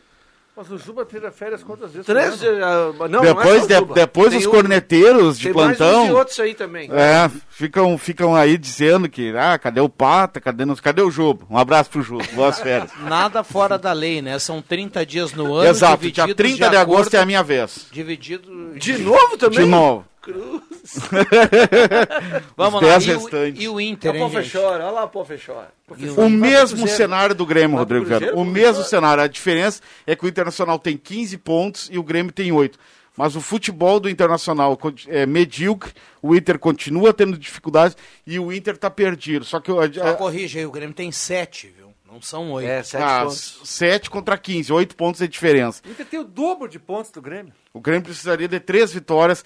Mas 0.56 0.70
o 0.70 0.78
Juba 0.78 1.06
tira 1.06 1.32
férias 1.32 1.64
quantas 1.64 1.92
vezes? 1.92 2.06
Três. 2.06 2.36
por 2.36 2.46
ano? 2.48 2.66
ah, 2.66 2.94
não, 3.08 3.08
não 3.08 3.22
depois 3.22 3.70
é 3.70 3.76
só 3.78 3.82
o 3.84 3.88
de- 3.88 3.94
depois 3.94 4.30
Tem 4.32 4.40
os 4.40 4.46
um- 4.46 4.52
corneteiros 4.52 5.40
de 5.40 5.46
tem 5.46 5.54
mais 5.54 5.72
uns 5.72 5.78
plantão. 5.78 6.08
e 6.08 6.12
outros 6.12 6.40
aí 6.42 6.54
também. 6.54 6.90
É, 6.92 7.32
ficam, 7.50 7.98
ficam 7.98 8.36
aí 8.36 8.58
dizendo 8.58 9.08
que, 9.10 9.34
ah, 9.38 9.58
cadê 9.58 9.80
o 9.80 9.88
Pata, 9.88 10.42
cadê, 10.42 10.66
nos- 10.66 10.82
cadê 10.82 11.02
o 11.02 11.10
Juba? 11.10 11.46
Um 11.50 11.58
abraço 11.58 11.90
pro 11.90 12.02
Juba, 12.04 12.26
boas 12.34 12.60
férias. 12.60 12.92
Nada 13.08 13.44
fora 13.46 13.78
da 13.78 13.94
lei, 13.94 14.22
né? 14.22 14.38
São 14.40 14.62
30 14.62 15.06
dias 15.06 15.32
no 15.34 15.54
ano. 15.54 15.70
Exato, 15.70 16.02
dia 16.02 16.12
divididos 16.12 16.36
30 16.36 16.70
de, 16.70 16.76
agosto 16.76 17.00
acordo- 17.02 17.16
é 17.16 17.20
a 17.22 17.26
minha 17.26 17.44
vez. 17.44 17.88
Dividido. 17.90 18.74
De 18.76 18.98
novo 18.98 19.38
também? 19.38 19.60
De 19.60 19.66
novo. 19.66 20.06
Cruz. 20.22 20.62
Vamos 22.58 22.82
Os 22.82 22.88
lá. 22.88 22.98
E 23.00 23.16
o, 23.16 23.62
e 23.62 23.68
o 23.70 23.80
É 23.80 23.84
Inter, 23.84 24.12
o 24.12 24.16
hein, 24.16 24.22
Pô 24.24 24.30
gente? 24.30 24.44
Fechora, 24.44 24.84
olha 24.86 24.92
lá 24.92 25.04
o 25.06 25.10
Pô 25.10 25.24
Fechora. 25.26 25.70
E 25.98 26.10
O 26.10 26.30
mesmo 26.30 26.88
cenário 26.88 27.36
do 27.36 27.46
Grêmio, 27.46 27.72
Vai 27.78 27.80
Rodrigo. 27.80 28.06
Cruzeiro, 28.06 28.38
O 28.38 28.44
mesmo 28.46 28.64
Cruzeiro? 28.76 28.90
cenário. 28.90 29.24
A 29.24 29.28
diferença 29.28 29.82
é 30.06 30.16
que 30.16 30.26
o 30.26 30.28
Internacional 30.28 30.78
tem 30.80 30.98
15 30.98 31.38
pontos 31.38 31.90
e 31.92 31.98
o 31.98 32.04
Grêmio 32.04 32.32
tem 32.32 32.52
8. 32.52 32.78
Mas 33.18 33.36
o 33.36 33.42
futebol 33.42 34.00
do 34.00 34.10
Internacional 34.10 34.80
é 35.08 35.26
medíocre, 35.26 35.92
o 36.22 36.34
Inter 36.34 36.58
continua 36.58 37.14
tendo 37.14 37.38
dificuldades 37.38 37.98
e 38.26 38.40
o 38.40 38.54
Inter 38.54 38.76
está 38.76 38.90
perdido. 38.90 39.44
Só 39.44 39.60
que 39.60 39.70
o- 39.72 39.80
a- 39.82 39.92
Só 39.92 40.14
corrige 40.14 40.60
aí, 40.60 40.66
o 40.66 40.72
Grêmio 40.72 40.96
tem 40.96 41.12
7, 41.12 41.74
viu? 41.78 41.81
Não 42.12 42.21
são 42.21 42.52
8. 42.52 42.67
É, 42.69 42.84
sete 42.84 43.02
ah, 43.02 43.21
pontos. 43.21 43.62
7 43.63 44.10
contra 44.10 44.38
15, 44.38 44.74
8 44.74 44.95
pontos 44.97 45.21
de 45.21 45.30
diferença. 45.30 45.82
Inter 45.89 46.06
tem 46.06 46.19
o 46.19 46.26
dobro 46.26 46.67
de 46.67 46.78
pontos 46.78 47.10
do 47.10 47.21
Grêmio. 47.21 47.54
O 47.74 47.80
Grêmio 47.80 48.04
precisaria 48.04 48.50
de 48.50 48.60
três 48.60 48.91
vitórias 48.91 49.45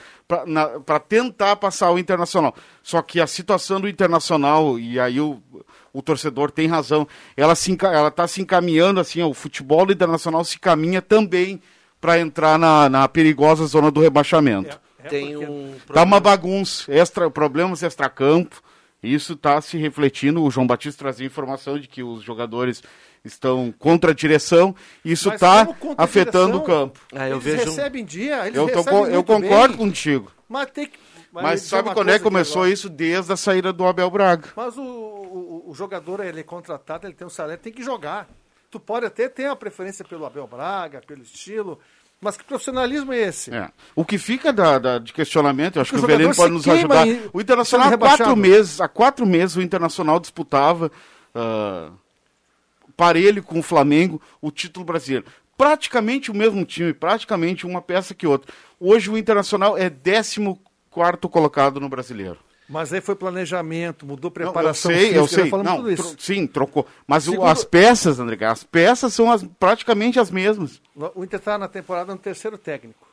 para 0.83 0.99
tentar 0.99 1.57
passar 1.57 1.91
o 1.91 1.99
Internacional. 1.99 2.55
Só 2.81 3.03
que 3.03 3.21
a 3.21 3.27
situação 3.27 3.79
do 3.79 3.87
Internacional, 3.87 4.79
e 4.79 4.99
aí 4.99 5.21
o, 5.21 5.39
o 5.93 6.01
torcedor 6.01 6.49
tem 6.49 6.65
razão, 6.65 7.07
ela 7.37 7.53
está 7.53 8.27
se 8.27 8.41
encaminhando 8.41 8.99
assim, 8.99 9.21
ó, 9.21 9.27
o 9.27 9.33
futebol 9.35 9.91
Internacional 9.91 10.43
se 10.43 10.57
caminha 10.57 11.03
também 11.03 11.61
para 12.01 12.19
entrar 12.19 12.57
na, 12.57 12.89
na 12.89 13.07
perigosa 13.07 13.67
zona 13.67 13.91
do 13.91 14.01
rebaixamento. 14.01 14.81
Tem 15.07 15.37
um 15.37 15.75
Tá 15.93 16.01
uma 16.01 16.19
bagunça, 16.19 16.91
extra, 16.91 17.29
problemas 17.29 17.83
extracampo. 17.83 18.59
Isso 19.05 19.33
está 19.33 19.61
se 19.61 19.77
refletindo. 19.77 20.43
O 20.43 20.51
João 20.51 20.67
Batista 20.67 21.03
trazia 21.03 21.25
informação 21.27 21.79
de 21.79 21.87
que 21.87 22.03
os 22.03 22.23
jogadores 22.23 22.83
estão 23.23 23.73
contra 23.77 24.11
a 24.11 24.13
direção. 24.13 24.75
Isso 25.03 25.29
Mas 25.29 25.35
está 25.35 25.61
a 25.97 26.03
afetando 26.03 26.57
o 26.57 26.63
campo. 26.63 26.99
Ah, 27.13 27.27
eu 27.27 27.37
eles 27.37 27.43
vejo 27.43 27.65
recebem 27.65 28.05
dia, 28.05 28.47
eles 28.47 28.57
Eu, 28.57 28.69
tô 28.69 28.77
recebem 28.79 29.13
eu 29.13 29.23
concordo 29.23 29.77
bem. 29.77 29.87
contigo. 29.87 30.31
Mas 30.47 30.69
tem 30.71 30.87
que... 30.87 30.99
Mas 31.31 31.61
dizer 31.61 31.75
sabe 31.75 31.93
quando 31.93 32.09
é 32.09 32.17
que 32.17 32.23
começou 32.23 32.61
agora. 32.61 32.73
isso? 32.73 32.87
Desde 32.87 33.33
a 33.33 33.35
saída 33.35 33.73
do 33.73 33.85
Abel 33.85 34.09
Braga. 34.09 34.49
Mas 34.55 34.77
o, 34.77 34.81
o, 34.81 35.65
o 35.67 35.73
jogador, 35.75 36.23
ele 36.23 36.39
é 36.39 36.43
contratado, 36.43 37.05
ele 37.05 37.13
tem 37.13 37.27
um 37.27 37.29
salário, 37.29 37.61
tem 37.61 37.73
que 37.73 37.83
jogar. 37.83 38.29
Tu 38.71 38.79
pode 38.79 39.05
até 39.05 39.27
ter 39.27 39.45
uma 39.45 39.55
preferência 39.55 40.05
pelo 40.05 40.25
Abel 40.25 40.47
Braga, 40.47 41.01
pelo 41.05 41.21
estilo, 41.21 41.79
mas 42.21 42.37
que 42.37 42.43
profissionalismo 42.43 43.13
é 43.13 43.19
esse? 43.19 43.53
É. 43.53 43.69
O 43.95 44.03
que 44.03 44.17
fica 44.17 44.51
da, 44.51 44.79
da- 44.79 44.97
de 44.99 45.13
questionamento, 45.13 45.75
eu 45.75 45.81
acho 45.81 45.91
que 45.91 45.99
Porque 45.99 46.13
o 46.13 46.17
jogador 46.17 46.35
pode 46.35 46.53
nos 46.53 46.67
ajudar. 46.67 47.07
O 47.33 47.41
Internacional 47.41 47.93
há 47.93 47.97
quatro 47.97 48.35
meses, 48.35 48.81
há 48.81 48.87
quatro 48.87 49.25
meses 49.25 49.55
o 49.55 49.61
Internacional 49.61 50.19
disputava 50.19 50.91
ah, 51.33 51.91
parelho 52.95 53.43
com 53.43 53.59
o 53.59 53.63
Flamengo 53.63 54.21
o 54.41 54.49
título 54.51 54.85
brasileiro. 54.85 55.25
Praticamente 55.57 56.31
o 56.31 56.33
mesmo 56.35 56.65
time, 56.65 56.93
praticamente 56.93 57.65
uma 57.65 57.81
peça 57.81 58.13
que 58.13 58.27
outra. 58.27 58.53
Hoje 58.79 59.09
o 59.09 59.17
Internacional 59.17 59.77
é 59.77 59.89
14 59.89 60.57
quarto 60.89 61.27
colocado 61.27 61.79
no 61.79 61.89
brasileiro. 61.89 62.37
Mas 62.67 62.91
aí 62.91 62.99
foi 62.99 63.15
planejamento, 63.15 64.05
mudou 64.05 64.29
Não, 64.29 64.33
preparação 64.33 64.91
eu 64.91 64.97
sei, 64.97 65.05
física, 65.07 65.19
eu 65.23 65.27
sei. 65.27 65.49
falamos 65.51 65.71
Não, 65.71 65.77
tudo 65.77 65.91
isso. 65.91 66.15
tro- 66.15 66.23
sim, 66.23 66.47
trocou. 66.47 66.87
Mas 67.05 67.27
o- 67.27 67.31
Segundo- 67.31 67.47
as 67.47 67.63
peças, 67.63 68.19
André, 68.19 68.43
as 68.45 68.63
peças 68.63 69.13
são 69.13 69.31
as, 69.31 69.43
praticamente 69.59 70.19
as 70.19 70.31
mesmas. 70.31 70.81
O 71.13 71.23
Inter 71.23 71.37
está 71.39 71.57
na 71.59 71.67
temporada 71.67 72.11
no 72.11 72.17
terceiro 72.19 72.57
técnico. 72.57 73.07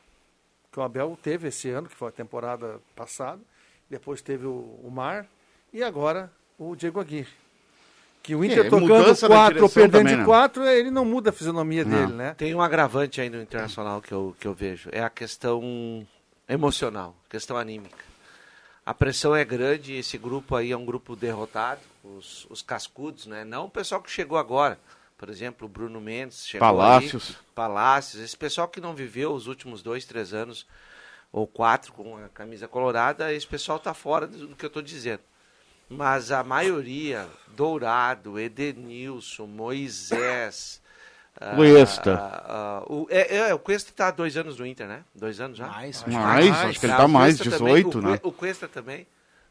Que 0.72 0.80
o 0.80 0.82
Abel 0.82 1.18
teve 1.22 1.48
esse 1.48 1.68
ano, 1.68 1.86
que 1.86 1.94
foi 1.94 2.08
a 2.08 2.12
temporada 2.12 2.80
passada. 2.96 3.40
Depois 3.90 4.22
teve 4.22 4.46
o, 4.46 4.80
o 4.82 4.90
Mar. 4.90 5.26
E 5.70 5.82
agora 5.82 6.32
o 6.58 6.74
Diego 6.74 6.98
Aguirre. 6.98 7.28
Que 8.22 8.34
o 8.34 8.42
Inter 8.42 8.66
É, 8.66 8.70
tocando 8.70 9.18
quatro 9.28 9.62
ou 9.64 9.68
perdendo 9.68 9.92
também, 9.98 10.14
de 10.14 10.20
né? 10.20 10.24
quatro, 10.24 10.64
ele 10.64 10.90
não 10.90 11.04
muda 11.04 11.28
a 11.28 11.32
fisionomia 11.32 11.84
Não. 11.84 11.90
dele, 11.90 12.12
né? 12.14 12.34
Tem 12.38 12.54
um 12.54 12.62
agravante 12.62 13.20
aí 13.20 13.28
no 13.28 13.42
Internacional 13.42 14.00
que 14.00 14.12
eu, 14.12 14.34
que 14.40 14.46
eu 14.46 14.54
vejo. 14.54 14.88
É 14.92 15.02
a 15.02 15.10
questão 15.10 16.06
emocional, 16.48 17.14
questão 17.28 17.56
anímica. 17.56 17.98
A 18.85 18.92
pressão 18.92 19.35
é 19.35 19.45
grande, 19.45 19.95
esse 19.95 20.18
grupo 20.18 20.57
aí 20.57 20.73
é 20.73 20.77
um 20.77 20.85
grupo 20.85 21.14
derrotado, 21.14 21.81
os, 22.03 22.47
os 22.51 22.62
cascudos, 22.62 23.27
né? 23.27 23.45
Não 23.45 23.66
o 23.66 23.71
pessoal 23.71 24.03
que 24.03 24.11
chegou 24.11 24.37
agora. 24.37 24.79
Por 25.16 25.31
exemplo, 25.31 25.66
o 25.66 25.71
Bruno 25.71 26.01
Mendes 26.01 26.45
chegou 26.45 26.66
Palácios. 26.66 27.37
Palácios. 27.55 28.21
Esse 28.21 28.37
pessoal 28.37 28.66
que 28.66 28.81
não 28.81 28.92
viveu 28.92 29.33
os 29.33 29.47
últimos 29.47 29.81
dois, 29.81 30.05
três 30.05 30.35
anos 30.35 30.66
ou 31.31 31.47
quatro 31.47 31.92
com 31.92 32.16
a 32.16 32.29
camisa 32.29 32.66
colorada, 32.66 33.33
esse 33.33 33.47
pessoal 33.47 33.79
tá 33.79 33.95
fora 33.95 34.27
do, 34.27 34.49
do 34.49 34.57
que 34.57 34.64
eu 34.64 34.68
estou 34.68 34.83
dizendo. 34.83 35.23
Mas 35.88 36.33
a 36.33 36.42
maioria, 36.42 37.29
Dourado, 37.55 38.37
Edenilson, 38.37 39.47
Moisés. 39.47 40.82
Ah, 41.40 41.57
Cuesta. 41.57 42.14
ah, 42.14 42.45
ah, 42.49 42.85
o, 42.92 43.07
é, 43.11 43.37
é, 43.37 43.55
o 43.55 43.59
Cuesta 43.59 43.90
está 43.90 44.09
há 44.09 44.11
dois 44.11 44.37
anos 44.37 44.59
no 44.59 44.66
Inter, 44.66 44.87
né? 44.87 45.05
Dois 45.14 45.40
anos 45.40 45.57
já? 45.59 45.66
Mais, 45.66 46.05
Mais, 46.05 46.51
acho 46.51 46.81
que 46.81 46.87
ele 46.87 46.92
tá 46.95 47.05
o 47.05 47.09
mais, 47.09 47.37
Cuesta 47.38 47.59
também, 47.59 47.75
18, 47.75 47.99
o, 47.99 48.03
né? 48.03 48.18
Cue- 48.18 48.29
O 48.29 48.33
Cuesta 48.33 48.68
também. 48.68 49.07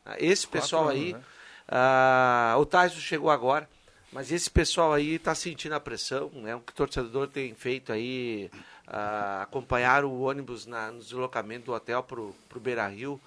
Ah, 0.05 0.15
Esse 0.19 0.47
pessoal 0.47 0.83
anos, 0.89 0.95
aí. 0.95 1.13
né? 1.13 1.21
ah, 1.67 2.55
o 2.59 2.65
Tyson 2.65 2.99
chegou 2.99 3.29
agora. 3.29 3.67
Mas 4.13 4.29
esse 4.29 4.49
pessoal 4.49 4.91
aí 4.91 5.15
está 5.15 5.33
sentindo 5.33 5.73
a 5.73 5.79
pressão, 5.79 6.29
né? 6.33 6.53
O 6.53 6.59
que 6.59 6.73
o 6.73 6.75
torcedor 6.75 7.29
tem 7.29 7.53
feito 7.55 7.93
aí, 7.93 8.51
ah, 8.85 9.39
acompanhar 9.43 10.03
o 10.03 10.19
ônibus 10.23 10.65
na, 10.65 10.91
no 10.91 10.99
deslocamento 10.99 11.67
do 11.67 11.73
hotel 11.73 12.03
pro, 12.03 12.35
pro 12.49 12.59
Beira 12.59 12.85
Rio 12.89 13.21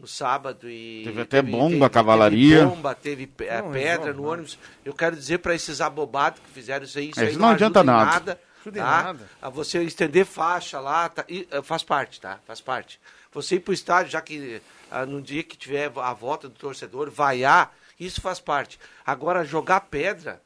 no 0.00 0.06
sábado 0.06 0.68
e. 0.68 1.02
Teve 1.04 1.20
até 1.22 1.42
bomba, 1.42 1.88
cavalaria. 1.90 2.58
Teve 2.58 2.70
bomba, 2.70 2.94
teve 2.94 3.30
eh, 3.40 3.62
Não, 3.62 3.70
pedra 3.72 4.06
resolve 4.06 4.12
no 4.22 4.28
ônibus. 4.30 4.58
Eu 4.84 4.94
quero 4.94 5.16
dizer 5.16 5.38
para 5.38 5.54
esses 5.54 5.80
abobados 5.80 6.40
que 6.40 6.50
fizeram 6.50 6.84
isso 6.84 6.98
aí, 6.98 7.10
isso 7.10 7.20
É, 7.20 7.26
aí 7.26 7.36
não 7.36 7.48
adianta 7.48 7.82
nada. 7.82 8.04
nada. 8.10 8.40
Tá? 8.64 8.70
nada. 9.02 9.30
A 9.40 9.48
você 9.48 9.82
estender 9.82 10.26
faixa 10.26 10.78
lá, 10.80 11.08
tá? 11.08 11.24
E, 11.28 11.46
eh, 11.50 11.62
faz 11.62 11.82
parte, 11.82 12.20
tá? 12.20 12.38
Faz 12.46 12.60
parte. 12.60 13.00
Você 13.32 13.56
ir 13.56 13.60
pro 13.60 13.72
estádio, 13.74 14.12
já 14.12 14.20
que 14.20 14.60
ah, 14.90 15.04
no 15.06 15.20
dia 15.22 15.42
que 15.42 15.56
tiver 15.56 15.90
a 15.96 16.12
volta 16.12 16.48
do 16.48 16.54
torcedor, 16.54 17.10
vaiar, 17.10 17.74
isso 17.98 18.20
faz 18.20 18.40
parte. 18.40 18.78
Agora, 19.06 19.44
jogar 19.44 19.80
pedra, 19.82 20.40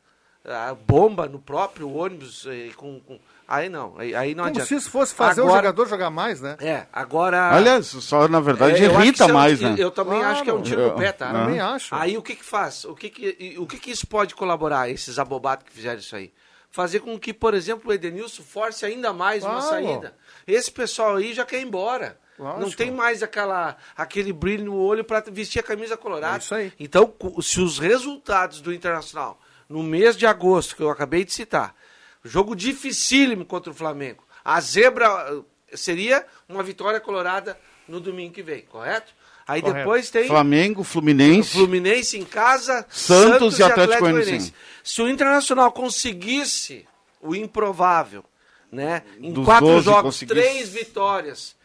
ah, 0.45 0.75
bomba 0.87 1.27
no 1.29 1.39
próprio 1.39 1.93
ônibus, 1.93 2.47
eh, 2.47 2.71
com, 2.77 3.01
com- 3.01 3.19
aí 3.47 3.69
não, 3.69 3.95
aí, 3.99 4.15
aí 4.15 4.35
não 4.35 4.45
Como 4.45 4.51
adianta. 4.57 4.69
se 4.69 4.75
isso 4.75 4.91
fosse 4.91 5.15
fazer 5.15 5.41
o 5.41 5.45
Agora- 5.45 5.59
jogador 5.59 5.89
jogar 5.89 6.11
mais, 6.11 6.41
né? 6.41 6.57
É, 6.61 6.87
agora... 6.93 7.51
Aliás, 7.55 7.87
só 7.87 8.27
na 8.29 8.41
verdade 8.41 8.83
É, 8.83 8.87
eu 8.87 8.93
irrita 9.01 9.25
é 9.25 9.27
um- 9.27 9.33
mais, 9.33 9.61
eu, 9.63 9.71
né? 9.71 9.77
Eu 9.79 9.91
também 9.91 10.19
Claro. 10.19 10.33
acho 10.35 10.43
que 10.43 10.51
é 10.51 10.55
um 10.55 10.63
tiro 10.63 10.81
Eu- 10.81 10.89
no 10.93 10.97
pé, 10.97 11.13
tá? 11.13 11.27
eu 11.29 11.33
também 11.33 11.61
acho. 11.61 11.95
Aí 11.95 12.17
o 12.17 12.23
que 12.23 12.35
que 12.37 12.45
faz? 12.45 12.85
O 12.85 12.95
que 12.95 13.11
que, 13.11 13.57
o 13.59 13.67
que 13.67 13.79
que 13.79 13.91
isso 13.91 14.07
pode 14.07 14.35
colaborar, 14.35 14.89
esses 14.91 15.19
abobados 15.19 15.65
que 15.67 15.73
fizeram 15.73 15.99
isso 15.99 16.15
aí? 16.17 16.33
Fazer 16.71 17.01
com 17.01 17.19
que, 17.19 17.35
por 17.35 17.53
exemplo, 17.53 17.91
o 17.91 17.93
Edenilson 17.93 18.43
force 18.43 18.85
ainda 18.87 19.13
mais 19.13 19.45
uma 19.45 19.57
Claro. 19.61 19.69
saída. 19.69 20.15
Esse 20.47 20.71
pessoal 20.71 21.17
aí 21.17 21.35
já 21.35 21.45
quer 21.45 21.61
ir 21.61 21.65
embora. 21.67 22.19
Lógico. 22.39 22.61
Não 22.63 22.71
tem 22.71 22.91
mais 22.91 23.23
aquela, 23.23 23.77
aquele 23.95 24.33
brilho 24.33 24.65
no 24.65 24.77
olho 24.77 25.05
para 25.05 25.23
vestir 25.31 25.59
a 25.61 25.63
camisa 25.63 25.99
colorada. 25.99 26.37
É 26.37 26.39
isso 26.39 26.55
aí. 26.55 26.73
Então, 26.81 27.13
se 27.43 27.61
os 27.61 27.79
resultados 27.79 28.63
do 28.63 28.73
Internacional, 28.73 29.39
no 29.69 29.83
mês 29.83 30.17
de 30.17 30.27
agosto, 30.27 30.75
que 30.75 30.83
eu 30.83 30.89
acabei 30.91 31.25
de 31.27 31.33
citar, 31.35 31.75
jogo 32.25 32.55
dificílimo 32.55 33.45
contra 33.45 33.71
o 33.71 33.75
Flamengo, 33.75 34.25
a 34.45 34.61
zebra 34.61 35.07
eh, 35.71 35.77
seria 35.77 36.25
uma 36.49 36.63
vitória 36.63 37.01
colorada 37.01 37.59
no 37.89 38.01
domingo 38.01 38.33
que 38.35 38.43
vem, 38.43 38.63
correto? 38.63 39.13
Aí 39.47 39.61
Correto. 39.61 39.79
depois 39.79 40.11
tem 40.11 40.27
Flamengo, 40.29 40.85
Fluminense. 40.85 41.51
Fluminense 41.51 42.17
em 42.17 42.25
casa, 42.25 42.87
Santos 42.89 43.59
e 43.59 43.63
Atlético 43.63 44.01
Goianiense. 44.01 44.55
Se 44.85 45.03
o 45.03 45.09
Internacional 45.09 45.73
conseguisse 45.73 46.87
o 47.21 47.35
improvável, 47.35 48.25
né? 48.71 49.03
Em 49.21 49.33
Dos 49.33 49.45
quatro 49.45 49.67
12 49.67 49.85
jogos, 49.85 50.03
conseguisse. 50.03 50.41
três 50.41 50.69
vitórias 50.69 51.57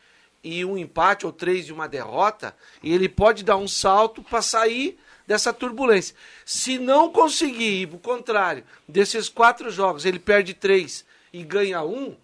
e 0.44 0.66
um 0.66 0.78
empate 0.78 1.26
ou 1.26 1.32
três 1.32 1.68
e 1.68 1.72
uma 1.72 1.88
derrota, 1.88 2.56
e 2.82 2.94
ele 2.94 3.08
pode 3.08 3.44
dar 3.44 3.58
um 3.58 3.68
salto 3.68 4.24
para 4.24 4.42
sair 4.42 4.98
dessa 5.28 5.54
turbulência. 5.54 6.16
Se 6.46 6.80
não 6.80 7.12
conseguir, 7.12 7.90
o 7.94 8.00
contrário, 8.00 8.64
desses 8.88 9.28
quatro 9.28 9.70
jogos, 9.70 10.06
ele 10.06 10.18
perde 10.18 10.54
três 10.54 11.06
e 11.34 11.44
ganha 11.44 11.84
um, 11.84 12.16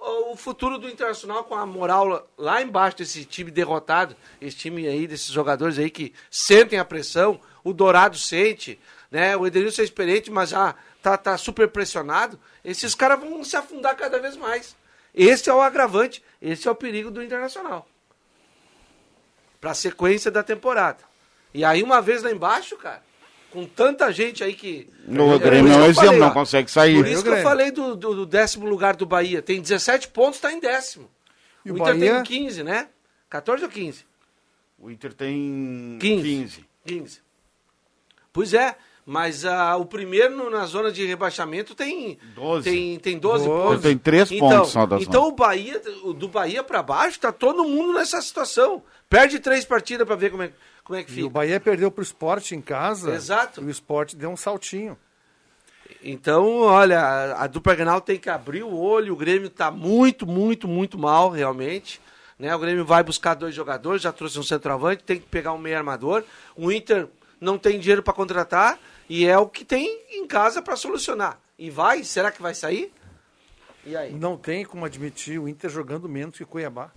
o 0.00 0.36
futuro 0.36 0.78
do 0.78 0.88
Internacional 0.88 1.44
com 1.44 1.56
a 1.56 1.66
moral 1.66 2.28
lá- 2.38 2.62
embaixo 2.62 2.98
desse 2.98 3.24
time 3.24 3.50
derrotado, 3.50 4.14
esse 4.40 4.56
time 4.56 4.86
aí, 4.86 5.06
desses 5.08 5.28
jogadores 5.28 5.78
aí 5.78 5.90
que 5.90 6.14
sentem 6.30 6.78
a 6.78 6.84
pressão, 6.84 7.40
o 7.64 7.72
Dourado 7.72 8.16
sente, 8.16 8.78
né? 9.10 9.36
O 9.36 9.46
Edenilson 9.46 9.82
é 9.82 9.84
experiente, 9.84 10.30
mas 10.30 10.50
já 10.50 10.76
tá 11.02 11.16
tá, 11.16 11.36
super 11.36 11.68
pressionado, 11.68 12.38
esses 12.64 12.94
caras 12.94 13.18
vão 13.18 13.42
se 13.42 13.56
afundar 13.56 13.96
cada 13.96 14.20
vez 14.20 14.36
mais. 14.36 14.76
Esse 15.14 15.50
é 15.50 15.54
o 15.54 15.60
agravante, 15.60 16.22
esse 16.40 16.68
é 16.68 16.70
o 16.70 16.74
perigo 16.76 17.10
do 17.10 17.22
Internacional. 17.22 17.88
Pra 19.60 19.74
sequência 19.74 20.30
da 20.30 20.44
temporada. 20.44 21.07
E 21.54 21.64
aí, 21.64 21.82
uma 21.82 22.00
vez 22.00 22.22
lá 22.22 22.30
embaixo, 22.30 22.76
cara, 22.76 23.02
com 23.50 23.64
tanta 23.64 24.12
gente 24.12 24.44
aí 24.44 24.54
que. 24.54 24.88
O 25.08 25.32
É, 25.34 25.38
Grêmio 25.38 25.72
por 25.72 25.78
isso 25.80 25.80
é 25.80 25.80
que 25.80 25.80
eu 25.80 25.84
exemplo, 25.90 25.94
falei, 26.04 26.18
não 26.20 26.28
ó, 26.28 26.30
consegue 26.32 26.70
sair. 26.70 26.96
Por 26.96 27.06
isso 27.06 27.22
que 27.22 27.28
eu 27.30 27.42
falei 27.42 27.70
do, 27.70 27.96
do, 27.96 28.14
do 28.14 28.26
décimo 28.26 28.66
lugar 28.66 28.94
do 28.96 29.06
Bahia. 29.06 29.40
Tem 29.42 29.60
17 29.60 30.08
pontos, 30.08 30.38
tá 30.40 30.52
em 30.52 30.60
décimo. 30.60 31.10
E 31.64 31.70
o, 31.70 31.74
o 31.74 31.78
Inter 31.78 31.96
Bahia- 31.96 32.14
tem 32.16 32.22
15, 32.24 32.62
né? 32.62 32.88
14 33.30 33.64
ou 33.64 33.70
15? 33.70 34.04
O 34.78 34.90
Inter 34.90 35.12
tem 35.14 35.96
15. 36.00 36.22
15. 36.22 36.64
15. 36.86 37.20
Pois 38.32 38.54
é, 38.54 38.76
mas 39.04 39.44
ah, 39.44 39.76
o 39.76 39.84
primeiro 39.86 40.36
no- 40.36 40.50
na 40.50 40.64
zona 40.66 40.92
de 40.92 41.04
rebaixamento 41.04 41.74
tem 41.74 42.18
12. 42.34 42.70
Tem, 42.70 42.98
tem 42.98 43.18
12, 43.18 43.44
Doze. 43.46 43.62
pontos. 43.62 43.82
Tem 43.82 43.98
três 43.98 44.30
então, 44.30 44.48
pontos 44.50 44.70
só 44.70 44.86
da 44.86 44.96
Então 45.00 45.22
zona. 45.22 45.32
o 45.32 45.36
Bahia, 45.36 45.82
o 46.04 46.12
do 46.12 46.28
Bahia 46.28 46.62
pra 46.62 46.82
baixo, 46.82 47.18
tá 47.18 47.32
todo 47.32 47.64
mundo 47.64 47.94
nessa 47.94 48.20
situação. 48.22 48.82
Perde 49.08 49.38
três 49.40 49.64
partidas 49.64 50.06
pra 50.06 50.14
ver 50.16 50.30
como 50.30 50.42
é, 50.42 50.52
como 50.88 50.98
é 50.98 51.04
que 51.04 51.10
E 51.12 51.14
fica. 51.16 51.26
o 51.26 51.30
Bahia 51.30 51.60
perdeu 51.60 51.90
pro 51.90 52.02
esporte 52.02 52.56
em 52.56 52.62
casa. 52.62 53.12
Exato. 53.14 53.60
E 53.60 53.64
o 53.64 53.70
esporte 53.70 54.16
deu 54.16 54.30
um 54.30 54.36
saltinho. 54.38 54.96
Então, 56.02 56.60
olha, 56.60 57.34
a, 57.34 57.46
dupla 57.46 57.74
Grenal 57.74 58.00
tem 58.00 58.18
que 58.18 58.30
abrir 58.30 58.62
o 58.62 58.74
olho. 58.74 59.12
O 59.12 59.16
Grêmio 59.16 59.50
tá 59.50 59.70
muito, 59.70 60.26
muito, 60.26 60.66
muito 60.66 60.98
mal, 60.98 61.28
realmente. 61.28 62.00
Né? 62.38 62.54
O 62.56 62.58
Grêmio 62.58 62.86
vai 62.86 63.02
buscar 63.02 63.34
dois 63.34 63.54
jogadores, 63.54 64.00
já 64.00 64.12
trouxe 64.12 64.38
um 64.38 64.42
centroavante, 64.42 65.04
tem 65.04 65.20
que 65.20 65.26
pegar 65.26 65.52
um 65.52 65.58
meio 65.58 65.76
armador. 65.76 66.24
O 66.56 66.72
Inter 66.72 67.06
não 67.38 67.58
tem 67.58 67.78
dinheiro 67.78 68.02
para 68.02 68.14
contratar 68.14 68.78
e 69.10 69.26
é 69.26 69.36
o 69.36 69.46
que 69.46 69.66
tem 69.66 70.04
em 70.10 70.26
casa 70.26 70.62
para 70.62 70.74
solucionar. 70.74 71.38
E 71.58 71.68
vai? 71.68 72.02
Será 72.02 72.30
que 72.30 72.40
vai 72.40 72.54
sair? 72.54 72.90
E 73.84 73.94
aí? 73.94 74.14
Não 74.14 74.38
tem 74.38 74.64
como 74.64 74.86
admitir 74.86 75.38
o 75.38 75.46
Inter 75.46 75.68
jogando 75.68 76.08
menos 76.08 76.38
que 76.38 76.46
Cuiabá. 76.46 76.90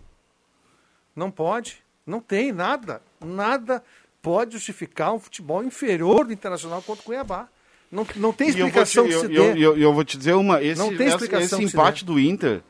Não 1.13 1.29
pode. 1.29 1.83
Não 2.11 2.19
tem 2.19 2.51
nada. 2.51 3.01
Nada 3.23 3.81
pode 4.21 4.53
justificar 4.53 5.13
um 5.13 5.19
futebol 5.19 5.63
inferior 5.63 6.25
do 6.25 6.33
Internacional 6.33 6.81
contra 6.81 7.01
o 7.01 7.05
Cuiabá. 7.05 7.47
Não, 7.91 8.05
não 8.17 8.31
tem 8.33 8.49
E 8.49 8.59
eu 8.59 8.69
vou 8.69 8.83
te- 8.83 8.89
explicação 8.89 9.07
que 9.07 9.11
eu, 9.13 9.19
se 9.21 9.25
eu, 9.33 9.53
dê. 9.55 9.59
eu- 9.65 9.77
eu 9.77 9.93
vou 9.93 10.03
te 10.03 10.17
dizer 10.17 10.33
uma. 10.33 10.61
Esse, 10.61 10.79
Não 10.79 10.95
tem 10.95 11.07
explicação 11.07 11.59
esse 11.61 11.73
empate 11.73 12.05
do 12.05 12.19
Inter 12.19 12.61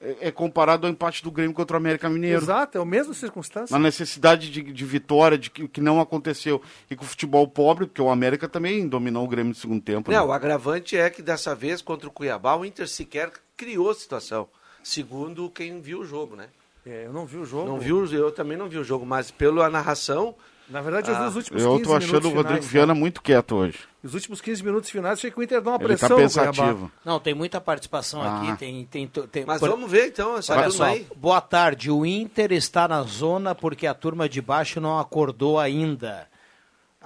é, 0.00 0.28
é 0.28 0.30
comparado 0.30 0.86
ao 0.86 0.92
empate 0.92 1.22
do 1.24 1.30
Grêmio 1.30 1.54
contra 1.54 1.76
o 1.76 1.78
América 1.78 2.08
Mineiro. 2.10 2.42
Exato, 2.42 2.76
é 2.76 2.80
a 2.80 2.84
mesma 2.84 3.14
circunstância. 3.14 3.72
Na 3.76 3.82
necessidade 3.82 4.50
de, 4.50 4.62
de 4.62 4.84
vitória, 4.84 5.38
de 5.38 5.50
que, 5.50 5.66
que 5.66 5.80
não 5.80 6.00
aconteceu. 6.00 6.60
E 6.90 6.94
com 6.94 7.04
o 7.04 7.08
futebol 7.08 7.48
pobre, 7.48 7.86
porque 7.86 8.02
o 8.02 8.10
América 8.10 8.48
também 8.48 8.86
dominou 8.86 9.24
o 9.24 9.28
Grêmio 9.28 9.48
no 9.50 9.54
segundo 9.54 9.80
tempo. 9.82 10.10
né? 10.10 10.16
Não, 10.18 10.26
o 10.28 10.32
agravante 10.32 10.96
é 10.96 11.08
que 11.10 11.22
dessa 11.22 11.54
vez 11.54 11.80
contra 11.80 12.08
o 12.08 12.12
Cuiabá 12.12 12.54
o 12.56 12.64
Inter 12.64 12.86
sequer 12.88 13.32
criou 13.56 13.90
a 13.90 13.94
situação. 13.94 14.48
Segundo 14.82 15.48
quem 15.50 15.80
viu 15.80 16.00
o 16.00 16.04
jogo, 16.04 16.36
né? 16.36 16.48
É, 16.86 17.06
eu 17.06 17.12
não 17.12 17.24
vi 17.26 17.38
o 17.38 17.44
jogo. 17.44 17.66
Não 17.68 17.78
viu, 17.78 18.04
eu 18.06 18.30
também 18.30 18.56
não 18.58 18.68
vi 18.68 18.78
o 18.78 18.84
jogo, 18.84 19.06
mas 19.06 19.30
pela 19.30 19.68
narração. 19.70 20.34
Na 20.68 20.80
verdade, 20.80 21.10
eu 21.10 21.14
vi 21.16 21.22
Ah, 21.22 21.28
os 21.28 21.36
últimos 21.36 21.62
Eu 21.62 21.72
15 21.72 21.82
tô 21.84 21.94
achando 21.94 22.06
minutos 22.08 22.30
o 22.32 22.34
Rodrigo 22.34 22.54
finais, 22.62 22.72
Viana 22.72 22.94
tá? 22.94 22.98
muito 23.00 23.20
quieto 23.22 23.54
hoje. 23.54 23.78
Os 24.02 24.14
últimos 24.14 24.40
15 24.40 24.64
minutos 24.64 24.88
finais, 24.90 25.18
achei 25.18 25.30
que 25.30 25.38
o 25.38 25.42
Inter 25.42 25.60
dá 25.60 25.70
uma 25.72 25.76
Ele 25.76 25.84
pressão 25.84 26.08
tá 26.08 26.16
pensativo. 26.16 26.90
Não, 27.04 27.20
tem 27.20 27.34
muita 27.34 27.60
participação 27.60 28.22
Ah. 28.22 28.38
aqui. 28.42 28.58
Tem, 28.58 28.84
tem, 28.86 29.06
tem, 29.06 29.44
Mas 29.46 29.60
por- 29.60 29.68
vamos 29.68 29.90
ver 29.90 30.06
então 30.08 30.36
essa 30.38 30.54
Olha 30.56 30.70
só, 30.70 30.84
aí. 30.84 31.06
boa 31.16 31.40
tarde. 31.42 31.90
O 31.90 32.04
Inter 32.06 32.50
está 32.52 32.88
na 32.88 33.02
zona 33.02 33.54
porque 33.54 33.86
a 33.86 33.92
turma 33.92 34.26
de 34.26 34.40
baixo 34.40 34.80
não 34.80 34.98
acordou 34.98 35.58
ainda. 35.60 36.26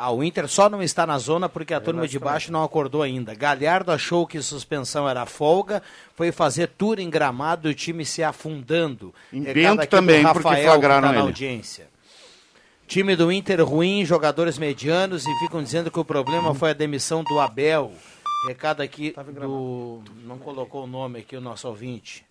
Ah, 0.00 0.12
o 0.12 0.22
Inter 0.22 0.46
só 0.46 0.70
não 0.70 0.80
está 0.80 1.04
na 1.04 1.18
zona 1.18 1.48
porque 1.48 1.74
a 1.74 1.80
turma 1.80 2.06
de 2.06 2.20
baixo 2.20 2.52
não 2.52 2.62
acordou 2.62 3.02
ainda. 3.02 3.34
Galhardo 3.34 3.90
achou 3.90 4.28
que 4.28 4.40
suspensão 4.40 5.08
era 5.08 5.26
folga, 5.26 5.82
foi 6.14 6.30
fazer 6.30 6.68
tour 6.68 7.00
em 7.00 7.10
gramado 7.10 7.68
e 7.68 7.72
o 7.72 7.74
time 7.74 8.04
se 8.04 8.22
afundando. 8.22 9.12
Em 9.32 9.42
Bento 9.42 9.88
também, 9.88 10.22
porque 10.22 10.38
Rafael, 10.38 10.64
flagraram 10.66 11.08
tá 11.08 11.12
na 11.12 11.18
ele. 11.18 11.26
audiência. 11.26 11.88
Time 12.86 13.16
do 13.16 13.32
Inter 13.32 13.60
ruim, 13.68 14.04
jogadores 14.04 14.56
medianos 14.56 15.26
e 15.26 15.38
ficam 15.40 15.60
dizendo 15.60 15.90
que 15.90 15.98
o 15.98 16.04
problema 16.04 16.54
foi 16.54 16.70
a 16.70 16.74
demissão 16.74 17.24
do 17.24 17.40
Abel. 17.40 17.92
Recado 18.46 18.82
aqui 18.82 19.12
do. 19.34 20.00
Não 20.24 20.38
colocou 20.38 20.84
o 20.84 20.86
nome 20.86 21.18
aqui 21.18 21.36
o 21.36 21.40
nosso 21.40 21.66
ouvinte. 21.66 22.24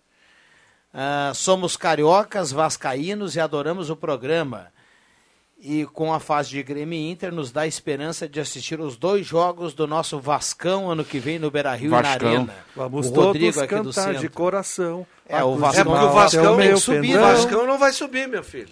Ah, 0.94 1.32
somos 1.34 1.76
cariocas, 1.76 2.50
vascaínos 2.50 3.36
e 3.36 3.40
adoramos 3.40 3.90
o 3.90 3.94
programa. 3.94 4.72
E 5.60 5.84
com 5.86 6.14
a 6.14 6.20
fase 6.20 6.50
de 6.50 6.62
Grêmio 6.62 6.96
e 6.96 7.10
Inter 7.10 7.32
nos 7.32 7.50
dá 7.50 7.66
esperança 7.66 8.28
de 8.28 8.38
assistir 8.38 8.78
os 8.78 8.96
dois 8.96 9.26
jogos 9.26 9.74
do 9.74 9.88
nosso 9.88 10.20
Vascão 10.20 10.88
ano 10.88 11.04
que 11.04 11.18
vem 11.18 11.36
no 11.36 11.50
Beira-Rio 11.50 11.88
e 11.88 11.90
na. 11.90 12.08
Arena. 12.10 12.54
Vamos 12.76 13.08
o 13.08 13.12
todos 13.12 13.26
Rodrigo 13.26 13.60
aqui 13.60 13.74
do 13.74 13.84
cantar 13.92 14.12
de 14.14 14.20
centro. 14.20 14.30
coração. 14.36 15.04
É, 15.28 15.42
o 15.42 15.54
A 15.54 15.56
Vascão- 15.56 15.80
É 15.80 15.84
porque 15.84 16.04
o 16.04 16.10
Vascão 16.12 16.56
tem 16.56 16.74
que 16.74 16.76
subir. 16.80 16.98
O 16.98 17.02
pendão. 17.18 17.20
Vascão 17.36 17.66
não 17.66 17.76
vai 17.78 17.92
subir, 17.92 18.28
meu 18.28 18.44
filho. 18.44 18.68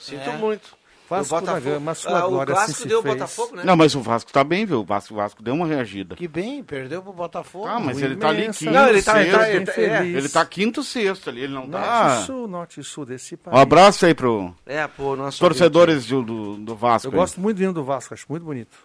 Sinto 0.00 0.30
É. 0.30 0.36
muito. 0.38 0.77
Vasco 1.08 1.34
o 1.36 1.40
da 1.40 1.46
Botafogo. 1.52 1.70
Gama, 1.74 1.94
sua 1.94 2.18
Ah, 2.18 2.26
o 2.26 2.30
glória 2.30 2.54
clássico 2.54 2.72
assim 2.72 2.82
se 2.82 2.88
deu 2.88 2.98
o 2.98 3.02
fez. 3.02 3.14
Botafogo, 3.14 3.56
né? 3.56 3.62
Não, 3.64 3.76
mas 3.76 3.94
o 3.94 4.00
Vasco 4.02 4.32
tá 4.32 4.44
bem, 4.44 4.66
viu? 4.66 4.80
O 4.80 4.84
Vasco, 4.84 5.14
o 5.14 5.16
Vasco 5.16 5.42
deu 5.42 5.54
uma 5.54 5.66
reagida. 5.66 6.16
Que 6.16 6.28
bem, 6.28 6.62
perdeu 6.62 7.02
pro 7.02 7.12
Botafogo. 7.12 7.66
Ah, 7.66 7.80
mas 7.80 8.00
ele 8.02 8.16
tá 8.16 8.28
ali 8.28 8.48
quinto, 8.52 8.70
Não, 8.70 8.88
ele 8.88 9.02
tá- 9.02 9.22
ele 9.22 9.30
tá- 9.32 9.38
sexto. 9.44 9.54
ele 9.56 9.66
tá- 9.66 9.72
é, 9.82 10.06
Ele 10.06 10.28
tá 10.28 10.44
quinto, 10.46 10.82
sexto 10.82 11.30
ali, 11.30 11.42
ele 11.44 11.54
não 11.54 11.66
Norte 11.66 11.86
tá... 11.86 12.20
e 12.22 12.26
sul, 12.26 12.46
norte 12.48 12.80
e 12.80 12.84
sul 12.84 13.04
desse 13.06 13.36
país. 13.36 13.56
Um 13.56 13.60
abraço 13.60 14.04
aí 14.06 14.14
pro 14.14 14.54
É, 14.66 14.86
pô, 14.86 15.16
nosso 15.16 15.38
torcedores 15.38 16.06
do, 16.06 16.22
do, 16.22 16.56
do 16.56 16.74
Vasco. 16.76 17.08
Eu 17.08 17.12
aí. 17.12 17.16
gosto 17.18 17.40
muito 17.40 17.56
do 17.56 17.62
hino 17.62 17.72
do 17.72 17.82
Vasco, 17.84 18.12
acho 18.14 18.26
muito 18.28 18.44
bonito. 18.44 18.76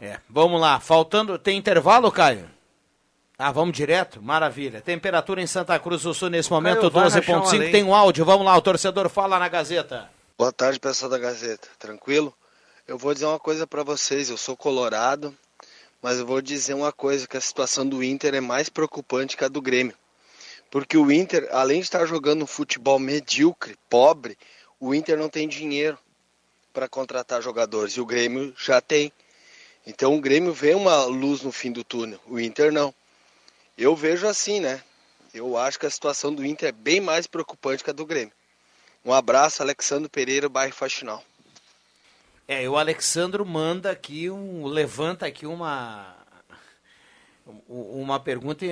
É, 0.00 0.18
vamos 0.28 0.60
lá, 0.60 0.80
faltando. 0.80 1.38
Tem 1.38 1.56
intervalo, 1.56 2.10
Caio? 2.10 2.46
Ah, 3.36 3.50
vamos 3.50 3.76
direto? 3.76 4.22
Maravilha. 4.22 4.80
Temperatura 4.80 5.42
em 5.42 5.46
Santa 5.46 5.78
Cruz 5.78 6.02
do 6.02 6.14
Sul 6.14 6.30
nesse 6.30 6.50
momento, 6.50 6.80
Caio, 6.82 6.90
vai 6.90 7.08
rachar 7.08 7.36
uma 7.36 7.44
12,5. 7.44 7.58
lei. 7.58 7.72
Tem 7.72 7.82
um 7.82 7.94
áudio, 7.94 8.24
vamos 8.24 8.46
lá, 8.46 8.56
o 8.56 8.62
torcedor 8.62 9.08
fala 9.08 9.38
na 9.38 9.48
Gazeta. 9.48 10.08
Boa 10.38 10.52
tarde, 10.52 10.78
pessoal 10.78 11.10
da 11.10 11.18
Gazeta. 11.18 11.68
Tranquilo? 11.78 12.32
Eu 12.86 12.96
vou 12.96 13.12
dizer 13.12 13.26
uma 13.26 13.38
coisa 13.40 13.66
pra 13.66 13.82
vocês. 13.82 14.30
Eu 14.30 14.36
sou 14.36 14.56
colorado, 14.56 15.36
mas 16.00 16.18
eu 16.18 16.26
vou 16.26 16.40
dizer 16.40 16.74
uma 16.74 16.92
coisa 16.92 17.26
que 17.26 17.36
a 17.36 17.40
situação 17.40 17.84
do 17.86 18.04
Inter 18.04 18.34
é 18.34 18.40
mais 18.40 18.68
preocupante 18.68 19.36
que 19.36 19.44
a 19.44 19.48
do 19.48 19.60
Grêmio. 19.60 19.94
Porque 20.70 20.96
o 20.96 21.10
Inter, 21.10 21.48
além 21.50 21.78
de 21.78 21.86
estar 21.86 22.06
jogando 22.06 22.42
um 22.42 22.46
futebol 22.46 22.98
medíocre, 22.98 23.76
pobre, 23.88 24.38
o 24.78 24.94
Inter 24.94 25.18
não 25.18 25.28
tem 25.28 25.48
dinheiro 25.48 25.98
para 26.72 26.88
contratar 26.88 27.42
jogadores 27.42 27.94
e 27.94 28.00
o 28.00 28.06
Grêmio 28.06 28.54
já 28.56 28.80
tem. 28.80 29.12
Então 29.86 30.14
o 30.16 30.20
Grêmio 30.20 30.52
vê 30.52 30.74
uma 30.74 31.04
luz 31.04 31.42
no 31.42 31.50
fim 31.50 31.72
do 31.72 31.82
túnel, 31.82 32.20
o 32.26 32.38
Inter 32.38 32.72
não. 32.72 32.94
Eu 33.76 33.94
vejo 33.96 34.26
assim, 34.26 34.60
né? 34.60 34.82
Eu 35.32 35.56
acho 35.56 35.78
que 35.78 35.86
a 35.86 35.90
situação 35.90 36.32
do 36.32 36.44
Inter 36.44 36.68
é 36.68 36.72
bem 36.72 37.00
mais 37.00 37.26
preocupante 37.26 37.82
que 37.82 37.90
a 37.90 37.92
do 37.92 38.06
Grêmio. 38.06 38.32
Um 39.04 39.12
abraço, 39.12 39.62
Alexandre 39.62 40.08
Pereira, 40.08 40.48
bairro 40.48 40.72
Faxinal. 40.74 41.22
É, 42.46 42.68
o 42.68 42.76
Alexandro 42.76 43.44
manda 43.44 43.90
aqui 43.90 44.30
um. 44.30 44.66
levanta 44.66 45.26
aqui 45.26 45.46
uma. 45.46 46.14
um- 47.68 48.02
uma 48.02 48.20
pergunta 48.20 48.64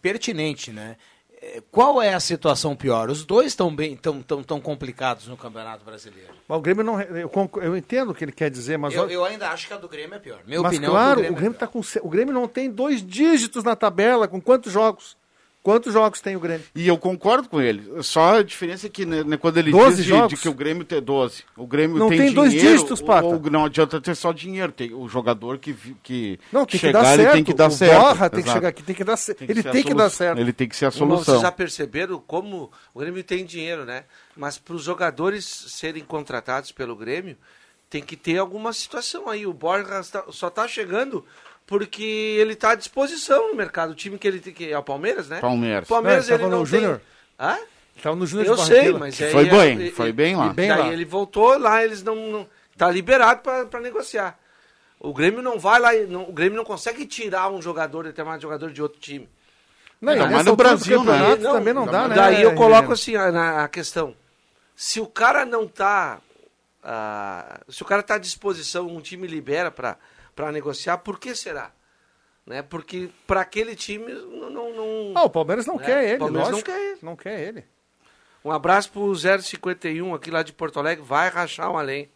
pertinente, 0.00 0.70
né? 0.72 0.96
É, 1.42 1.60
Qual 1.72 2.00
é 2.00 2.14
a 2.14 2.20
situação 2.20 2.76
pior? 2.76 3.10
Os 3.10 3.24
dois 3.24 3.48
estão 3.48 3.74
bem, 3.74 3.96
tão, 3.96 4.22
tão, 4.22 4.44
tão 4.44 4.60
complicados 4.60 5.26
no 5.26 5.36
Campeonato 5.36 5.84
Brasileiro. 5.84 6.32
Mas 6.46 6.58
o 6.58 6.60
Grêmio 6.60 6.84
não. 6.84 7.00
Eu, 7.00 7.30
eu 7.60 7.76
entendo 7.76 8.10
o 8.10 8.14
que 8.14 8.24
ele 8.24 8.30
quer 8.30 8.48
dizer, 8.48 8.78
mas. 8.78 8.94
Eu, 8.94 9.10
eu 9.10 9.24
ainda 9.24 9.48
acho 9.50 9.66
que 9.66 9.74
a 9.74 9.76
do 9.76 9.88
Grêmio 9.88 10.14
é 10.14 10.18
pior. 10.20 10.40
Minha 10.46 10.62
mas 10.62 10.72
opinião 10.72 10.92
claro, 10.92 11.20
é 11.20 11.24
que 11.24 11.32
o 11.32 11.34
Grêmio 11.34 11.58
tá 11.58 11.66
com. 11.66 11.80
O 12.02 12.08
Grêmio 12.08 12.32
não 12.32 12.46
tem 12.46 12.70
dois 12.70 13.04
dígitos 13.04 13.64
na 13.64 13.74
tabela. 13.74 14.28
Com 14.28 14.40
quantos 14.40 14.72
jogos? 14.72 15.16
Quantos 15.62 15.92
jogos 15.92 16.20
tem 16.20 16.34
o 16.34 16.40
Grêmio? 16.40 16.66
E 16.74 16.88
eu 16.88 16.98
concordo 16.98 17.48
com 17.48 17.60
ele. 17.60 18.02
Só 18.02 18.38
a 18.38 18.42
diferença 18.42 18.88
é 18.88 18.90
que 18.90 19.06
né, 19.06 19.22
né, 19.22 19.36
quando 19.36 19.58
ele 19.58 19.70
12 19.70 20.02
diz 20.02 20.06
de, 20.06 20.26
de 20.28 20.36
que 20.36 20.48
o 20.48 20.54
Grêmio 20.54 20.84
tem 20.84 21.00
12, 21.00 21.44
o 21.56 21.66
Grêmio 21.68 21.98
Não 21.98 22.08
tem, 22.08 22.18
tem 22.18 22.32
dois 22.32 22.50
dinheiro, 22.50 22.72
dígitos, 22.72 23.00
Pata. 23.00 23.24
ou 23.26 23.40
não 23.48 23.66
adianta 23.66 24.00
ter 24.00 24.16
só 24.16 24.32
dinheiro. 24.32 24.72
Tem 24.72 24.92
o 24.92 25.08
jogador 25.08 25.58
que, 25.58 25.72
que 26.02 26.40
Não, 26.50 26.66
tem 26.66 26.80
chegar, 26.80 26.98
que 26.98 27.04
dar 27.04 27.14
ele 27.14 27.22
certo. 27.22 27.34
tem 27.34 27.44
que 27.44 27.54
dar 27.54 27.68
o 27.68 27.70
certo. 27.70 28.00
Borra 28.00 28.30
tem 28.30 28.42
que 28.42 28.50
chegar 28.50 28.68
aqui, 28.68 28.82
tem 28.82 28.94
que 28.96 29.04
dar 29.04 29.16
certo. 29.16 29.42
Ele 29.42 29.62
tem 29.62 29.84
que 29.84 29.94
dar 29.94 30.10
certo. 30.10 30.38
Ele 30.40 30.52
tem 30.52 30.68
que 30.68 30.74
ser 30.76 30.86
a 30.86 30.90
solução. 30.90 31.24
Vocês 31.34 31.42
já 31.42 31.52
perceberam 31.52 32.20
como 32.26 32.68
o 32.92 32.98
Grêmio 32.98 33.22
tem 33.22 33.44
dinheiro, 33.44 33.84
né? 33.84 34.02
Mas 34.36 34.58
para 34.58 34.74
os 34.74 34.82
jogadores 34.82 35.44
serem 35.44 36.02
contratados 36.02 36.72
pelo 36.72 36.96
Grêmio, 36.96 37.36
tem 37.88 38.02
que 38.02 38.16
ter 38.16 38.38
alguma 38.38 38.72
situação 38.72 39.28
aí. 39.28 39.46
O 39.46 39.52
Borja 39.52 40.02
só 40.30 40.48
está 40.48 40.66
chegando 40.66 41.24
porque 41.78 42.02
ele 42.38 42.52
está 42.52 42.72
à 42.72 42.74
disposição 42.74 43.48
no 43.48 43.54
mercado. 43.56 43.92
O 43.92 43.94
time 43.94 44.18
que 44.18 44.28
ele 44.28 44.40
tem, 44.40 44.52
que 44.52 44.70
é 44.70 44.76
o 44.78 44.82
Palmeiras, 44.82 45.26
né? 45.30 45.40
Palmeiras. 45.40 45.86
O 45.86 45.88
Palmeiras 45.88 46.28
Não, 46.28 46.34
ele 46.34 46.42
ele 46.44 46.50
não 46.50 46.58
no 46.60 46.68
tem. 46.68 46.80
Júnior. 46.80 47.00
Hã? 47.40 47.58
Estava 47.96 48.14
no 48.16 48.26
Júnior 48.26 48.46
Eu 48.48 48.54
de 48.56 48.62
sei, 48.66 48.92
mas 48.92 49.22
aí 49.22 49.32
foi 49.32 49.46
é- 49.46 49.50
bem, 49.50 49.82
e- 49.86 49.90
foi 49.90 50.12
bem 50.12 50.36
lá. 50.36 50.46
E 50.48 50.52
bem 50.52 50.68
daí 50.68 50.78
lá. 50.80 50.88
ele 50.92 51.04
voltou 51.06 51.58
lá, 51.58 51.82
eles 51.82 52.02
não. 52.02 52.14
não 52.14 52.48
tá 52.76 52.90
liberado 52.90 53.40
para 53.40 53.80
negociar. 53.80 54.38
O 55.00 55.14
Grêmio 55.14 55.40
não 55.40 55.58
vai 55.58 55.80
lá, 55.80 55.92
não- 56.08 56.28
o 56.28 56.32
Grêmio 56.32 56.56
não 56.58 56.64
consegue 56.64 57.06
tirar 57.06 57.50
um 57.50 57.62
jogador, 57.62 58.04
determinado 58.04 58.42
jogador 58.42 58.70
de 58.70 58.82
outro 58.82 59.00
time. 59.00 59.26
Não, 60.00 60.14
Não, 60.14 60.30
mas 60.30 60.44
no 60.44 60.54
Brasil, 60.56 61.02
né? 61.04 61.36
Não, 61.40 61.52
também 61.54 61.72
não 61.72 61.86
dá, 61.86 62.06
né? 62.08 62.14
Daí 62.14 62.42
eu 62.42 62.54
coloco 62.54 62.92
assim 62.92 63.16
a, 63.16 63.32
na- 63.32 63.64
a 63.64 63.68
questão. 63.68 64.14
Se 64.76 65.00
o 65.00 65.06
cara 65.06 65.46
não 65.46 65.66
tá. 65.66 66.18
ah, 66.84 67.60
se 67.68 67.82
o 67.82 67.84
cara 67.86 68.02
tá 68.02 68.16
à 68.16 68.18
disposição, 68.18 68.86
um 68.88 69.00
time 69.00 69.26
libera 69.26 69.70
para 69.70 69.96
para 70.34 70.52
negociar. 70.52 70.98
Por 70.98 71.18
que 71.18 71.34
será? 71.34 71.72
Né? 72.46 72.62
Porque 72.62 73.10
para 73.26 73.40
aquele 73.40 73.76
time 73.76 74.12
não. 74.12 74.50
não, 74.50 74.72
não 74.74 75.12
Ah, 75.14 75.24
o 75.24 75.30
Palmeiras 75.30 75.66
não 75.66 75.76
né? 75.76 75.84
quer 75.84 76.04
ele, 76.04 76.16
O 76.16 76.18
Palmeiras 76.20 76.50
lógico. 76.50 76.70
não 76.70 76.76
quer 76.76 76.90
ele. 76.90 76.98
Não 77.02 77.16
quer 77.16 77.40
ele. 77.40 77.64
Um 78.44 78.50
abraço 78.50 78.90
pro 78.90 79.14
051 79.14 80.14
aqui 80.14 80.30
lá 80.30 80.42
de 80.42 80.52
Porto 80.52 80.78
Alegre. 80.80 81.04
Vai 81.04 81.28
rachar 81.28 81.70
um 81.70 81.78
além. 81.78 82.10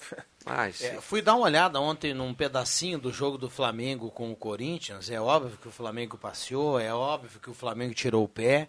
Ai, 0.46 0.72
sim. 0.72 0.86
É, 0.86 1.00
fui 1.02 1.20
dar 1.20 1.34
uma 1.34 1.44
olhada 1.44 1.78
ontem 1.78 2.14
num 2.14 2.32
pedacinho 2.32 2.98
do 2.98 3.12
jogo 3.12 3.36
do 3.36 3.50
Flamengo 3.50 4.10
com 4.10 4.32
o 4.32 4.36
Corinthians. 4.36 5.10
É 5.10 5.20
óbvio 5.20 5.58
que 5.58 5.68
o 5.68 5.70
Flamengo 5.70 6.16
passeou, 6.16 6.80
é 6.80 6.92
óbvio 6.94 7.38
que 7.38 7.50
o 7.50 7.54
Flamengo 7.54 7.92
tirou 7.92 8.24
o 8.24 8.28
pé. 8.28 8.68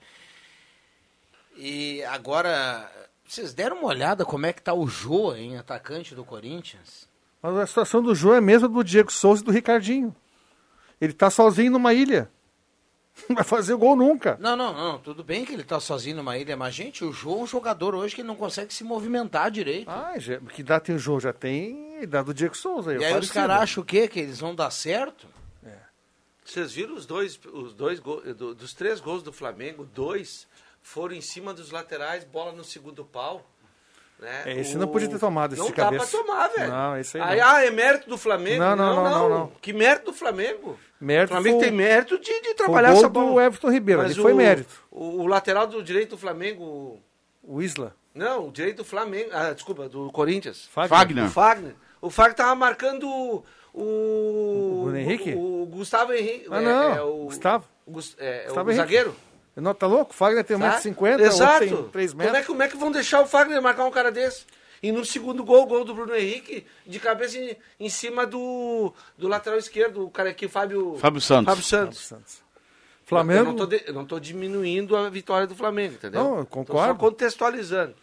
E 1.55 2.03
agora, 2.03 2.91
vocês 3.25 3.53
deram 3.53 3.77
uma 3.77 3.87
olhada 3.87 4.25
como 4.25 4.45
é 4.45 4.51
que 4.51 4.61
tá 4.61 4.73
o 4.73 4.85
Jô, 4.87 5.33
em 5.33 5.57
atacante 5.57 6.13
do 6.13 6.25
Corinthians? 6.25 7.07
Mas 7.41 7.57
a 7.57 7.67
situação 7.67 8.01
do 8.01 8.13
João 8.13 8.35
é 8.35 8.37
a 8.37 8.41
mesma 8.41 8.67
do 8.67 8.83
Diego 8.83 9.11
Souza 9.11 9.41
e 9.41 9.45
do 9.45 9.51
Ricardinho. 9.51 10.15
Ele 10.99 11.13
tá 11.13 11.29
sozinho 11.29 11.71
numa 11.71 11.93
ilha. 11.93 12.29
Não 13.27 13.35
vai 13.35 13.43
fazer 13.43 13.75
gol 13.75 13.95
nunca. 13.95 14.37
Não, 14.39 14.55
não, 14.55 14.73
não. 14.73 14.97
Tudo 14.97 15.21
bem 15.21 15.43
que 15.43 15.51
ele 15.51 15.65
tá 15.65 15.81
sozinho 15.81 16.15
numa 16.15 16.37
ilha, 16.37 16.55
mas, 16.55 16.73
gente, 16.73 17.03
o 17.03 17.11
Jô 17.11 17.39
é 17.39 17.43
um 17.43 17.47
jogador 17.47 17.93
hoje 17.93 18.15
que 18.15 18.23
não 18.23 18.35
consegue 18.37 18.73
se 18.73 18.85
movimentar 18.85 19.51
direito. 19.51 19.89
Ah, 19.91 20.13
já, 20.17 20.39
que 20.39 20.63
dá 20.63 20.79
tem 20.79 20.95
o 20.95 20.99
João? 20.99 21.19
Já 21.19 21.33
tem 21.33 21.97
a 21.97 22.03
idade 22.03 22.27
do 22.27 22.33
Diego 22.33 22.55
Souza. 22.55 22.95
e 22.95 23.03
aí 23.03 23.19
os 23.19 23.29
caras 23.29 23.61
acham 23.61 23.83
o 23.83 23.85
quê? 23.85 24.07
Que 24.07 24.21
eles 24.21 24.39
vão 24.39 24.55
dar 24.55 24.71
certo? 24.71 25.27
Vocês 26.43 26.71
viram 26.71 26.95
os 26.95 27.05
dois, 27.05 27.39
os 27.53 27.73
dois 27.73 27.99
dos 27.99 28.73
três 28.73 28.99
gols 28.99 29.23
do 29.23 29.31
Flamengo, 29.31 29.87
dois 29.93 30.47
foram 30.81 31.13
em 31.13 31.21
cima 31.21 31.53
dos 31.53 31.71
laterais, 31.71 32.23
bola 32.23 32.51
no 32.51 32.63
segundo 32.63 33.05
pau. 33.05 33.45
Né? 34.21 34.43
É, 34.45 34.59
esse 34.59 34.77
não 34.77 34.87
podia 34.87 35.09
ter 35.09 35.17
tomado 35.17 35.53
esse 35.53 35.59
Não 35.61 35.69
de 35.71 35.75
dá 35.75 35.85
cabeça. 35.85 36.05
pra 36.05 36.19
tomar, 36.19 36.47
velho. 36.49 36.71
Não, 36.71 36.97
esse 36.97 37.17
aí 37.17 37.23
Aí, 37.23 37.39
não. 37.39 37.47
ah, 37.47 37.65
é 37.65 37.71
mérito 37.71 38.07
do 38.07 38.17
Flamengo? 38.19 38.59
Não, 38.61 38.75
não, 38.75 38.95
não, 38.95 39.09
não, 39.09 39.29
não. 39.29 39.51
Que 39.59 39.73
mérito 39.73 40.11
do 40.11 40.13
Flamengo? 40.13 40.77
Mérito 40.99 41.33
o 41.33 41.35
Flamengo 41.35 41.57
foi- 41.59 41.67
tem 41.67 41.75
mérito 41.75 42.19
de, 42.19 42.41
de 42.41 42.53
trabalhar 42.53 42.89
o 42.89 42.91
gol 42.91 42.99
essa 42.99 43.09
bola. 43.09 43.31
do 43.31 43.41
Everton 43.41 43.71
Ribeiro, 43.71 44.01
Mas 44.03 44.11
ali 44.11 44.21
foi 44.21 44.33
o- 44.33 44.35
mérito. 44.35 44.83
O, 44.91 45.21
o 45.23 45.25
lateral 45.27 45.65
do 45.65 45.81
direito 45.81 46.11
do 46.11 46.17
Flamengo, 46.19 47.01
O 47.43 47.61
Isla. 47.63 47.95
não, 48.13 48.47
o 48.49 48.51
direito 48.51 48.77
do 48.77 48.85
Flamengo, 48.85 49.31
ah, 49.33 49.53
desculpa, 49.53 49.89
do 49.89 50.11
Corinthians. 50.11 50.69
Fagner. 50.71 51.25
O 51.25 51.29
Fagner. 51.29 51.75
O 51.99 52.09
Fagner 52.11 52.35
tava 52.35 52.53
marcando 52.53 53.09
o... 53.09 53.43
O, 53.73 54.81
Bruno 54.83 54.97
Henrique? 54.97 55.33
O, 55.33 55.63
o 55.63 55.65
Gustavo 55.65 56.13
Henrique. 56.13 56.45
Ah, 56.51 56.61
é- 56.61 56.65
não. 56.65 56.95
é 56.95 57.01
o, 57.01 57.23
Gustavo. 57.25 57.65
o, 57.87 57.91
Gus- 57.91 58.15
é, 58.19 58.43
Gustavo 58.45 58.69
o 58.69 58.71
Henrique. 58.71 58.75
zagueiro. 58.85 59.15
Não, 59.61 59.73
tá 59.73 59.87
louco? 59.87 60.11
O 60.11 60.13
Fagner 60.15 60.43
tem 60.43 60.57
Tá? 60.57 60.79
1,50m, 60.79 61.19
Exato. 61.21 61.63
outro 61.63 61.77
tem 61.83 61.89
3 61.91 62.11
Como 62.11 62.21
é, 62.21 62.25
metros. 62.25 62.41
que, 62.41 62.47
como 62.47 62.63
é 62.63 62.67
que 62.67 62.77
vão 62.77 62.91
deixar 62.91 63.21
o 63.21 63.25
Fagner 63.27 63.61
marcar 63.61 63.85
um 63.85 63.91
cara 63.91 64.11
desse? 64.11 64.45
E 64.83 64.91
no 64.91 65.05
segundo 65.05 65.43
gol, 65.43 65.63
o 65.63 65.67
gol 65.67 65.85
do 65.85 65.93
Bruno 65.93 66.15
Henrique, 66.15 66.65
de 66.87 66.99
cabeça 66.99 67.37
em, 67.37 67.55
em 67.79 67.87
cima 67.89 68.25
do, 68.25 68.91
do 69.17 69.27
lateral 69.27 69.59
esquerdo, 69.59 70.05
o 70.05 70.09
cara 70.09 70.31
aqui, 70.31 70.47
Fábio... 70.47 70.97
Fábio 70.97 71.21
Santos. 71.21 71.45
Fábio 71.45 71.63
Santos. 71.63 71.99
Santos. 71.99 72.35
Eu 72.37 73.05
Flamengo. 73.17 73.43
não, 73.43 73.55
tô 73.55 73.65
de- 73.67 73.83
eu 73.85 73.93
não 73.93 74.05
tô 74.05 74.19
diminuindo 74.19 74.95
a 74.95 75.09
vitória 75.09 75.45
do 75.45 75.53
Flamengo, 75.55 75.95
entendeu? 75.95 76.23
Não, 76.23 76.37
eu 76.39 76.45
Tô 76.45 76.51
concordo. 76.51 76.93
só 76.93 76.97
contextualizando. 76.97 77.93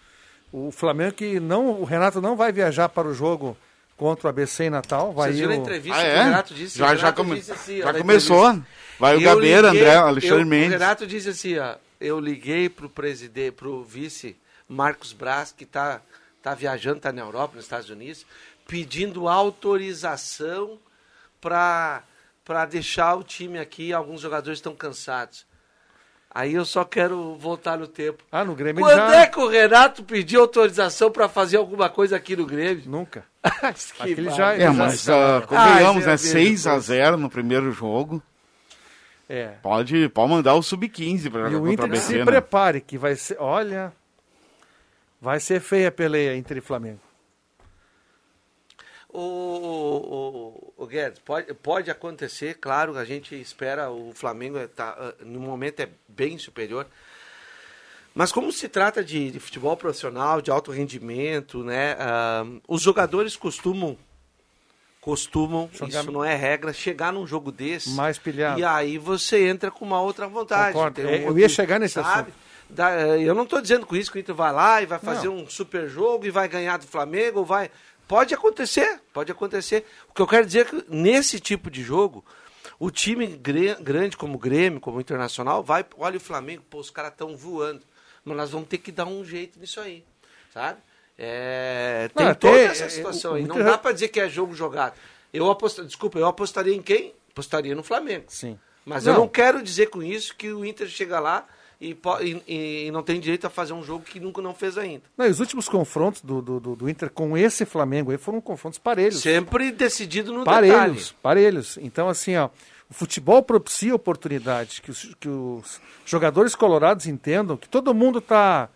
O 0.52 0.70
Flamengo 0.70 1.14
que 1.14 1.40
não. 1.40 1.80
O 1.80 1.84
Renato 1.84 2.20
não 2.20 2.36
vai 2.36 2.52
viajar 2.52 2.88
para 2.90 3.08
o 3.08 3.14
jogo 3.14 3.56
contra 3.98 4.26
o 4.26 4.30
ABC 4.30 4.64
em 4.64 4.70
Natal. 4.70 5.12
Vai 5.12 5.28
Vocês 5.32 5.36
ir 5.38 5.40
viram 5.42 5.52
a 5.52 5.58
o- 5.58 5.60
entrevista 5.60 5.98
Ah, 5.98 6.02
que 6.02 6.08
é? 6.08 6.20
o 6.20 6.24
Renato 6.24 6.54
disse? 6.54 6.78
Já- 6.78 6.84
o 6.86 6.88
já 6.88 6.94
Renato 6.96 7.16
come- 7.22 7.36
disse 7.36 7.52
assim, 7.52 7.78
já 7.78 7.92
começou. 7.94 8.62
Vai 8.98 9.16
o 9.16 9.20
Gabeira, 9.20 9.68
André, 9.68 9.94
Alexandre 9.96 10.42
eu- 10.42 10.46
Mendes. 10.46 10.68
O 10.68 10.72
Renato 10.78 11.06
disse 11.06 11.28
assim, 11.28 11.58
ó, 11.58 11.74
eu 12.00 12.18
liguei 12.18 12.68
pro 12.70 12.88
presidente, 12.88 13.52
pro 13.52 13.84
vice 13.84 14.36
Marcos 14.68 15.12
Braz, 15.12 15.52
que 15.52 15.66
tá, 15.66 16.00
tá 16.42 16.54
viajando, 16.54 17.00
tá 17.00 17.12
na 17.12 17.20
Europa, 17.22 17.56
nos 17.56 17.64
Estados 17.64 17.90
Unidos, 17.90 18.24
pedindo 18.66 19.28
autorização 19.28 20.78
para 21.40 22.02
para 22.44 22.64
deixar 22.64 23.14
o 23.14 23.22
time 23.22 23.58
aqui, 23.58 23.92
alguns 23.92 24.22
jogadores 24.22 24.56
estão 24.58 24.74
cansados. 24.74 25.44
Aí 26.30 26.54
eu 26.54 26.64
só 26.64 26.82
quero 26.82 27.36
voltar 27.36 27.76
no 27.76 27.86
tempo. 27.86 28.24
Ah, 28.32 28.42
no 28.42 28.54
Grêmio 28.54 28.82
Quando 28.82 28.96
já. 28.96 29.16
é 29.20 29.26
que 29.26 29.38
o 29.38 29.46
Renato 29.48 30.02
pediu 30.02 30.40
autorização 30.40 31.10
para 31.10 31.28
fazer 31.28 31.58
alguma 31.58 31.90
coisa 31.90 32.16
aqui 32.16 32.34
no 32.34 32.46
Grêmio? 32.46 32.84
Nunca. 32.86 33.22
Que 33.96 34.02
Aquele 34.12 34.30
já- 34.30 34.54
É, 34.54 34.68
mas 34.70 35.02
já- 35.02 35.38
uh, 35.38 35.46
convenhamos, 35.46 36.04
Ah, 36.04 36.08
né? 36.08 36.14
esse 36.14 36.30
é 36.36 36.40
mesmo, 36.40 36.56
6x0 36.58 37.16
no 37.16 37.28
primeiro 37.30 37.70
jogo. 37.72 38.22
É. 39.28 39.48
Pode, 39.62 40.08
pode 40.08 40.30
mandar 40.30 40.54
o 40.54 40.62
sub-15 40.62 41.30
para 41.30 41.48
o 41.48 41.52
contra 41.60 41.72
Inter 41.72 41.84
a 41.84 41.88
BC, 41.88 42.00
se 42.06 42.18
né? 42.18 42.24
prepare, 42.24 42.80
que 42.80 42.96
vai 42.96 43.14
ser. 43.14 43.36
Olha. 43.38 43.92
Vai 45.20 45.38
ser 45.40 45.60
feia 45.60 45.88
a 45.88 45.92
peleia 45.92 46.36
Inter 46.36 46.56
e 46.56 46.60
Flamengo. 46.60 47.00
O, 49.10 49.20
o, 49.20 50.72
o, 50.76 50.84
o 50.84 50.86
Guedes, 50.86 51.18
pode, 51.18 51.52
pode 51.54 51.90
acontecer, 51.90 52.54
claro, 52.60 52.96
a 52.96 53.04
gente 53.04 53.34
espera, 53.40 53.90
o 53.90 54.12
Flamengo 54.14 54.66
tá, 54.68 54.94
ah, 54.98 55.14
no 55.24 55.40
momento 55.40 55.80
é 55.80 55.88
bem 56.06 56.36
superior. 56.38 56.86
Mas 58.18 58.32
como 58.32 58.50
se 58.50 58.68
trata 58.68 59.04
de, 59.04 59.30
de 59.30 59.38
futebol 59.38 59.76
profissional, 59.76 60.40
de 60.42 60.50
alto 60.50 60.72
rendimento, 60.72 61.62
né? 61.62 61.96
ah, 62.00 62.44
os 62.66 62.82
jogadores 62.82 63.36
costumam, 63.36 63.96
costumam, 65.00 65.70
Jogar- 65.72 66.00
isso 66.02 66.10
não 66.10 66.24
é 66.24 66.34
regra, 66.34 66.72
chegar 66.72 67.12
num 67.12 67.24
jogo 67.26 67.52
desse. 67.52 67.90
Mais 67.90 68.18
pilhado. 68.18 68.58
E 68.58 68.64
aí 68.64 68.98
você 68.98 69.46
entra 69.48 69.70
com 69.70 69.84
uma 69.84 70.00
outra 70.00 70.26
vontade. 70.26 70.76
Um 70.76 70.80
É, 71.08 71.18
eu 71.22 71.26
outro- 71.28 71.38
ia 71.38 71.48
chegar 71.48 71.78
nesse 71.78 71.94
sabe? 71.94 72.30
assunto. 72.32 72.34
Da- 72.68 72.90
eh, 72.90 73.22
eu 73.22 73.34
não 73.36 73.44
estou 73.44 73.62
dizendo 73.62 73.86
com 73.86 73.94
isso 73.96 74.10
que 74.10 74.18
o 74.18 74.20
Inter 74.20 74.34
vai 74.34 74.52
lá 74.52 74.82
e 74.82 74.86
vai 74.86 74.98
fazer 74.98 75.28
Não. 75.28 75.36
um 75.36 75.48
super 75.48 75.88
jogo 75.88 76.26
e 76.26 76.30
vai 76.30 76.48
ganhar 76.48 76.76
do 76.76 76.86
Flamengo, 76.86 77.38
ou 77.38 77.44
vai. 77.44 77.70
Pode 78.08 78.34
acontecer, 78.34 79.00
pode 79.12 79.30
acontecer. 79.30 79.86
O 80.10 80.12
que 80.14 80.20
eu 80.20 80.26
quero 80.26 80.44
dizer 80.44 80.60
é 80.60 80.64
que 80.64 80.84
nesse 80.88 81.38
tipo 81.38 81.70
de 81.70 81.82
jogo, 81.84 82.24
o 82.78 82.90
time 82.90 83.26
grande 83.80 84.16
como 84.16 84.34
o 84.34 84.38
Grêmio, 84.38 84.80
como 84.80 84.98
o 84.98 85.00
Internacional, 85.00 85.62
vai, 85.62 85.86
olha 85.96 86.16
o 86.16 86.20
Flamengo, 86.20 86.64
pô, 86.68 86.78
os 86.80 86.90
caras 86.90 87.12
estão 87.12 87.36
voando. 87.36 87.82
Mas 88.28 88.36
nós 88.36 88.50
vamos 88.50 88.68
ter 88.68 88.78
que 88.78 88.92
dar 88.92 89.06
um 89.06 89.24
jeito 89.24 89.58
nisso 89.58 89.80
aí, 89.80 90.04
sabe? 90.52 90.78
É, 91.18 92.08
tem 92.14 92.26
Não, 92.26 92.34
toda 92.34 92.52
até, 92.54 92.64
essa 92.66 92.84
é, 92.84 92.88
situação 92.88 93.32
o- 93.32 93.34
aí. 93.34 93.42
Não 93.44 93.58
dá 93.62 93.76
para 93.76 93.92
dizer 93.92 94.08
que 94.08 94.20
é 94.20 94.28
jogo 94.28 94.54
jogado. 94.54 94.94
Eu 95.32 95.50
aposto, 95.50 95.84
desculpa, 95.84 96.18
eu 96.18 96.26
apostaria 96.26 96.74
em 96.74 96.80
quem? 96.82 97.12
Apostaria 97.32 97.74
no 97.74 97.82
Flamengo. 97.82 98.24
Sim. 98.28 98.58
Mas 98.84 99.04
Não. 99.04 99.12
eu 99.14 99.18
não 99.20 99.28
quero 99.28 99.62
dizer 99.62 99.86
com 99.86 100.02
isso 100.02 100.34
que 100.36 100.50
o 100.52 100.64
Inter 100.64 100.86
chega 100.88 101.18
lá 101.20 101.46
e, 101.80 101.96
e- 102.46 102.86
e- 102.86 102.90
não 102.90 103.02
tem 103.02 103.20
direito 103.20 103.46
a 103.46 103.50
fazer 103.50 103.72
um 103.72 103.82
jogo 103.82 104.04
que 104.04 104.18
nunca 104.18 104.40
não 104.40 104.54
fez 104.54 104.78
ainda. 104.78 105.02
Não, 105.16 105.26
e 105.26 105.30
os 105.30 105.40
últimos 105.40 105.68
confrontos 105.68 106.22
do, 106.22 106.40
do, 106.40 106.58
do- 106.76 106.88
Inter 106.88 107.10
com 107.10 107.36
esse 107.36 107.66
Flamengo 107.66 108.10
aí 108.10 108.16
foram 108.18 108.40
confrontos 108.40 108.78
parelhos. 108.78 109.20
Sempre 109.20 109.70
decidido 109.72 110.32
no 110.32 110.44
parelhos, 110.44 110.76
detalhe. 111.08 111.16
parelhos. 111.22 111.78
Então, 111.82 112.08
assim, 112.08 112.36
ó, 112.36 112.48
o 112.90 112.94
futebol 112.94 113.42
propicia 113.42 113.94
oportunidade, 113.94 114.80
que 114.80 114.90
os, 114.90 115.14
que 115.20 115.28
os 115.28 115.80
jogadores 116.06 116.54
colorados 116.54 117.06
entendam 117.06 117.56
que 117.56 117.68
todo 117.68 117.94
mundo 117.94 118.18
está 118.18 118.68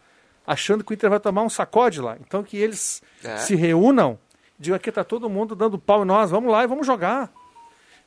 achando 0.47 0.85
que 0.85 0.93
o 0.93 0.95
Inter 0.95 1.09
vai 1.11 1.21
tomar 1.21 1.43
um 1.43 1.49
sacode 1.49 2.01
lá. 2.01 2.17
Então, 2.21 2.43
que 2.43 2.57
eles 2.57 3.03
É. 3.25 3.37
se 3.39 3.55
reúnam, 3.55 4.19
digam 4.59 4.77
aqui 4.77 4.89
está 4.91 5.03
todo 5.05 5.31
mundo 5.31 5.55
dando 5.55 5.79
pau 5.79 6.03
em 6.03 6.07
nós, 6.07 6.31
vamos 6.31 6.51
lá 6.53 6.63
e 6.63 6.67
vamos 6.67 6.87
jogar. 6.87 7.31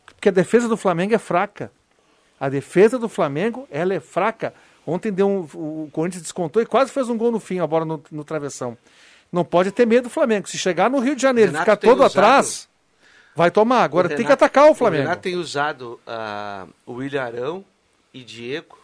Porque 0.06 0.30
a 0.30 0.32
defesa 0.32 0.68
do 0.68 0.78
Flamengo 0.78 1.16
é 1.16 1.18
fraca. 1.18 1.72
A 2.40 2.50
defesa 2.50 3.00
do 3.00 3.10
Flamengo, 3.10 3.68
ela 3.72 3.94
é 3.94 4.00
fraca. 4.00 4.54
Ontem 4.86 5.12
deu 5.12 5.28
um, 5.28 5.40
o 5.86 5.90
Corinthians 5.92 6.22
descontou 6.22 6.62
e 6.62 6.66
quase 6.66 6.92
fez 6.92 7.10
um 7.10 7.18
gol 7.18 7.32
no 7.32 7.40
fim, 7.40 7.60
a 7.60 7.66
bola 7.66 7.86
no, 7.86 8.04
no 8.12 8.24
travessão. 8.24 8.78
Não 9.32 9.44
pode 9.44 9.72
ter 9.72 9.88
medo 9.88 10.04
do 10.04 10.10
Flamengo. 10.10 10.48
Se 10.48 10.58
chegar 10.58 10.90
no 10.90 11.00
Rio 11.00 11.16
de 11.16 11.22
Janeiro 11.22 11.52
e 11.52 11.56
ficar 11.58 11.78
todo 11.78 12.04
atrás, 12.04 12.70
vai 13.36 13.52
tomar. 13.52 13.84
Agora 13.84 14.08
tem 14.08 14.18
que 14.18 14.24
Renato- 14.24 14.44
atacar 14.46 14.66
o 14.68 14.72
O 14.72 14.76
Flamengo. 14.76 15.04
Renato 15.04 15.22
tem 15.22 15.36
usado 15.36 16.00
ah, 16.08 16.66
o 16.86 16.94
William 16.94 17.24
Arão 17.24 17.66
e 18.14 18.24
Diego 18.24 18.78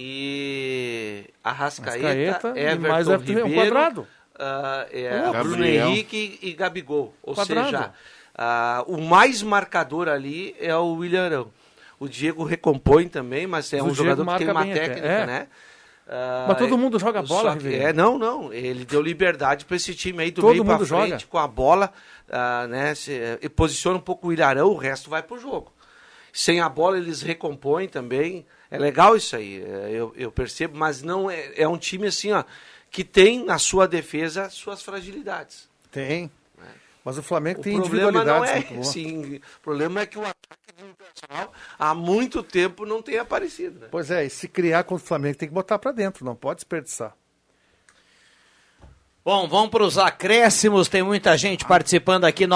e 0.00 1.24
Arrascaeta, 1.42 1.98
Arrascaeta 2.06 2.58
e 2.58 2.62
Everton 2.62 2.88
mais 2.88 3.08
Everton, 3.08 3.32
é 3.32 3.44
um 3.44 3.46
Ribeiro, 3.48 3.70
quadrado. 3.74 4.06
ah, 4.38 4.86
é, 4.92 5.10
Gabriel. 5.10 5.44
Bruno 5.44 5.64
Henrique 5.64 6.38
e, 6.42 6.48
e 6.50 6.52
Gabigol. 6.54 7.14
Ou 7.22 7.34
Quadrado. 7.34 7.66
seja, 7.70 7.92
ah, 8.34 8.84
o 8.86 9.00
mais 9.00 9.42
marcador 9.42 10.08
ali 10.08 10.54
é 10.60 10.74
o 10.76 10.94
William 10.94 11.24
Arão. 11.24 11.50
O 11.98 12.08
Diego 12.08 12.44
recompõe 12.44 13.08
também, 13.08 13.44
mas 13.48 13.72
é 13.72 13.78
Mas 13.78 13.86
um 13.88 13.90
o 13.90 13.94
jogador 13.94 14.24
que 14.24 14.38
tem 14.38 14.50
uma 14.50 14.62
até, 14.62 14.72
técnica, 14.72 15.06
é. 15.08 15.46
Ah, 16.10 16.46
Mas 16.48 16.56
todo 16.58 16.78
mundo 16.78 16.98
joga 16.98 17.20
bola, 17.22 17.54
que-. 17.56 17.74
É, 17.74 17.92
não, 17.92 18.16
não. 18.18 18.50
Ele 18.52 18.84
deu 18.84 19.02
liberdade 19.02 19.64
para 19.66 19.76
esse 19.76 19.94
time 19.94 20.22
aí 20.22 20.30
do 20.30 20.40
Todo 20.40 20.52
meio 20.52 20.64
para 20.64 20.78
frente 20.78 20.88
joga. 21.10 21.24
com 21.28 21.36
a 21.38 21.46
bola, 21.46 21.92
ah, 22.30 22.66
né? 22.66 22.94
se- 22.94 23.38
e 23.42 23.48
posiciona 23.48 23.98
um 23.98 24.00
pouco 24.00 24.28
o 24.28 24.32
Ilharão, 24.32 24.68
o 24.70 24.76
resto 24.76 25.10
vai 25.10 25.22
pro 25.22 25.38
jogo. 25.38 25.70
Sem 26.32 26.60
a 26.60 26.68
bola 26.68 26.96
eles 26.96 27.20
recompõem 27.20 27.88
também. 27.88 28.46
É 28.70 28.78
legal 28.78 29.16
isso 29.16 29.34
aí, 29.36 29.62
é, 29.62 29.90
eu, 29.92 30.12
eu 30.16 30.30
percebo, 30.30 30.78
mas 30.78 31.02
não 31.02 31.30
é, 31.30 31.52
é 31.56 31.66
um 31.68 31.76
time 31.78 32.06
assim, 32.06 32.32
ó, 32.32 32.44
que 32.90 33.02
tem 33.04 33.44
na 33.44 33.58
sua 33.58 33.86
defesa 33.88 34.48
suas 34.50 34.82
fragilidades. 34.82 35.68
Tem. 35.90 36.30
Mas 37.08 37.16
o 37.16 37.22
Flamengo 37.22 37.60
O 37.60 37.62
tem 37.62 37.80
problema 37.80 38.12
não 38.12 38.18
individualidades 38.20 38.70
é 38.70 38.78
assim, 38.80 39.36
o 39.36 39.60
problema 39.62 40.00
é 40.02 40.06
que 40.06 40.18
o 40.18 40.20
ataque 40.20 40.74
do 40.76 40.90
Internacional 40.90 41.52
há 41.78 41.94
muito 41.94 42.42
tempo 42.42 42.84
não 42.84 43.00
tem 43.00 43.16
aparecido, 43.16 43.80
né? 43.80 43.88
Pois 43.90 44.10
é, 44.10 44.26
e 44.26 44.30
se 44.30 44.46
criar 44.46 44.84
contra 44.84 45.02
o 45.02 45.08
Flamengo 45.08 45.38
tem 45.38 45.48
que 45.48 45.54
botar 45.54 45.78
pra 45.78 45.90
dentro, 45.90 46.22
não 46.22 46.36
pode 46.36 46.56
desperdiçar. 46.56 47.16
Bom, 49.24 49.48
vamos 49.48 49.70
para 49.70 49.84
os 49.84 49.96
acréscimos. 49.96 50.86
Tem 50.86 51.02
muita 51.02 51.34
gente 51.38 51.64
participando 51.64 52.26
aqui. 52.26 52.46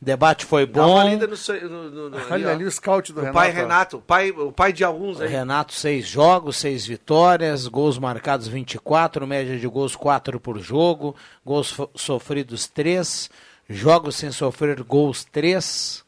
9912-9914. 0.00 0.02
Debate 0.02 0.46
foi 0.46 0.66
Dá 0.66 0.82
bom. 0.82 1.08
lida 1.08 1.26
no, 1.26 1.34
no, 1.68 1.90
no, 1.90 2.10
no, 2.10 2.16
Olha 2.30 2.48
ó. 2.48 2.50
ali 2.52 2.64
o 2.64 2.70
scout 2.70 3.12
do 3.12 3.18
o 3.18 3.24
Renato. 3.24 3.34
pai. 3.34 3.50
Renato, 3.50 3.96
o 3.98 4.00
pai, 4.00 4.30
o 4.30 4.50
pai 4.50 4.72
de 4.72 4.82
alguns 4.82 5.20
aí. 5.20 5.28
Renato, 5.28 5.74
seis 5.74 6.06
jogos, 6.06 6.56
seis 6.56 6.86
vitórias, 6.86 7.66
gols 7.66 7.98
marcados 7.98 8.48
24, 8.48 9.26
média 9.26 9.58
de 9.58 9.66
gols 9.68 9.94
4 9.94 10.40
por 10.40 10.58
jogo, 10.58 11.14
gols 11.44 11.76
sofridos 11.94 12.66
3, 12.66 13.28
jogos 13.68 14.16
sem 14.16 14.32
sofrer 14.32 14.82
gols 14.82 15.24
3. 15.24 16.02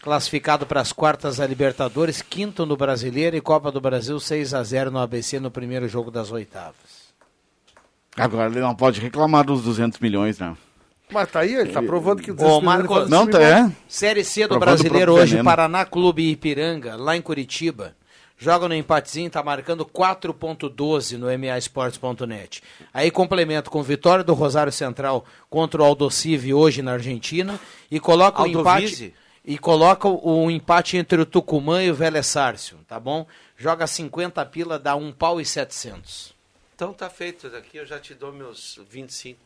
Classificado 0.00 0.66
para 0.66 0.82
as 0.82 0.92
quartas 0.92 1.38
da 1.38 1.46
Libertadores, 1.46 2.20
quinto 2.20 2.66
no 2.66 2.76
Brasileiro 2.76 3.34
e 3.36 3.40
Copa 3.40 3.72
do 3.72 3.80
Brasil 3.80 4.20
6 4.20 4.52
a 4.52 4.62
0 4.62 4.90
no 4.90 4.98
ABC 4.98 5.40
no 5.40 5.50
primeiro 5.50 5.88
jogo 5.88 6.10
das 6.10 6.30
oitavas. 6.30 7.04
Agora 8.14 8.50
ele 8.50 8.60
não 8.60 8.74
pode 8.74 9.00
reclamar 9.00 9.44
dos 9.44 9.62
200 9.64 9.98
milhões, 9.98 10.38
né? 10.38 10.54
Mas 11.14 11.30
tá 11.30 11.40
aí, 11.40 11.54
ele 11.54 11.70
tá 11.70 11.80
provando 11.80 12.20
que 12.20 12.32
o 12.32 12.36
Ô, 12.42 12.60
Marcos, 12.60 12.96
faz 12.96 13.08
Não, 13.08 13.24
tá, 13.24 13.40
é. 13.40 13.70
Série 13.88 14.24
C 14.24 14.42
do 14.42 14.48
Provando 14.48 14.64
Brasileiro 14.64 15.12
hoje, 15.12 15.30
veneno. 15.30 15.44
Paraná 15.44 15.84
Clube 15.84 16.28
Ipiranga, 16.28 16.96
lá 16.96 17.16
em 17.16 17.22
Curitiba. 17.22 17.94
Joga 18.36 18.66
no 18.66 18.74
empatezinho, 18.74 19.30
tá 19.30 19.40
marcando 19.44 19.86
4.12 19.86 21.16
no 21.16 21.26
maesportes.net. 21.38 22.62
Aí 22.92 23.12
complemento 23.12 23.70
com 23.70 23.80
vitória 23.80 24.24
do 24.24 24.34
Rosário 24.34 24.72
Central 24.72 25.24
contra 25.48 25.80
o 25.80 25.84
Aldosive 25.84 26.52
hoje 26.52 26.82
na 26.82 26.94
Argentina 26.94 27.60
e 27.88 28.00
coloca 28.00 28.42
o 28.42 28.44
Aldovise? 28.46 29.04
empate 29.06 29.14
e 29.44 29.56
coloca 29.56 30.08
o, 30.08 30.44
o 30.46 30.50
empate 30.50 30.96
entre 30.96 31.20
o 31.20 31.26
Tucumã 31.26 31.80
e 31.84 31.92
o 31.92 31.94
Vélez 31.94 32.26
Sárcio, 32.26 32.78
tá 32.88 32.98
bom? 32.98 33.24
Joga 33.56 33.86
50 33.86 34.44
pila, 34.46 34.80
dá 34.80 34.96
um 34.96 35.12
pau 35.12 35.40
e 35.40 35.44
700. 35.44 36.34
Então 36.74 36.92
tá 36.92 37.08
feito 37.08 37.48
daqui, 37.48 37.76
eu 37.76 37.86
já 37.86 38.00
te 38.00 38.14
dou 38.14 38.32
meus 38.32 38.80
25. 38.90 39.38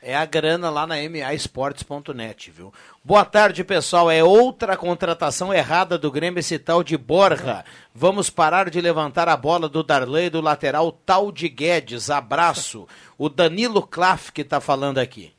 É 0.00 0.16
a 0.16 0.24
grana 0.24 0.70
lá 0.70 0.86
na 0.86 0.94
maesportes.net, 0.94 2.52
viu? 2.52 2.72
Boa 3.02 3.24
tarde, 3.24 3.64
pessoal. 3.64 4.08
É 4.08 4.22
outra 4.22 4.76
contratação 4.76 5.52
errada 5.52 5.98
do 5.98 6.10
Grêmio 6.10 6.38
esse 6.38 6.56
tal 6.56 6.84
de 6.84 6.96
Borja. 6.96 7.64
Vamos 7.92 8.30
parar 8.30 8.70
de 8.70 8.80
levantar 8.80 9.28
a 9.28 9.36
bola 9.36 9.68
do 9.68 9.82
Darley 9.82 10.30
do 10.30 10.40
lateral 10.40 10.92
tal 10.92 11.32
de 11.32 11.48
Guedes. 11.48 12.10
Abraço. 12.10 12.86
O 13.18 13.28
Danilo 13.28 13.84
Klaff 13.84 14.30
que 14.30 14.44
tá 14.44 14.60
falando 14.60 14.98
aqui. 14.98 15.32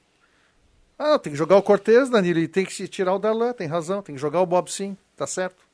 Ah, 0.97 1.17
tem 1.17 1.31
que 1.31 1.39
jogar 1.39 1.55
o 1.55 1.63
Cortez, 1.63 2.09
Danilo, 2.09 2.39
e 2.39 2.47
tem 2.49 2.65
que 2.65 2.87
tirar 2.89 3.15
o 3.15 3.19
Darlan, 3.19 3.53
tem 3.53 3.67
razão. 3.67 4.01
Tem 4.01 4.15
que 4.15 4.21
jogar 4.21 4.41
o 4.41 4.45
Bob 4.45 4.69
sim, 4.69 4.97
tá 5.15 5.25
certo. 5.25 5.68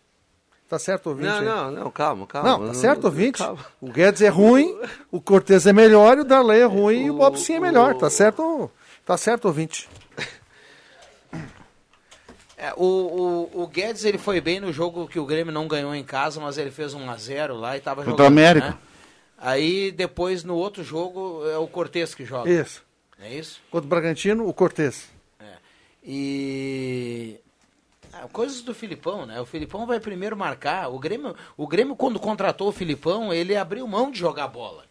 Tá 0.68 0.80
certo, 0.80 1.08
ouvinte? 1.12 1.28
Não, 1.30 1.38
aí? 1.38 1.46
não, 1.46 1.72
não, 1.72 1.92
calma, 1.92 2.26
calma. 2.26 2.50
Não, 2.58 2.68
tá 2.68 2.74
certo, 2.74 3.06
ouvinte? 3.06 3.38
Calma. 3.38 3.64
O 3.80 3.88
Guedes 3.92 4.22
é 4.22 4.30
ruim, 4.30 4.76
o 5.12 5.22
Cortez 5.22 5.68
é 5.68 5.72
melhor, 5.74 6.18
e 6.18 6.22
o 6.22 6.24
Darley 6.26 6.62
é 6.62 6.66
ruim 6.66 7.06
e 7.06 7.12
o 7.12 7.16
Bob 7.18 7.38
sim 7.40 7.54
é 7.56 7.60
melhor. 7.60 7.96
Tá 7.96 8.10
certo, 8.10 8.72
tá 9.06 9.16
certo, 9.18 9.46
ouvinte? 9.46 9.88
É, 12.58 12.74
o, 12.78 13.50
o, 13.54 13.64
o 13.64 13.68
Guedes 13.68 14.06
ele 14.06 14.18
foi 14.18 14.40
bem 14.40 14.62
no 14.62 14.72
jogo 14.72 15.10
que 15.10 15.20
o 15.20 15.26
Grêmio 15.26 15.54
não 15.54 15.68
ganhou 15.68 15.94
em 15.94 16.04
casa, 16.06 16.40
mas 16.40 16.58
ele 16.58 16.72
fez 16.72 16.94
1 16.94 17.10
a 17.12 17.18
0 17.18 17.54
lá 17.58 17.76
e 17.76 17.82
tava 17.82 17.98
Contra 17.98 18.12
jogando. 18.12 18.24
o 18.24 18.28
América. 18.28 18.70
né? 18.70 18.78
Aí 19.38 19.92
depois 19.92 20.44
no 20.46 20.56
outro 20.56 20.82
jogo 20.82 21.46
é 21.50 21.58
o 21.58 21.68
Cortez 21.68 22.16
que 22.16 22.24
joga. 22.24 22.50
Isso. 22.50 22.82
É 23.20 23.34
isso? 23.34 23.60
Contra 23.70 23.86
o 23.86 23.90
Bragantino, 23.90 24.48
o 24.48 24.54
Cortez. 24.54 25.10
E 26.02 27.38
ah, 28.24 28.28
coisas 28.32 28.62
do 28.62 28.74
Filipão, 28.74 29.26
né? 29.26 29.40
O 29.42 29.46
Filipão 29.46 29.86
vai 29.86 30.00
primeiro 30.00 30.36
marcar. 30.38 30.90
O 30.90 30.98
Grêmio, 31.00 31.36
o 31.58 31.68
Grêmio 31.68 31.96
quando 31.96 32.20
contratou 32.20 32.70
o 32.70 32.72
Filipão, 32.72 33.34
ele 33.34 33.56
abriu 33.56 33.88
mão 33.88 34.10
de 34.12 34.20
jogar 34.20 34.48
bola. 34.48 34.84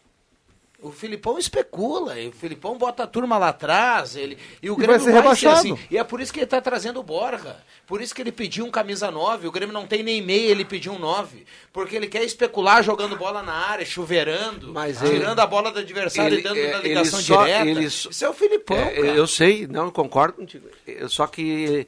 O 0.83 0.93
Filipão 0.93 1.39
especula, 1.39 2.21
e 2.21 2.29
o 2.29 2.33
Filipão 2.33 2.77
bota 2.77 3.05
a 3.05 3.07
turma 3.07 3.39
lá 3.39 3.49
atrás, 3.49 4.17
ele 4.17 4.37
e 4.63 4.69
o 4.69 4.75
E 4.75 4.77
Grêmio 4.77 4.97
vai 4.97 4.99
ser 5.01 5.13
vai 5.13 5.23
rebaixado. 5.23 5.57
assim. 5.57 5.79
E 5.91 5.97
é 5.97 6.05
por 6.05 6.21
isso 6.21 6.31
que 6.31 6.41
ele 6.41 6.47
tá 6.47 6.61
trazendo 6.61 7.01
o 7.01 7.03
Borja. 7.03 7.57
Por 7.87 8.03
isso 8.03 8.15
que 8.15 8.21
ele 8.21 8.31
pediu 8.31 8.67
um 8.67 8.71
camisa 8.71 9.11
9, 9.11 9.47
o 9.49 9.51
Grêmio 9.51 9.73
não 9.73 9.87
tem 9.87 10.03
nem 10.03 10.21
meia, 10.21 10.51
ele 10.51 10.63
pediu 10.63 10.93
um 10.93 10.99
9, 10.99 11.47
porque 11.73 11.97
ele 11.97 12.07
quer 12.07 12.23
especular 12.23 12.83
jogando 12.83 13.17
bola 13.17 13.43
na 13.43 13.55
área, 13.55 13.87
chuveirando, 13.87 14.75
Mas 14.75 15.01
ele- 15.03 15.21
tirando 15.21 15.39
a 15.41 15.47
bola 15.47 15.73
do 15.73 15.79
adversário 15.79 16.35
Ele- 16.35 16.41
e 16.41 16.45
dando 16.45 16.59
é, 16.59 16.73
na 16.73 16.79
ele 16.81 16.89
ligação 16.89 17.21
só- 17.23 17.45
direta. 17.45 17.67
ele 17.67 17.85
Isso 17.85 18.23
é 18.25 18.29
o 18.29 18.35
Filipão, 18.35 18.77
É, 18.77 19.19
eu 19.19 19.27
sei, 19.27 19.67
não 19.67 19.91
concordo 19.91 20.35
contigo. 20.35 20.69
Eu- 20.87 21.09
Só 21.09 21.27
que 21.27 21.87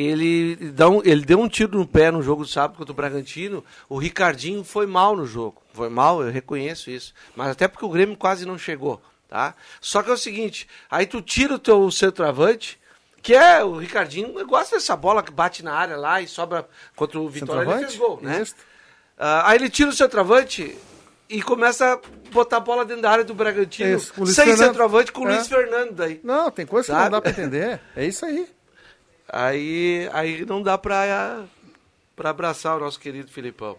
ele, 0.00 0.56
dá 0.72 0.88
um- 0.90 1.00
ele 1.04 1.24
deu 1.24 1.40
um 1.40 1.48
tiro 1.48 1.78
no 1.78 1.86
pé 1.86 2.10
no 2.10 2.20
jogo 2.22 2.42
do 2.42 2.48
sábado 2.48 2.76
contra 2.76 2.92
o 2.92 2.94
Bragantino. 2.94 3.64
O 3.88 3.96
Ricardinho 3.98 4.62
foi 4.62 4.86
mal 4.86 5.16
no 5.16 5.24
jogo. 5.26 5.62
Foi 5.72 5.88
mal, 5.88 6.22
eu 6.22 6.30
reconheço 6.30 6.90
isso. 6.90 7.14
Mas 7.34 7.48
até 7.50 7.66
porque 7.66 7.84
o 7.84 7.88
Grêmio 7.88 8.16
quase 8.16 8.44
não 8.44 8.58
chegou. 8.58 9.00
Tá? 9.28 9.54
Só 9.80 10.02
que 10.02 10.10
é 10.10 10.12
o 10.12 10.16
seguinte, 10.16 10.68
aí 10.90 11.04
tu 11.06 11.20
tira 11.20 11.54
o 11.54 11.58
teu 11.58 11.90
centroavante, 11.90 12.78
que 13.20 13.34
é 13.34 13.64
o 13.64 13.76
Ricardinho, 13.76 14.38
eu 14.38 14.46
gosto 14.46 14.72
dessa 14.72 14.94
bola 14.94 15.20
que 15.22 15.32
bate 15.32 15.64
na 15.64 15.72
área 15.74 15.96
lá 15.96 16.20
e 16.20 16.28
sobra 16.28 16.68
contra 16.94 17.18
o 17.18 17.28
Vitória, 17.28 17.68
ele 17.68 17.78
fez 17.86 17.96
gol, 17.96 18.20
né? 18.22 18.42
Isso. 18.42 18.54
Ah, 19.18 19.50
aí 19.50 19.56
ele 19.58 19.68
tira 19.68 19.90
o 19.90 19.92
centroavante 19.92 20.76
e 21.28 21.42
começa 21.42 21.94
a 21.94 22.00
botar 22.30 22.58
a 22.58 22.60
bola 22.60 22.84
dentro 22.84 23.02
da 23.02 23.10
área 23.10 23.24
do 23.24 23.34
Bragantino, 23.34 23.96
Isso, 23.96 24.12
com 24.14 24.20
o 24.20 24.24
Luiz 24.24 24.36
sem 24.36 24.44
Fernando. 24.44 24.66
centroavante, 24.68 25.10
com 25.10 25.22
o 25.24 25.28
É. 25.28 25.34
Luiz 25.34 25.48
Fernando 25.48 25.92
daí. 25.92 26.20
Não, 26.22 26.48
tem 26.50 26.64
coisa 26.64 26.86
que 26.94 26.98
não 27.00 27.10
dá 27.10 27.20
pra 27.20 27.30
entender. 27.32 27.80
É 27.96 28.06
isso 28.06 28.24
aí. 28.24 28.46
Aí, 29.28 30.08
aí 30.12 30.44
não 30.46 30.62
dá 30.62 30.78
pra, 30.78 31.44
pra 32.14 32.30
abraçar 32.30 32.76
o 32.76 32.80
nosso 32.80 33.00
querido 33.00 33.30
Filipão. 33.30 33.76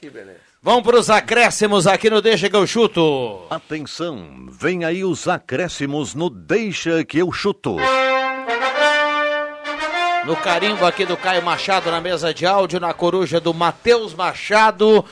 Que 0.00 0.10
beleza. 0.10 0.40
Vamos 0.62 0.82
para 0.82 0.98
os 0.98 1.08
acréscimos 1.08 1.86
aqui 1.86 2.10
no 2.10 2.20
Deixa 2.20 2.50
que 2.50 2.56
eu 2.56 2.66
chuto. 2.66 3.46
Atenção, 3.48 4.46
vem 4.50 4.84
aí 4.84 5.04
os 5.04 5.28
acréscimos 5.28 6.14
no 6.14 6.28
Deixa 6.28 7.04
que 7.04 7.18
eu 7.18 7.30
chuto. 7.30 7.76
No 10.24 10.34
carimbo 10.34 10.84
aqui 10.84 11.06
do 11.06 11.16
Caio 11.16 11.40
Machado 11.44 11.88
na 11.88 12.00
mesa 12.00 12.34
de 12.34 12.44
áudio, 12.44 12.80
na 12.80 12.92
coruja 12.92 13.38
do 13.40 13.54
Matheus 13.54 14.12
Machado, 14.12 15.04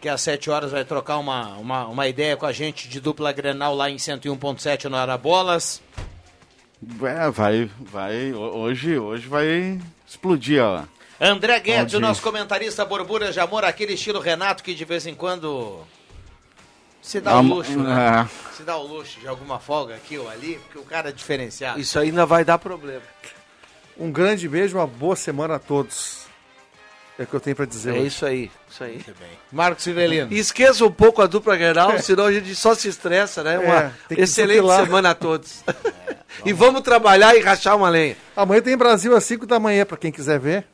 que 0.00 0.08
às 0.08 0.22
7 0.22 0.48
horas 0.48 0.72
vai 0.72 0.86
trocar 0.86 1.18
uma, 1.18 1.48
uma, 1.58 1.86
uma 1.86 2.08
ideia 2.08 2.34
com 2.34 2.46
a 2.46 2.52
gente 2.52 2.88
de 2.88 2.98
dupla 2.98 3.30
Grenal 3.30 3.74
lá 3.74 3.90
em 3.90 3.96
101.7 3.96 4.84
no 4.84 4.96
Arabolas. 4.96 5.82
É, 7.02 7.30
vai, 7.30 7.70
vai, 7.80 8.32
ho- 8.32 8.38
hoje, 8.58 8.98
hoje 8.98 9.26
vai 9.26 9.80
explodir, 10.06 10.62
ó. 10.62 10.82
André 11.20 11.58
Guedes, 11.60 11.94
o 11.94 12.00
nosso 12.00 12.20
comentarista 12.20 12.84
Borburas 12.84 13.32
de 13.34 13.40
Amor, 13.40 13.64
aquele 13.64 13.94
estilo 13.94 14.20
Renato 14.20 14.62
que 14.64 14.74
de 14.74 14.84
vez 14.84 15.06
em 15.06 15.14
quando 15.14 15.80
se 17.00 17.20
dá 17.20 17.36
o 17.36 17.38
Am- 17.38 17.48
luxo, 17.54 17.78
né? 17.78 18.26
é. 18.26 18.54
Se 18.56 18.62
dá 18.64 18.76
o 18.76 18.86
luxo 18.86 19.20
de 19.20 19.28
alguma 19.28 19.58
folga 19.60 19.94
aqui 19.94 20.18
ou 20.18 20.28
ali, 20.28 20.58
porque 20.64 20.78
o 20.78 20.82
cara 20.82 21.10
é 21.10 21.12
diferenciado. 21.12 21.78
Isso 21.80 21.98
ainda 21.98 22.26
vai 22.26 22.44
dar 22.44 22.58
problema. 22.58 23.02
Um 23.96 24.10
grande 24.10 24.48
beijo, 24.48 24.76
uma 24.76 24.86
boa 24.86 25.14
semana 25.14 25.54
a 25.54 25.58
todos. 25.58 26.23
É 27.18 27.22
o 27.22 27.26
que 27.26 27.34
eu 27.34 27.40
tenho 27.40 27.54
pra 27.54 27.64
dizer 27.64 27.90
É 27.94 27.98
hoje. 27.98 28.06
isso 28.08 28.26
aí, 28.26 28.50
isso 28.68 28.82
aí. 28.82 29.00
Marcos 29.52 29.84
Civelino. 29.84 30.32
Esqueça 30.32 30.84
um 30.84 30.90
pouco 30.90 31.22
a 31.22 31.26
dupla 31.26 31.56
Grenal, 31.56 31.96
senão 32.00 32.24
a 32.26 32.32
gente 32.32 32.54
só 32.56 32.74
se 32.74 32.88
estressa, 32.88 33.42
né? 33.44 33.58
Uma 33.58 33.92
É, 34.10 34.14
que 34.14 34.20
excelente 34.22 34.66
semana 34.74 35.10
a 35.10 35.14
todos. 35.14 35.62
e 36.44 36.52
vamos 36.52 36.80
trabalhar 36.82 37.36
e 37.36 37.40
rachar 37.40 37.76
uma 37.76 37.88
lenha. 37.88 38.16
Amanhã 38.34 38.60
tem 38.60 38.76
Brasil 38.76 39.14
às 39.16 39.22
5 39.24 39.46
da 39.46 39.60
manhã, 39.60 39.86
pra 39.86 39.96
quem 39.96 40.10
quiser 40.10 40.40
ver. 40.40 40.66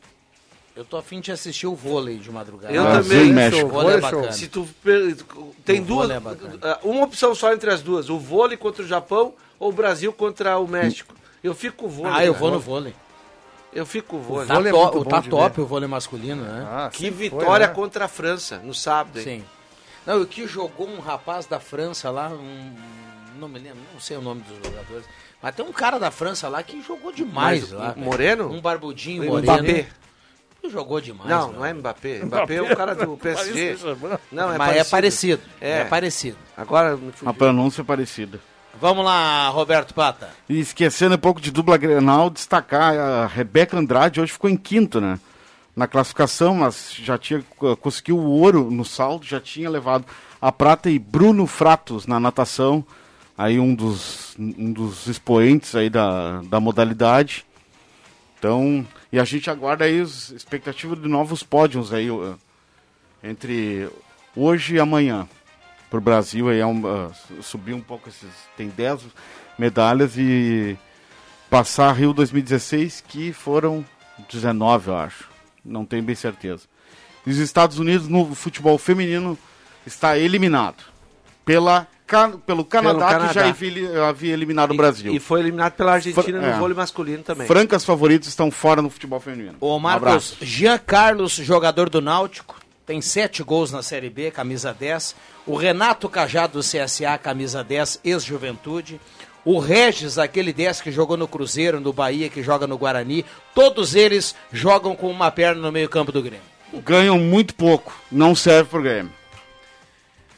Eu 0.75 0.83
tô 0.85 0.97
afim 0.97 1.21
de 1.21 1.31
assistir 1.31 1.67
o 1.67 1.75
vôlei 1.75 2.17
de 2.17 2.31
madrugada. 2.31 2.73
Eu 2.73 2.85
Brasil 2.85 3.11
também. 3.11 3.29
e 3.29 3.33
México. 3.35 3.67
O 3.67 3.69
vôlei 3.69 3.97
é 3.97 4.01
bacana. 4.01 4.33
Se 4.33 4.49
tu 4.49 4.67
per- 4.83 5.17
tem 5.63 5.81
O 5.83 5.85
duas, 5.85 6.11
é 6.11 6.17
ah, 6.63 6.79
uma 6.83 7.05
opção 7.05 7.35
só 7.35 7.53
entre 7.53 7.69
as 7.71 7.83
duas, 7.83 8.09
o 8.09 8.19
vôlei 8.19 8.57
contra 8.57 8.83
o 8.83 8.87
Japão 8.87 9.35
ou 9.59 9.69
o 9.69 9.73
Brasil 9.75 10.11
contra 10.11 10.57
o 10.59 10.67
México. 10.67 11.13
Eu 11.45 11.55
fico 11.55 11.77
com 11.77 11.87
o 11.87 11.91
vôlei. 11.91 12.13
Ah, 12.15 12.25
eu 12.25 12.33
cara. 12.33 12.39
vou 12.41 12.51
no 12.53 12.61
vôlei. 12.61 12.95
Eu 13.73 13.87
fico 13.87 14.09
com 14.09 14.17
o 14.17 14.21
vôlei. 14.21 14.47
Tá, 14.49 14.55
vôlei 14.55 14.71
é 14.71 14.75
to- 14.75 14.79
o 14.99 15.05
bom 15.05 15.05
tá 15.05 15.21
de 15.21 15.29
top 15.29 15.57
ver. 15.57 15.63
o 15.63 15.67
vôlei 15.67 15.89
masculino, 15.89 16.43
né? 16.43 16.67
Ah, 16.69 16.91
Que 16.93 17.05
sempre 17.05 17.31
foi, 17.31 17.39
vitória 17.39 17.67
né? 17.69 17.73
contra 17.73 18.05
a 18.07 18.09
França 18.09 18.59
no 18.59 18.75
sábado. 18.75 19.19
hein? 19.19 19.25
Sim. 19.25 19.45
Não, 20.07 20.21
o 20.23 20.27
que 20.27 20.47
jogou 20.47 20.89
um 20.89 20.99
rapaz 20.99 21.47
da 21.47 21.61
França 21.61 22.11
lá, 22.11 22.29
um, 22.31 22.75
não 23.39 23.49
me 23.49 23.59
lembro, 23.59 23.79
não 23.93 24.01
sei 24.01 24.17
o 24.17 24.21
nome 24.23 24.43
dos 24.43 24.57
jogadores, 24.57 25.05
mas 25.43 25.55
tem 25.55 25.65
um 25.65 25.73
cara 25.73 25.99
da 25.99 26.11
França 26.11 26.49
lá 26.49 26.63
que 26.63 26.83
jogou 26.83 27.13
demais 27.13 27.63
Mas, 27.63 27.73
lá. 27.73 27.95
um. 27.97 28.01
Moreno? 28.01 28.51
Um 28.51 28.61
barbudinho 28.61 29.23
O 29.23 29.27
moreno. 29.27 29.53
Mbappé. 29.63 29.87
Que 30.61 30.69
jogou 30.69 31.01
demais. 31.01 31.29
Não, 31.31 31.53
não 31.53 31.65
é 31.65 31.73
Mbappé. 31.73 32.25
Mbappé 32.25 32.55
é 32.57 32.63
o 32.63 32.77
cara 32.77 32.95
do 32.95 33.17
PSG. 33.19 33.77
Não, 34.33 34.53
é 34.53 34.59
mas 34.59 34.77
é 34.77 34.85
parecido. 34.85 35.43
É. 35.61 35.81
É 35.81 35.85
parecido. 35.85 36.37
Agora 36.57 36.99
A 37.25 37.33
pronúncia 37.33 37.81
é 37.81 37.85
parecida. 37.85 38.41
Vamos 38.81 39.05
lá, 39.05 39.51
Roberto 39.51 39.93
Pata. 39.93 40.31
E 40.49 40.59
esquecendo 40.59 41.15
um 41.15 41.19
pouco 41.19 41.39
de 41.39 41.51
dupla 41.51 41.77
Grenal, 41.77 42.31
destacar 42.31 42.97
a 42.97 43.27
Rebeca 43.27 43.77
Andrade, 43.77 44.23
hoje 44.23 44.33
ficou 44.33 44.49
em 44.49 44.57
quinto, 44.57 45.03
né? 45.03 45.21
Na 45.77 45.87
classificação, 45.87 46.55
mas 46.55 46.95
já 46.95 47.19
tinha 47.19 47.45
conseguiu 47.79 48.17
o 48.17 48.41
ouro 48.41 48.71
no 48.71 48.83
salto, 48.83 49.27
já 49.27 49.39
tinha 49.39 49.69
levado 49.69 50.07
a 50.41 50.51
prata 50.51 50.89
e 50.89 50.99
Bruno 50.99 51.47
Fratos 51.47 52.07
na 52.07 52.19
natação, 52.19 52.83
aí 53.37 53.61
um 53.61 53.75
dos, 53.75 54.35
um 54.39 54.73
dos 54.73 55.07
expoentes 55.07 55.75
aí 55.75 55.91
da, 55.91 56.41
da 56.45 56.59
modalidade. 56.59 57.45
Então, 58.39 58.87
e 59.13 59.21
a 59.21 59.25
gente 59.25 59.51
aguarda 59.51 59.85
aí 59.85 60.01
os 60.01 60.31
expectativas 60.31 60.99
de 60.99 61.07
novos 61.07 61.43
pódios 61.43 61.93
aí 61.93 62.09
entre 63.23 63.91
hoje 64.35 64.77
e 64.77 64.81
amanhã. 64.81 65.29
Pro 65.91 66.01
Brasil 66.01 66.49
aí 66.49 66.61
é 66.61 66.67
um, 66.67 66.81
uh, 66.85 67.13
subir 67.43 67.75
um 67.75 67.81
pouco 67.81 68.09
esses 68.09 68.31
tem 68.57 68.69
10 68.69 69.01
medalhas 69.59 70.17
e 70.17 70.79
passar 71.51 71.93
Rio 71.93 72.13
2016 72.13 73.05
que 73.07 73.33
foram 73.33 73.85
19, 74.31 74.89
eu 74.89 74.97
acho. 74.97 75.29
Não 75.65 75.85
tenho 75.85 76.03
bem 76.03 76.15
certeza. 76.15 76.63
E 77.27 77.31
os 77.31 77.39
Estados 77.39 77.79
Unidos 77.79 78.09
no 78.09 78.35
futebol 78.35 78.79
feminino 78.79 79.37
está 79.87 80.17
eliminado 80.17 80.83
pela 81.45 81.87
pelo 82.45 82.65
Canadá, 82.65 83.07
Canadá. 83.07 83.29
que 83.29 83.35
já 83.35 83.49
havia, 83.49 84.09
havia 84.09 84.33
eliminado 84.33 84.73
o 84.73 84.77
Brasil. 84.77 85.15
E 85.15 85.21
foi 85.21 85.39
eliminado 85.39 85.75
pela 85.75 85.93
Argentina 85.93 86.41
Fra- 86.41 86.49
no 86.49 86.55
é. 86.55 86.59
vôlei 86.59 86.77
masculino 86.77 87.23
também. 87.23 87.47
Francas 87.47 87.85
favoritos 87.85 88.29
estão 88.29 88.51
fora 88.51 88.83
no 88.83 88.91
futebol 88.91 89.21
feminino. 89.21 89.57
Ô 89.61 89.77
Um 89.77 89.79
Marcos, 89.79 90.09
abraço. 90.09 90.37
Jean 90.41 90.77
Carlos, 90.79 91.35
jogador 91.35 91.89
do 91.89 92.01
Náutico, 92.01 92.60
tem 92.87 93.01
sete 93.01 93.43
gols 93.43 93.71
na 93.71 93.83
Série 93.83 94.11
B, 94.11 94.31
camisa 94.31 94.75
10. 94.75 95.15
O 95.47 95.57
Renato 95.57 96.09
Cajado 96.09 96.55
do 96.55 96.61
CSA, 96.61 97.17
camisa 97.19 97.63
10, 97.63 98.01
ex-juventude. 98.05 99.01
O 99.45 99.59
Regis, 99.59 100.19
aquele 100.19 100.53
10 100.53 100.81
que 100.81 100.93
jogou 100.93 101.17
no 101.17 101.27
Cruzeiro, 101.27 101.81
no 101.81 101.93
Bahia, 101.93 102.29
que 102.29 102.43
joga 102.43 102.67
no 102.67 102.77
Guarani. 102.77 103.25
Todos 103.55 103.95
eles 103.95 104.35
jogam 104.53 104.95
com 104.95 105.11
uma 105.11 105.31
perna 105.31 105.63
no 105.63 105.73
meio-campo 105.73 106.13
do 106.13 106.23
Grêmio. 106.23 106.43
Ganham 106.85 107.19
muito 107.19 107.55
pouco, 107.55 107.93
não 108.13 108.35
serve 108.35 108.71
pro 108.71 108.83
Grêmio. 108.83 109.13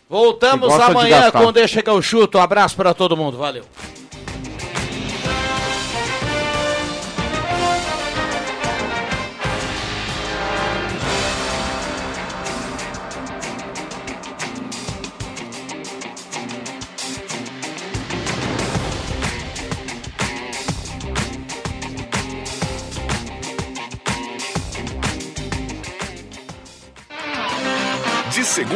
Voltamos 0.08 0.72
de 0.74 0.82
amanhã 0.82 1.20
gastar. 1.22 1.42
com 1.42 1.52
Deixa 1.52 1.82
que 1.82 1.88
eu 1.88 2.02
chuto. 2.02 2.36
Um 2.36 2.42
abraço 2.42 2.76
para 2.76 2.92
todo 2.92 3.16
mundo. 3.16 3.38
Valeu. 3.38 3.64